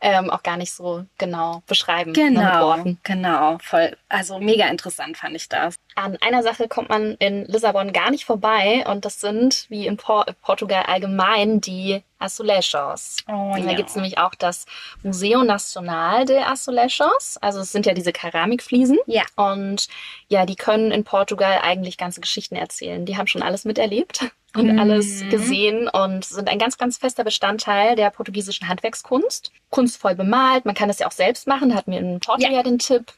ähm, 0.00 0.30
auch 0.30 0.42
gar 0.42 0.56
nicht 0.56 0.72
so 0.72 1.04
genau 1.18 1.62
beschreiben 1.66 2.12
ne, 2.12 2.24
mit 2.30 2.34
Genau, 2.36 2.66
Worten. 2.68 2.98
genau, 3.02 3.58
voll. 3.62 3.96
Also 4.08 4.38
mega 4.38 4.66
interessant 4.68 5.16
fand 5.16 5.34
ich 5.36 5.48
das. 5.48 5.76
An 5.94 6.16
einer 6.20 6.42
Sache 6.42 6.68
kommt 6.68 6.88
man 6.90 7.14
in 7.18 7.44
Lissabon 7.46 7.92
gar 7.92 8.10
nicht 8.10 8.24
vorbei 8.24 8.84
und 8.86 9.04
das 9.04 9.20
sind, 9.20 9.66
wie 9.68 9.86
in 9.86 9.96
Por 9.96 10.26
Portugal 10.42 10.84
allgemein, 10.86 11.60
die 11.60 12.02
Azulejos. 12.18 13.18
Oh, 13.28 13.52
Und 13.54 13.66
Da 13.66 13.74
gibt's 13.74 13.94
nämlich 13.94 14.18
auch 14.18 14.34
das 14.34 14.66
Museo 15.02 15.42
Nacional 15.44 16.24
de 16.24 16.38
Azulejos. 16.38 17.36
Also 17.40 17.60
es 17.60 17.72
sind 17.72 17.86
ja 17.86 17.92
diese 17.94 18.12
Keramikfliesen. 18.12 18.98
Ja. 19.06 19.22
Und 19.36 19.88
ja, 20.28 20.46
die 20.46 20.56
können 20.56 20.92
in 20.92 21.04
Portugal 21.04 21.60
eigentlich 21.62 21.98
ganze 21.98 22.20
Geschichten 22.20 22.56
erzählen. 22.56 23.04
Die 23.04 23.16
haben 23.16 23.26
schon 23.26 23.42
alles 23.42 23.64
miterlebt. 23.64 24.20
Und 24.56 24.72
mhm. 24.72 24.78
alles 24.78 25.24
gesehen 25.30 25.88
und 25.88 26.24
sind 26.24 26.48
ein 26.48 26.58
ganz, 26.58 26.78
ganz 26.78 26.98
fester 26.98 27.24
Bestandteil 27.24 27.96
der 27.96 28.10
portugiesischen 28.10 28.68
Handwerkskunst. 28.68 29.52
Kunstvoll 29.70 30.14
bemalt, 30.14 30.64
man 30.64 30.74
kann 30.74 30.88
das 30.88 30.98
ja 30.98 31.06
auch 31.06 31.12
selbst 31.12 31.46
machen, 31.46 31.70
da 31.70 31.76
hatten 31.76 31.92
wir 31.92 31.98
in 31.98 32.20
Portugal 32.20 32.52
ja. 32.52 32.62
den 32.62 32.78
Tipp. 32.78 33.12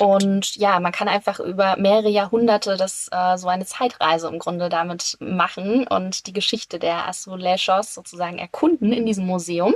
Und 0.00 0.56
ja, 0.56 0.80
man 0.80 0.92
kann 0.92 1.08
einfach 1.08 1.40
über 1.40 1.76
mehrere 1.76 2.08
Jahrhunderte 2.08 2.76
das 2.76 3.08
äh, 3.12 3.36
so 3.36 3.48
eine 3.48 3.64
Zeitreise 3.64 4.28
im 4.28 4.38
Grunde 4.38 4.68
damit 4.68 5.16
machen 5.20 5.86
und 5.86 6.26
die 6.26 6.32
Geschichte 6.32 6.78
der 6.78 7.08
Azulejos 7.08 7.94
sozusagen 7.94 8.38
erkunden 8.38 8.92
in 8.92 9.06
diesem 9.06 9.26
Museum. 9.26 9.74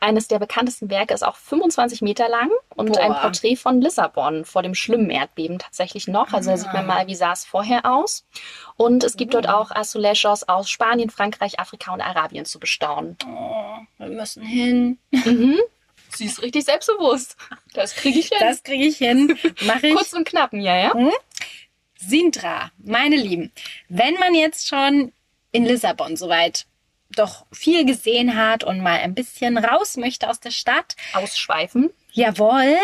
Eines 0.00 0.28
der 0.28 0.38
bekanntesten 0.38 0.90
Werke 0.90 1.14
ist 1.14 1.22
auch 1.22 1.36
25 1.36 2.02
Meter 2.02 2.28
lang 2.28 2.50
und 2.74 2.92
Boah. 2.92 3.00
ein 3.00 3.14
Porträt 3.14 3.56
von 3.56 3.80
Lissabon 3.80 4.44
vor 4.44 4.62
dem 4.62 4.74
schlimmen 4.74 5.10
Erdbeben 5.10 5.58
tatsächlich 5.58 6.08
noch. 6.08 6.32
Also 6.32 6.50
da 6.50 6.56
sieht 6.56 6.72
man 6.72 6.84
ah. 6.84 6.94
mal, 6.94 7.06
wie 7.06 7.14
sah 7.14 7.32
es 7.32 7.44
vorher 7.44 7.86
aus. 7.86 8.26
Und 8.76 9.04
es 9.04 9.16
gibt 9.16 9.34
dort 9.34 9.48
auch 9.48 9.70
Azulejos 9.70 10.44
aus 10.44 10.68
Spanien, 10.70 11.10
Frankreich, 11.10 11.58
Afrika 11.58 11.92
und 11.92 12.00
Arabien 12.00 12.44
zu 12.44 12.58
bestaunen. 12.58 13.16
Oh, 13.26 13.76
wir 13.98 14.08
müssen 14.08 14.42
hin. 14.42 14.98
Mhm. 15.10 15.58
Sie 16.10 16.26
ist 16.26 16.42
richtig 16.42 16.64
selbstbewusst. 16.64 17.36
Das 17.72 17.94
kriege 17.94 18.20
ich 18.20 18.28
hin. 18.28 18.38
Das 18.40 18.62
kriege 18.62 18.84
ich 18.84 18.98
hin. 18.98 19.36
Mach 19.62 19.82
ich. 19.82 19.94
Kurz 19.94 20.12
und 20.12 20.28
knapp, 20.28 20.52
ja, 20.52 20.76
ja. 20.76 20.94
Mhm. 20.94 21.12
Sintra, 21.98 22.70
meine 22.78 23.16
Lieben, 23.16 23.50
wenn 23.88 24.14
man 24.14 24.34
jetzt 24.34 24.68
schon 24.68 25.12
in 25.52 25.64
Lissabon 25.64 26.16
soweit 26.16 26.66
doch 27.10 27.46
viel 27.52 27.84
gesehen 27.84 28.36
hat 28.36 28.64
und 28.64 28.80
mal 28.80 28.98
ein 28.98 29.14
bisschen 29.14 29.58
raus 29.58 29.96
möchte 29.96 30.28
aus 30.28 30.40
der 30.40 30.50
Stadt. 30.50 30.96
Ausschweifen. 31.12 31.90
Jawohl. 32.12 32.76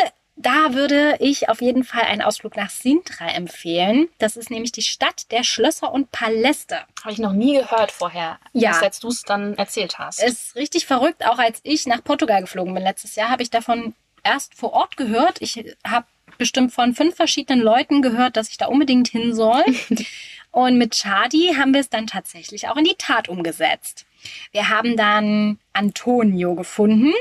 Da 0.42 0.72
würde 0.72 1.18
ich 1.20 1.50
auf 1.50 1.60
jeden 1.60 1.84
Fall 1.84 2.04
einen 2.04 2.22
Ausflug 2.22 2.56
nach 2.56 2.70
Sintra 2.70 3.28
empfehlen. 3.28 4.08
Das 4.18 4.38
ist 4.38 4.50
nämlich 4.50 4.72
die 4.72 4.80
Stadt 4.80 5.30
der 5.32 5.44
Schlösser 5.44 5.92
und 5.92 6.12
Paläste. 6.12 6.78
Habe 7.02 7.12
ich 7.12 7.18
noch 7.18 7.34
nie 7.34 7.58
gehört 7.58 7.92
vorher, 7.92 8.38
ja. 8.54 8.72
als 8.80 9.00
du 9.00 9.08
es 9.08 9.22
dann 9.22 9.54
erzählt 9.58 9.98
hast. 9.98 10.22
Ist 10.22 10.56
richtig 10.56 10.86
verrückt. 10.86 11.26
Auch 11.26 11.38
als 11.38 11.60
ich 11.62 11.86
nach 11.86 12.02
Portugal 12.02 12.40
geflogen 12.40 12.72
bin 12.72 12.82
letztes 12.82 13.16
Jahr, 13.16 13.28
habe 13.28 13.42
ich 13.42 13.50
davon 13.50 13.94
erst 14.22 14.54
vor 14.54 14.72
Ort 14.72 14.96
gehört. 14.96 15.42
Ich 15.42 15.62
habe 15.86 16.06
bestimmt 16.38 16.72
von 16.72 16.94
fünf 16.94 17.16
verschiedenen 17.16 17.60
Leuten 17.60 18.00
gehört, 18.00 18.38
dass 18.38 18.48
ich 18.48 18.56
da 18.56 18.66
unbedingt 18.66 19.08
hin 19.08 19.34
soll. 19.34 19.62
und 20.52 20.78
mit 20.78 21.00
Chadi 21.00 21.54
haben 21.56 21.72
wir 21.72 21.80
es 21.80 21.90
dann 21.90 22.06
tatsächlich 22.06 22.68
auch 22.68 22.76
in 22.76 22.84
die 22.84 22.96
Tat 22.96 23.28
umgesetzt. 23.28 24.06
Wir 24.52 24.68
haben 24.68 24.96
dann 24.96 25.58
Antonio 25.72 26.54
gefunden 26.54 27.12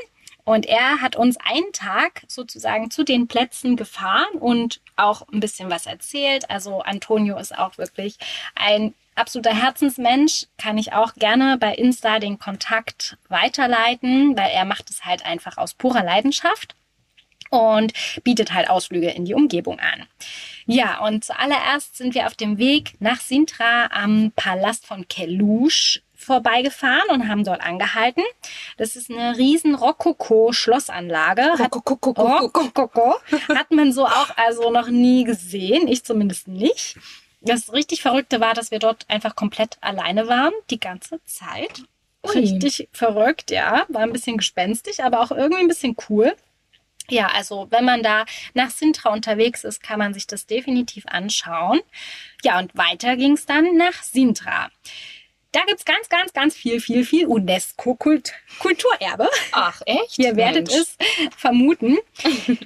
und 0.44 0.66
er 0.66 1.02
hat 1.02 1.16
uns 1.16 1.38
einen 1.38 1.72
Tag 1.74 2.24
sozusagen 2.28 2.90
zu 2.90 3.04
den 3.04 3.28
Plätzen 3.28 3.76
gefahren 3.76 4.34
und 4.40 4.82
auch 4.96 5.28
ein 5.32 5.40
bisschen 5.40 5.70
was 5.70 5.86
erzählt. 5.86 6.50
Also 6.50 6.82
Antonio 6.82 7.38
ist 7.38 7.58
auch 7.58 7.78
wirklich 7.78 8.18
ein 8.56 8.94
absoluter 9.16 9.54
Herzensmensch, 9.54 10.48
kann 10.58 10.78
ich 10.78 10.94
auch 10.94 11.14
gerne 11.14 11.58
bei 11.58 11.76
Insta 11.76 12.20
den 12.20 12.40
Kontakt 12.40 13.18
weiterleiten, 13.28 14.36
weil 14.38 14.50
er 14.52 14.66
macht 14.66 14.90
es 14.90 15.06
halt 15.06 15.26
einfach 15.26 15.58
aus 15.58 15.74
purer 15.74 16.04
Leidenschaft 16.04 16.76
und 17.50 17.93
bietet 18.24 18.54
halt 18.54 18.70
Ausflüge 18.70 19.10
in 19.10 19.26
die 19.26 19.34
Umgebung 19.34 19.80
an. 19.80 20.06
Ja, 20.66 21.00
und 21.00 21.24
zuallererst 21.24 21.97
sind 21.97 22.14
wir 22.14 22.28
auf 22.28 22.36
dem 22.36 22.58
Weg 22.58 22.93
nach 23.00 23.20
Sintra 23.20 23.88
am 23.91 24.32
Palast 24.36 24.86
von 24.86 25.08
Kelusch 25.08 26.02
vorbeigefahren 26.14 27.10
und 27.10 27.28
haben 27.28 27.43
dort 27.43 27.62
angehalten. 27.62 28.24
Das 28.78 28.95
ist 28.95 29.10
eine 29.10 29.38
riesen 29.38 29.74
Rokoko-Schlossanlage. 29.74 31.56
Rokoko. 32.54 33.16
Hat 33.56 33.72
man 33.72 33.91
so 33.93 34.06
auch 34.06 34.30
also 34.36 34.70
noch 34.70 34.89
nie 34.89 35.24
gesehen. 35.24 35.88
Ich 35.88 36.04
zumindest 36.04 36.47
nicht. 36.47 36.97
Das 37.41 37.72
richtig 37.72 38.02
Verrückte 38.02 38.41
war, 38.41 38.54
dass 38.54 38.70
wir 38.70 38.80
dort 38.80 39.06
einfach 39.08 39.36
komplett 39.36 39.78
alleine 39.82 40.28
waren, 40.28 40.54
die 40.70 40.80
ganze 40.80 41.24
Zeit. 41.26 41.84
Richtig 42.36 42.89
verrückt, 42.91 43.50
ja. 43.50 43.86
War 43.88 44.02
ein 44.02 44.12
bisschen 44.12 44.38
gespenstig, 44.38 45.04
aber 45.04 45.22
auch 45.22 45.32
irgendwie 45.32 45.62
ein 45.62 45.70
bisschen 45.70 45.95
cool. 46.10 46.36
Ja, 47.10 47.28
also 47.28 47.68
wenn 47.70 47.86
man 47.86 48.03
da 48.03 48.26
nach 48.53 48.70
Sintra 48.70 49.12
unterwegs 49.12 49.64
ist, 49.64 49.84
kann 49.84 49.99
man 49.99 50.14
sich 50.14 50.28
das 50.28 50.45
definitiv 50.45 51.05
anschauen. 51.07 51.82
Ja, 52.43 52.60
und 52.60 52.76
weiter 52.78 53.18
ging 53.18 53.34
es 53.34 53.45
dann 53.45 53.76
nach 53.76 54.03
Sintra. 54.03 54.70
Da 55.51 55.62
gibt's 55.66 55.84
ganz, 55.84 56.10
ganz, 56.10 56.32
ganz 56.34 56.55
viel, 56.55 56.80
viel, 56.80 57.03
viel 57.03 57.26
UNESCO-Kulturerbe. 57.26 59.28
Ach, 59.51 59.82
echt? 59.86 60.20
Ihr 60.20 60.36
werdet 60.36 60.68
Mensch. 60.68 60.82
es 60.82 60.95
vermuten. 61.36 61.97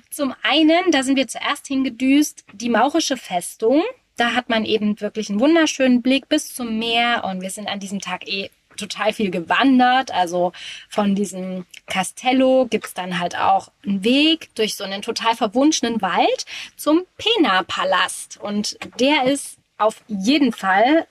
Zum 0.09 0.35
einen, 0.43 0.91
da 0.91 1.03
sind 1.03 1.15
wir 1.15 1.29
zuerst 1.29 1.67
hingedüst, 1.67 2.43
die 2.51 2.67
Maurische 2.69 3.15
Festung. 3.15 3.83
Da 4.17 4.33
hat 4.33 4.49
man 4.49 4.65
eben 4.65 4.99
wirklich 4.99 5.29
einen 5.29 5.39
wunderschönen 5.39 6.01
Blick 6.01 6.27
bis 6.27 6.53
zum 6.53 6.77
Meer 6.77 7.23
und 7.23 7.41
wir 7.41 7.51
sind 7.51 7.69
an 7.69 7.79
diesem 7.79 8.01
Tag 8.01 8.27
eh 8.27 8.49
total 8.77 9.13
viel 9.13 9.31
gewandert. 9.31 10.11
Also 10.11 10.53
von 10.89 11.15
diesem 11.15 11.65
Castello 11.87 12.67
gibt's 12.69 12.93
dann 12.93 13.19
halt 13.19 13.37
auch 13.37 13.71
einen 13.85 14.03
Weg 14.03 14.53
durch 14.55 14.75
so 14.75 14.83
einen 14.83 15.01
total 15.01 15.35
verwunschenen 15.35 16.01
Wald 16.01 16.45
zum 16.77 17.03
Pena-Palast. 17.17 18.39
Und 18.41 18.77
der 18.99 19.23
ist 19.25 19.57
auf 19.77 20.01
jeden 20.07 20.53
Fall 20.53 21.07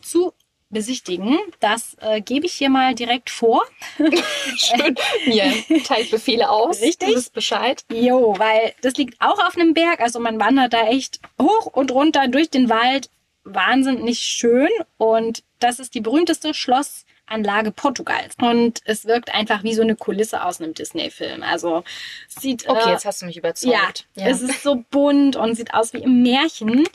zu 0.00 0.32
besichtigen. 0.70 1.38
Das 1.60 1.96
äh, 2.00 2.20
gebe 2.20 2.46
ich 2.46 2.52
hier 2.52 2.70
mal 2.70 2.94
direkt 2.94 3.30
vor. 3.30 3.62
Schön. 4.56 4.96
Mir 5.26 5.82
teilt 5.84 6.10
Befehle 6.10 6.50
aus. 6.50 6.80
Richtig. 6.80 7.14
Du 7.14 7.30
Bescheid. 7.32 7.84
Jo, 7.90 8.34
weil 8.38 8.74
das 8.82 8.94
liegt 8.96 9.20
auch 9.20 9.38
auf 9.46 9.56
einem 9.56 9.74
Berg. 9.74 10.00
Also 10.00 10.20
man 10.20 10.40
wandert 10.40 10.72
da 10.72 10.88
echt 10.88 11.20
hoch 11.40 11.66
und 11.66 11.92
runter 11.92 12.28
durch 12.28 12.50
den 12.50 12.68
Wald. 12.68 13.10
Wahnsinnig 13.44 14.18
schön. 14.18 14.68
Und 14.98 15.44
das 15.60 15.78
ist 15.78 15.94
die 15.94 16.00
berühmteste 16.00 16.52
Schloss 16.52 17.05
Anlage 17.26 17.70
Portugals. 17.70 18.34
Und 18.40 18.80
es 18.84 19.04
wirkt 19.04 19.34
einfach 19.34 19.62
wie 19.62 19.74
so 19.74 19.82
eine 19.82 19.96
Kulisse 19.96 20.44
aus 20.44 20.60
einem 20.60 20.74
Disney-Film. 20.74 21.42
Also 21.42 21.84
sieht. 22.28 22.68
Okay, 22.68 22.88
äh, 22.88 22.92
jetzt 22.92 23.04
hast 23.04 23.22
du 23.22 23.26
mich 23.26 23.36
überzeugt. 23.36 24.06
Ja, 24.14 24.24
ja, 24.24 24.30
es 24.30 24.42
ist 24.42 24.62
so 24.62 24.84
bunt 24.90 25.36
und 25.36 25.54
sieht 25.54 25.74
aus 25.74 25.92
wie 25.92 25.98
im 25.98 26.22
Märchen. 26.22 26.88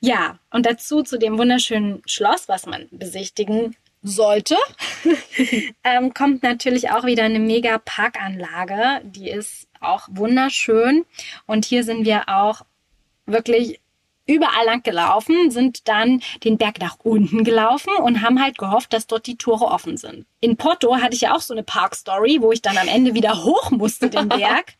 Ja, 0.00 0.38
und 0.50 0.66
dazu 0.66 1.02
zu 1.02 1.18
dem 1.18 1.38
wunderschönen 1.38 2.02
Schloss, 2.06 2.48
was 2.48 2.66
man 2.66 2.88
besichtigen 2.90 3.76
sollte, 4.02 4.56
ähm, 5.84 6.14
kommt 6.14 6.42
natürlich 6.42 6.90
auch 6.90 7.04
wieder 7.04 7.24
eine 7.24 7.38
mega 7.38 7.78
Parkanlage. 7.78 9.02
Die 9.04 9.30
ist 9.30 9.68
auch 9.80 10.08
wunderschön. 10.10 11.04
Und 11.46 11.64
hier 11.64 11.84
sind 11.84 12.04
wir 12.04 12.28
auch 12.28 12.62
wirklich 13.26 13.80
überall 14.30 14.66
lang 14.66 14.82
gelaufen, 14.82 15.50
sind 15.50 15.88
dann 15.88 16.22
den 16.44 16.58
Berg 16.58 16.80
nach 16.80 16.96
unten 17.02 17.44
gelaufen 17.44 17.92
und 18.02 18.22
haben 18.22 18.42
halt 18.42 18.58
gehofft, 18.58 18.92
dass 18.92 19.06
dort 19.06 19.26
die 19.26 19.36
Tore 19.36 19.66
offen 19.66 19.96
sind. 19.96 20.26
In 20.40 20.56
Porto 20.56 20.96
hatte 20.96 21.14
ich 21.14 21.22
ja 21.22 21.34
auch 21.34 21.40
so 21.40 21.54
eine 21.54 21.62
Park-Story, 21.62 22.38
wo 22.40 22.52
ich 22.52 22.62
dann 22.62 22.78
am 22.78 22.88
Ende 22.88 23.14
wieder 23.14 23.44
hoch 23.44 23.70
musste 23.70 24.08
den 24.08 24.28
Berg. 24.28 24.74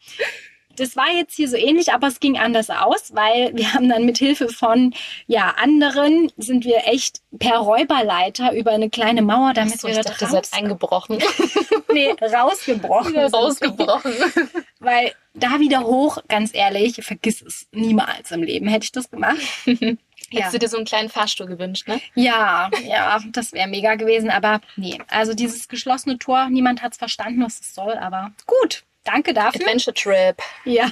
Das 0.76 0.96
war 0.96 1.10
jetzt 1.10 1.34
hier 1.34 1.48
so 1.48 1.56
ähnlich, 1.56 1.92
aber 1.92 2.06
es 2.06 2.20
ging 2.20 2.38
anders 2.38 2.70
aus, 2.70 3.14
weil 3.14 3.54
wir 3.54 3.74
haben 3.74 3.88
dann 3.88 4.04
mit 4.04 4.18
Hilfe 4.18 4.48
von 4.48 4.94
ja 5.26 5.54
anderen 5.60 6.32
sind 6.36 6.64
wir 6.64 6.86
echt 6.86 7.20
per 7.38 7.58
Räuberleiter 7.58 8.52
über 8.52 8.70
eine 8.70 8.90
kleine 8.90 9.22
Mauer, 9.22 9.52
damit 9.52 9.80
so, 9.80 9.88
wir 9.88 9.98
ich 9.98 10.06
dachte, 10.06 10.26
raus... 10.26 10.52
eingebrochen. 10.52 11.18
nee, 11.92 12.14
rausgebrochen. 12.20 13.16
rausgebrochen. 13.34 14.12
weil 14.78 15.12
da 15.34 15.60
wieder 15.60 15.82
hoch, 15.82 16.18
ganz 16.28 16.54
ehrlich, 16.54 16.96
vergiss 17.04 17.42
es 17.42 17.68
niemals 17.72 18.30
im 18.30 18.42
Leben. 18.42 18.68
Hätte 18.68 18.84
ich 18.84 18.92
das 18.92 19.10
gemacht. 19.10 19.38
Ja. 20.32 20.40
Hättest 20.40 20.54
du 20.54 20.58
dir 20.60 20.68
so 20.68 20.76
einen 20.76 20.86
kleinen 20.86 21.08
Fahrstuhl 21.08 21.48
gewünscht, 21.48 21.88
ne? 21.88 22.00
Ja, 22.14 22.70
ja, 22.86 23.18
das 23.32 23.52
wäre 23.52 23.66
mega 23.66 23.96
gewesen. 23.96 24.30
Aber 24.30 24.60
nee, 24.76 24.96
also 25.08 25.34
dieses 25.34 25.66
geschlossene 25.66 26.18
Tor, 26.18 26.48
niemand 26.50 26.82
hat 26.82 26.92
es 26.92 26.98
verstanden, 26.98 27.42
was 27.42 27.58
es 27.58 27.74
soll. 27.74 27.94
Aber 27.94 28.30
gut, 28.46 28.84
danke 29.04 29.34
dafür. 29.34 29.60
Adventure 29.60 29.94
Trip. 29.94 30.36
Ja, 30.64 30.90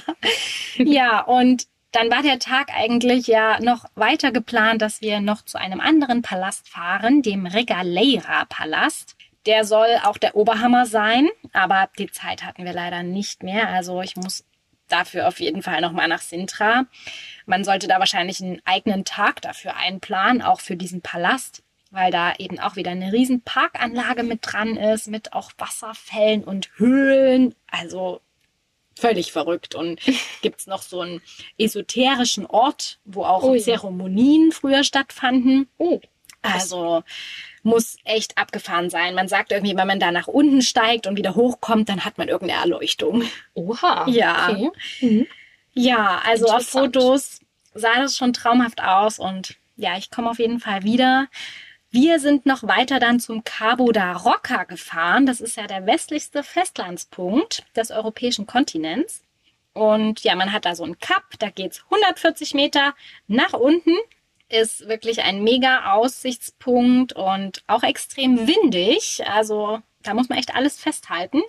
ja 0.77 1.21
und 1.21 1.67
dann 1.91 2.11
war 2.11 2.21
der 2.21 2.39
Tag 2.39 2.69
eigentlich 2.73 3.27
ja 3.27 3.59
noch 3.61 3.85
weiter 3.95 4.31
geplant, 4.31 4.81
dass 4.81 5.01
wir 5.01 5.21
noch 5.21 5.43
zu 5.43 5.57
einem 5.57 5.79
anderen 5.79 6.21
Palast 6.21 6.69
fahren, 6.69 7.21
dem 7.21 7.47
Regaleira 7.47 8.45
Palast. 8.45 9.15
Der 9.45 9.65
soll 9.65 9.87
auch 10.03 10.17
der 10.17 10.35
Oberhammer 10.35 10.85
sein, 10.85 11.29
aber 11.53 11.89
die 11.97 12.11
Zeit 12.11 12.43
hatten 12.43 12.65
wir 12.65 12.73
leider 12.73 13.01
nicht 13.01 13.41
mehr. 13.41 13.69
Also 13.69 14.01
ich 14.01 14.15
muss 14.15 14.45
dafür 14.87 15.27
auf 15.27 15.39
jeden 15.39 15.63
Fall 15.63 15.81
nochmal 15.81 16.07
nach 16.07 16.21
Sintra. 16.21 16.85
Man 17.45 17.63
sollte 17.63 17.87
da 17.87 17.99
wahrscheinlich 17.99 18.41
einen 18.41 18.61
eigenen 18.65 19.05
Tag 19.05 19.41
dafür 19.41 19.75
einplanen, 19.75 20.41
auch 20.41 20.59
für 20.59 20.75
diesen 20.75 21.01
Palast, 21.01 21.63
weil 21.91 22.11
da 22.11 22.33
eben 22.37 22.59
auch 22.59 22.75
wieder 22.75 22.91
eine 22.91 23.11
riesen 23.11 23.41
Parkanlage 23.41 24.23
mit 24.23 24.39
dran 24.43 24.77
ist, 24.77 25.07
mit 25.07 25.33
auch 25.33 25.51
Wasserfällen 25.57 26.43
und 26.43 26.69
Höhlen. 26.77 27.55
Also 27.67 28.21
völlig 28.95 29.31
verrückt. 29.31 29.75
Und 29.75 29.99
gibt's 30.41 30.67
noch 30.67 30.81
so 30.81 31.01
einen 31.01 31.21
esoterischen 31.57 32.45
Ort, 32.45 32.99
wo 33.05 33.23
auch 33.23 33.43
oh, 33.43 33.57
Zeremonien 33.57 34.51
früher 34.51 34.83
stattfanden. 34.83 35.67
Oh. 35.77 35.99
Also 36.41 37.03
muss 37.63 37.97
echt 38.05 38.37
abgefahren 38.37 38.89
sein. 38.89 39.15
Man 39.15 39.27
sagt 39.27 39.51
irgendwie, 39.51 39.75
wenn 39.75 39.87
man 39.87 39.99
da 39.99 40.11
nach 40.11 40.27
unten 40.27 40.61
steigt 40.61 41.07
und 41.07 41.17
wieder 41.17 41.35
hochkommt, 41.35 41.89
dann 41.89 42.05
hat 42.05 42.17
man 42.17 42.29
irgendeine 42.29 42.61
Erleuchtung. 42.61 43.23
Oha. 43.53 44.07
Ja. 44.07 44.49
Okay. 44.49 44.71
Mhm. 45.01 45.27
Ja, 45.73 46.21
also 46.25 46.47
auf 46.47 46.65
Fotos 46.67 47.41
sah 47.73 47.95
das 47.97 48.17
schon 48.17 48.33
traumhaft 48.33 48.81
aus 48.81 49.19
und 49.19 49.55
ja, 49.75 49.97
ich 49.97 50.11
komme 50.11 50.29
auf 50.29 50.39
jeden 50.39 50.59
Fall 50.59 50.83
wieder. 50.83 51.27
Wir 51.91 52.19
sind 52.19 52.45
noch 52.45 52.63
weiter 52.63 52.99
dann 52.99 53.19
zum 53.19 53.43
Cabo 53.43 53.91
da 53.91 54.13
Roca 54.13 54.63
gefahren. 54.65 55.25
Das 55.25 55.41
ist 55.41 55.57
ja 55.57 55.65
der 55.65 55.87
westlichste 55.87 56.43
Festlandspunkt 56.43 57.63
des 57.75 57.89
europäischen 57.89 58.45
Kontinents. 58.45 59.23
Und 59.73 60.23
ja, 60.23 60.35
man 60.35 60.51
hat 60.51 60.65
da 60.65 60.75
so 60.75 60.83
einen 60.83 60.99
Cup, 60.99 61.23
da 61.39 61.49
geht's 61.49 61.83
140 61.85 62.53
Meter 62.53 62.93
nach 63.27 63.53
unten. 63.53 63.95
Ist 64.49 64.87
wirklich 64.87 65.21
ein 65.23 65.43
mega 65.43 65.93
Aussichtspunkt 65.93 67.13
und 67.13 67.63
auch 67.65 67.83
extrem 67.83 68.47
windig. 68.47 69.23
Also 69.27 69.81
da 70.03 70.13
muss 70.13 70.29
man 70.29 70.37
echt 70.37 70.55
alles 70.55 70.79
festhalten. 70.79 71.41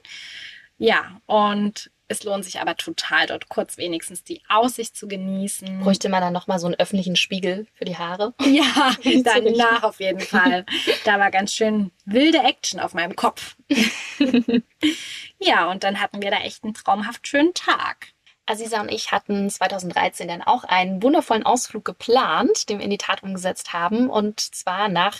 Ja, 0.79 1.21
und 1.27 1.91
es 2.11 2.25
lohnt 2.25 2.45
sich 2.45 2.61
aber 2.61 2.77
total, 2.77 3.29
dort 3.29 3.49
kurz 3.49 3.79
wenigstens 3.79 4.25
die 4.25 4.43
Aussicht 4.49 4.97
zu 4.97 5.07
genießen. 5.07 5.81
Bräuchte 5.81 6.09
man 6.09 6.21
dann 6.21 6.33
nochmal 6.33 6.59
so 6.59 6.67
einen 6.67 6.75
öffentlichen 6.75 7.15
Spiegel 7.15 7.69
für 7.75 7.85
die 7.85 7.97
Haare? 7.97 8.35
Ja, 8.51 8.97
danach 9.25 9.85
auf 9.85 10.01
jeden 10.01 10.19
Fall. 10.19 10.67
Da 11.05 11.21
war 11.21 11.31
ganz 11.31 11.55
schön 11.55 11.93
wilde 12.05 12.39
Action 12.39 12.81
auf 12.81 12.95
meinem 12.95 13.15
Kopf. 13.15 13.55
ja, 15.39 15.71
und 15.71 15.85
dann 15.85 16.01
hatten 16.01 16.21
wir 16.21 16.33
da 16.33 16.39
echt 16.39 16.65
einen 16.65 16.75
traumhaft 16.75 17.29
schönen 17.29 17.55
Tag. 17.55 18.09
Aziza 18.47 18.81
und 18.81 18.91
ich 18.91 19.13
hatten 19.13 19.49
2013 19.49 20.27
dann 20.27 20.43
auch 20.43 20.65
einen 20.65 21.01
wundervollen 21.01 21.47
Ausflug 21.47 21.85
geplant, 21.85 22.69
den 22.69 22.79
wir 22.79 22.85
in 22.85 22.91
die 22.91 22.99
Tat 22.99 23.23
umgesetzt 23.23 23.73
haben. 23.73 24.11
Und 24.11 24.41
zwar 24.41 24.89
nach. 24.89 25.19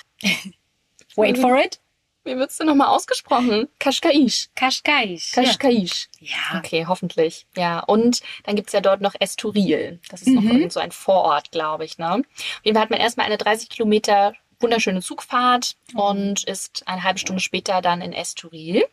Wait 1.15 1.39
for 1.39 1.57
it. 1.57 1.80
Wie 2.25 2.37
wird's 2.37 2.59
denn 2.59 2.67
nochmal 2.67 2.89
ausgesprochen? 2.89 3.69
Kashkaish. 3.79 4.51
Kashkaish. 4.55 5.33
Kashkaish. 5.33 6.09
Ja. 6.21 6.59
Okay, 6.59 6.85
hoffentlich. 6.87 7.47
Ja, 7.57 7.81
und 7.81 8.21
dann 8.45 8.57
gibt's 8.57 8.73
ja 8.75 8.81
dort 8.81 9.01
noch 9.01 9.15
Estoril. 9.19 10.01
Das 10.11 10.21
ist 10.23 10.29
noch 10.29 10.43
Mhm. 10.43 10.51
irgend 10.51 10.73
so 10.73 10.81
ein 10.81 10.93
Vorort, 10.93 11.51
glaube 11.51 11.85
ich. 11.87 11.97
Ne? 11.99 12.13
Auf 12.17 12.25
jeden 12.63 12.75
Fall 12.77 12.83
hat 12.83 12.91
man 12.91 13.01
erstmal 13.01 13.27
eine 13.27 13.39
30 13.39 13.71
Kilometer 13.71 14.35
wunderschöne 14.63 15.01
Zugfahrt 15.01 15.77
und 15.95 16.45
ist 16.45 16.83
eine 16.87 17.03
halbe 17.03 17.19
Stunde 17.19 17.41
später 17.41 17.81
dann 17.81 18.03
in 18.03 18.13
Estoril. 18.13 18.85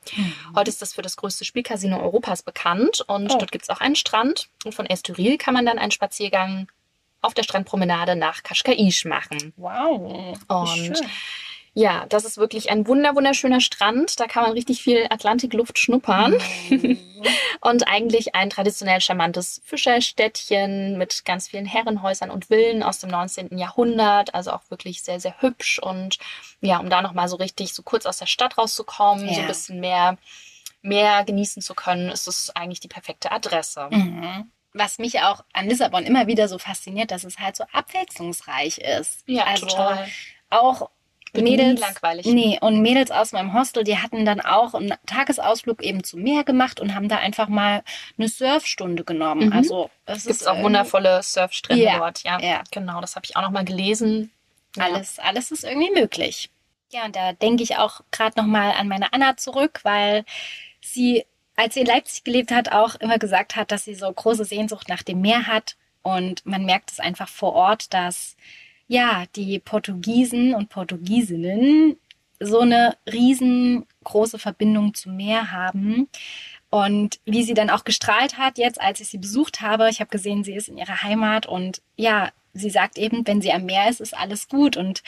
Heute 0.56 0.70
ist 0.70 0.82
das 0.82 0.94
für 0.94 1.02
das 1.02 1.18
größte 1.18 1.44
Spielcasino 1.44 2.00
Europas 2.00 2.42
bekannt 2.42 3.04
und 3.08 3.30
Oh. 3.34 3.38
dort 3.38 3.52
gibt's 3.52 3.70
auch 3.70 3.82
einen 3.82 3.98
Strand. 3.98 4.48
Und 4.64 4.74
von 4.74 4.86
Estoril 4.86 5.38
kann 5.38 5.54
man 5.54 5.66
dann 5.66 5.78
einen 5.78 5.92
Spaziergang 5.92 6.72
auf 7.22 7.34
der 7.34 7.44
Strandpromenade 7.44 8.16
nach 8.16 8.44
Kashkaish 8.44 9.04
machen. 9.04 9.52
Wow. 9.58 10.38
Und 10.48 10.68
schön. 10.70 10.96
Ja, 11.80 12.08
das 12.10 12.26
ist 12.26 12.38
wirklich 12.38 12.72
ein 12.72 12.88
wunder 12.88 13.14
wunderschöner 13.16 13.62
Strand. 13.62 14.20
Da 14.20 14.26
kann 14.26 14.42
man 14.42 14.54
richtig 14.54 14.82
viel 14.82 15.06
Atlantikluft 15.12 15.78
schnuppern. 15.78 16.34
Und 17.62 17.88
eigentlich 17.88 18.34
ein 18.34 18.50
traditionell 18.50 19.00
charmantes 19.00 19.62
Fischerstädtchen 19.64 20.98
mit 20.98 21.24
ganz 21.24 21.48
vielen 21.50 21.68
Herrenhäusern 21.68 22.32
und 22.32 22.46
Villen 22.46 22.82
aus 22.82 22.98
dem 22.98 23.12
19. 23.12 23.56
Jahrhundert. 23.60 24.34
Also 24.34 24.54
auch 24.54 24.62
wirklich 24.70 25.04
sehr, 25.04 25.20
sehr 25.20 25.40
hübsch. 25.40 25.78
Und 25.78 26.18
ja, 26.62 26.80
um 26.80 26.90
da 26.90 27.04
nochmal 27.04 27.28
so 27.28 27.36
richtig 27.36 27.76
so 27.76 27.84
kurz 27.84 28.08
aus 28.08 28.18
der 28.18 28.26
Stadt 28.26 28.58
rauszukommen, 28.58 29.28
so 29.28 29.34
Ja. 29.36 29.42
ein 29.42 29.48
bisschen 29.48 29.80
mehr, 29.80 30.18
mehr 30.82 31.24
genießen 31.26 31.62
zu 31.62 31.76
können, 31.76 32.10
ist 32.10 32.28
es 32.28 32.56
eigentlich 32.56 32.80
die 32.80 32.88
perfekte 32.88 33.32
Adresse. 33.32 33.88
Mhm. 33.92 34.52
Was 34.74 34.98
mich 34.98 35.20
auch 35.22 35.44
an 35.54 35.70
Lissabon 35.70 36.06
immer 36.06 36.26
wieder 36.26 36.48
so 36.48 36.58
fasziniert, 36.58 37.12
dass 37.12 37.24
es 37.24 37.38
halt 37.38 37.56
so 37.56 37.66
abwechslungsreich 37.72 38.80
ist. 38.80 39.24
Ja, 39.28 39.44
also 39.46 39.68
total. 39.68 40.08
auch 40.50 40.90
Wird 41.38 41.50
Mädels, 41.50 41.80
langweilig. 41.80 42.26
Nee, 42.26 42.58
und 42.62 42.82
Mädels 42.82 43.12
aus 43.12 43.32
meinem 43.32 43.54
Hostel, 43.54 43.84
die 43.84 43.98
hatten 43.98 44.26
dann 44.26 44.42
auch 44.42 44.74
einen 44.74 44.94
Tagesausflug 45.06 45.84
eben 45.84 46.04
zum 46.04 46.22
Meer 46.22 46.44
gemacht 46.44 46.80
und 46.80 46.96
haben 46.96 47.10
da 47.10 47.18
einfach 47.18 47.48
mal 47.48 47.84
eine 48.18 48.28
Surfstunde 48.28 49.04
genommen. 49.04 49.48
Mhm. 49.48 49.54
Also 49.54 49.90
es 50.06 50.26
Gibt 50.26 50.44
auch 50.44 50.48
irgendwie 50.48 50.66
wundervolle 50.66 51.22
Surfstrände 51.24 51.84
Ja, 51.84 52.00
dort. 52.00 52.24
Ja, 52.24 52.40
ja. 52.40 52.64
genau. 52.72 53.02
Das 53.02 53.16
habe 53.16 53.26
ich 53.26 53.36
auch 53.36 53.42
noch 53.42 53.52
mal 53.52 53.66
gelesen. 53.66 54.32
Ja. 54.76 54.86
Alles, 54.86 55.20
alles 55.20 55.52
ist 55.52 55.64
irgendwie 55.64 55.92
möglich. 55.92 56.50
Ja, 56.92 57.06
und 57.06 57.16
da 57.16 57.34
denke 57.34 57.64
ich 57.64 57.78
auch 57.78 58.02
gerade 58.12 58.40
nochmal 58.40 58.72
an 58.72 58.88
meine 58.88 59.12
Anna 59.14 59.36
zurück, 59.38 59.82
weil 59.84 60.24
sie, 60.82 61.26
als 61.56 61.74
sie 61.74 61.82
in 61.82 61.88
Leipzig 61.88 62.24
gelebt 62.24 62.52
hat, 62.52 62.72
auch 62.72 62.96
immer 62.96 63.18
gesagt 63.18 63.56
hat, 63.56 63.72
dass 63.72 63.84
sie 63.84 63.96
so 63.96 64.12
große 64.12 64.46
Sehnsucht 64.46 64.88
nach 64.88 65.04
dem 65.04 65.22
Meer 65.22 65.48
hat. 65.48 65.76
Und 66.02 66.46
man 66.46 66.64
merkt 66.66 66.92
es 66.92 67.00
einfach 67.00 67.28
vor 67.28 67.54
Ort, 67.54 67.94
dass 67.94 68.38
ja, 68.88 69.26
die 69.36 69.60
Portugiesen 69.60 70.54
und 70.54 70.70
Portugiesinnen 70.70 71.98
so 72.40 72.60
eine 72.60 72.96
riesengroße 73.12 74.40
Verbindung 74.40 74.94
zum 74.94 75.16
Meer 75.16 75.52
haben. 75.52 76.08
Und 76.70 77.20
wie 77.26 77.44
sie 77.44 77.54
dann 77.54 77.70
auch 77.70 77.84
gestrahlt 77.84 78.38
hat 78.38 78.58
jetzt, 78.58 78.80
als 78.82 79.00
ich 79.00 79.10
sie 79.10 79.18
besucht 79.18 79.62
habe. 79.62 79.90
Ich 79.90 80.00
habe 80.00 80.10
gesehen, 80.10 80.44
sie 80.44 80.54
ist 80.54 80.68
in 80.68 80.78
ihrer 80.78 81.02
Heimat 81.02 81.46
und 81.46 81.82
ja, 81.96 82.30
sie 82.54 82.70
sagt 82.70 82.98
eben, 82.98 83.26
wenn 83.26 83.42
sie 83.42 83.54
am 83.54 83.66
Meer 83.66 83.90
ist, 83.90 84.02
ist 84.02 84.16
alles 84.16 84.48
gut. 84.50 84.78
Und 84.78 85.02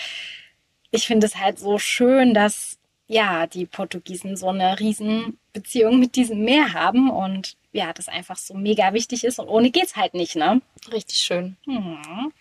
ich 0.91 1.05
finde 1.05 1.27
es 1.27 1.35
halt 1.35 1.59
so 1.59 1.77
schön, 1.77 2.33
dass 2.33 2.79
ja, 3.07 3.47
die 3.47 3.65
Portugiesen 3.65 4.37
so 4.37 4.49
eine 4.49 4.79
Riesenbeziehung 4.79 5.99
mit 5.99 6.15
diesem 6.15 6.43
Meer 6.45 6.73
haben 6.73 7.09
und 7.09 7.57
ja, 7.71 7.91
das 7.91 8.07
einfach 8.07 8.37
so 8.37 8.53
mega 8.53 8.93
wichtig 8.93 9.23
ist 9.23 9.39
und 9.39 9.47
ohne 9.47 9.71
geht's 9.71 9.95
halt 9.95 10.13
nicht, 10.13 10.35
ne? 10.35 10.61
Richtig 10.91 11.17
schön. 11.17 11.57
Hm. 11.65 12.31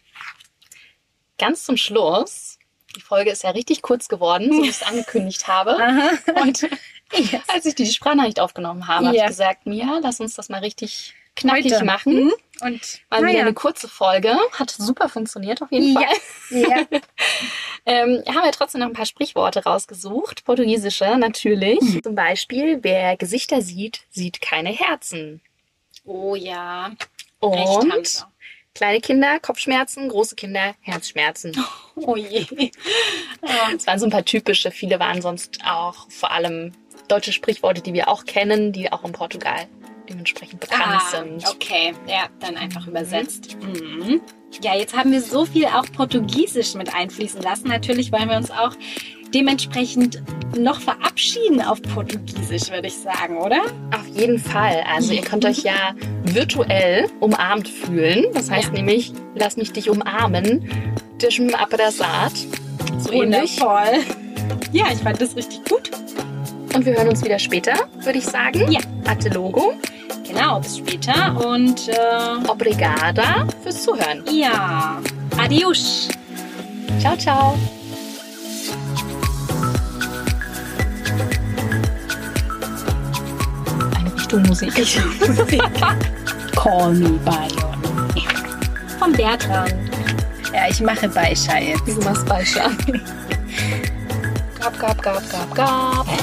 Ganz 1.39 1.64
zum 1.64 1.76
Schluss. 1.76 2.59
Die 2.97 3.01
Folge 3.01 3.30
ist 3.30 3.43
ja 3.45 3.51
richtig 3.51 3.82
kurz 3.82 4.09
geworden, 4.09 4.53
so 4.53 4.62
wie 4.62 4.68
ich 4.68 4.80
es 4.80 4.82
angekündigt 4.86 5.47
habe. 5.49 5.76
Und 6.43 6.68
Yes. 7.14 7.41
als 7.49 7.64
ich 7.64 7.74
die 7.74 7.86
Sprachnachricht 7.86 8.39
aufgenommen 8.39 8.86
habe, 8.86 9.07
habe 9.07 9.16
Ja. 9.16 9.22
ich 9.24 9.28
gesagt, 9.30 9.64
Mia, 9.66 9.99
lass 10.03 10.20
uns 10.20 10.34
das 10.34 10.51
mal 10.51 10.59
richtig 10.61 11.14
knackig 11.36 11.72
Heute. 11.72 11.84
machen. 11.86 12.24
Mhm. 12.24 12.32
Und 12.61 13.01
Mal 13.09 13.18
wieder 13.20 13.26
naja. 13.32 13.41
eine 13.41 13.55
kurze 13.55 13.89
Folge. 13.89 14.36
Hat 14.53 14.70
super 14.70 15.09
funktioniert 15.09 15.62
auf 15.62 15.72
jeden. 15.72 15.95
Fall. 15.95 16.05
ja. 16.51 16.86
Ähm, 17.86 18.22
haben 18.28 18.45
wir 18.45 18.53
trotzdem 18.53 18.80
noch 18.82 18.89
ein 18.89 18.93
paar 18.93 19.07
Sprichworte 19.07 19.64
rausgesucht. 19.64 20.45
Portugiesische 20.45 21.16
natürlich. 21.16 21.80
Mhm. 21.80 22.03
Zum 22.03 22.14
Beispiel, 22.14 22.80
wer 22.82 23.16
Gesichter 23.16 23.62
sieht, 23.62 24.01
sieht 24.11 24.43
keine 24.43 24.68
Herzen. 24.70 25.41
Oh 26.05 26.34
ja. 26.34 26.91
Und. 27.39 28.26
Kleine 28.74 29.00
Kinder, 29.00 29.38
Kopfschmerzen, 29.40 30.08
große 30.08 30.36
Kinder, 30.36 30.74
Herzschmerzen. 30.80 31.52
Oh 32.00 32.14
je. 32.14 32.46
Es 33.76 33.86
waren 33.88 33.98
so 33.98 34.06
ein 34.06 34.10
paar 34.12 34.24
typische, 34.24 34.70
viele 34.70 35.00
waren 35.00 35.20
sonst 35.20 35.58
auch 35.66 36.08
vor 36.10 36.30
allem 36.30 36.70
deutsche 37.08 37.32
Sprichworte, 37.32 37.80
die 37.82 37.92
wir 37.92 38.06
auch 38.08 38.24
kennen, 38.24 38.72
die 38.72 38.92
auch 38.92 39.04
in 39.04 39.10
Portugal 39.10 39.66
dementsprechend 40.08 40.60
bekannt 40.60 41.02
Ah, 41.02 41.10
sind. 41.10 41.44
okay. 41.48 41.92
Ja, 42.06 42.28
dann 42.38 42.56
einfach 42.56 42.86
übersetzt. 42.86 43.56
Mhm. 43.60 44.20
Ja, 44.62 44.76
jetzt 44.76 44.96
haben 44.96 45.10
wir 45.10 45.20
so 45.20 45.44
viel 45.44 45.66
auch 45.66 45.86
Portugiesisch 45.92 46.74
mit 46.74 46.94
einfließen 46.94 47.42
lassen. 47.42 47.66
Natürlich 47.68 48.12
wollen 48.12 48.28
wir 48.30 48.36
uns 48.36 48.50
auch 48.52 48.72
dementsprechend 49.35 50.22
noch 50.57 50.81
verabschieden 50.81 51.61
auf 51.62 51.81
Portugiesisch, 51.83 52.70
würde 52.70 52.89
ich 52.89 52.97
sagen, 52.97 53.37
oder? 53.39 53.61
Auf 53.95 54.07
jeden 54.18 54.39
Fall. 54.39 54.83
Also 54.93 55.12
ihr 55.12 55.22
könnt 55.22 55.45
euch 55.45 55.59
ja 55.62 55.95
virtuell 56.24 57.07
umarmt 57.20 57.68
fühlen. 57.68 58.26
Das 58.35 58.51
heißt 58.51 58.68
Ja. 58.68 58.72
nämlich, 58.74 59.12
lass 59.35 59.57
mich 59.57 59.72
dich 59.72 59.91
umarmen. 59.91 60.68
Deixa-me 61.20 61.53
abraçar. 61.55 62.31
So 62.99 63.12
ähnlich. 63.12 63.61
Wundervoll. 63.61 64.05
Ja, 64.72 64.87
ich 64.93 64.99
fand 64.99 65.20
das 65.20 65.37
richtig 65.37 65.64
gut. 65.68 65.91
Und 66.74 66.85
wir 66.87 66.95
hören 66.95 67.09
uns 67.09 67.24
wieder 67.24 67.39
später, 67.39 67.74
würde 68.03 68.18
ich 68.18 68.24
sagen. 68.26 68.70
Ja. 68.70 68.81
Até 69.05 69.33
logo. 69.33 69.74
Genau, 70.26 70.61
bis 70.61 70.79
später 70.79 71.45
und 71.47 71.89
äh, 71.89 72.49
Obrigada 72.49 73.47
fürs 73.62 73.83
Zuhören. 73.83 74.22
ja, 74.31 75.01
adios. 75.39 76.09
Ciao, 77.01 77.16
ciao. 77.16 77.59
Eine 84.31 84.43
Richtung 84.43 84.43
Musik. 84.43 84.72
Call 86.57 86.93
me 86.93 87.18
by 87.24 87.49
your 87.57 87.76
name. 88.14 88.29
Vom 88.99 89.12
Bertrand. 89.12 89.74
Ja, 90.53 90.68
ich 90.68 90.81
mache 90.81 91.09
Beischer 91.09 91.59
jetzt. 91.61 91.83
Wieso 91.87 92.01
machst 92.03 92.22
du 92.22 92.26
Beischer? 92.26 92.70
Gab, 94.61 94.79
gab, 94.79 95.03
gab, 95.03 95.22
gab, 95.31 95.55
gab. 95.55 96.07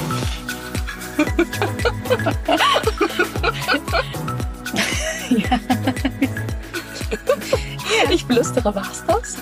Ich 8.10 8.24
flüstere, 8.24 8.74
war's 8.74 9.02
das? 9.06 9.36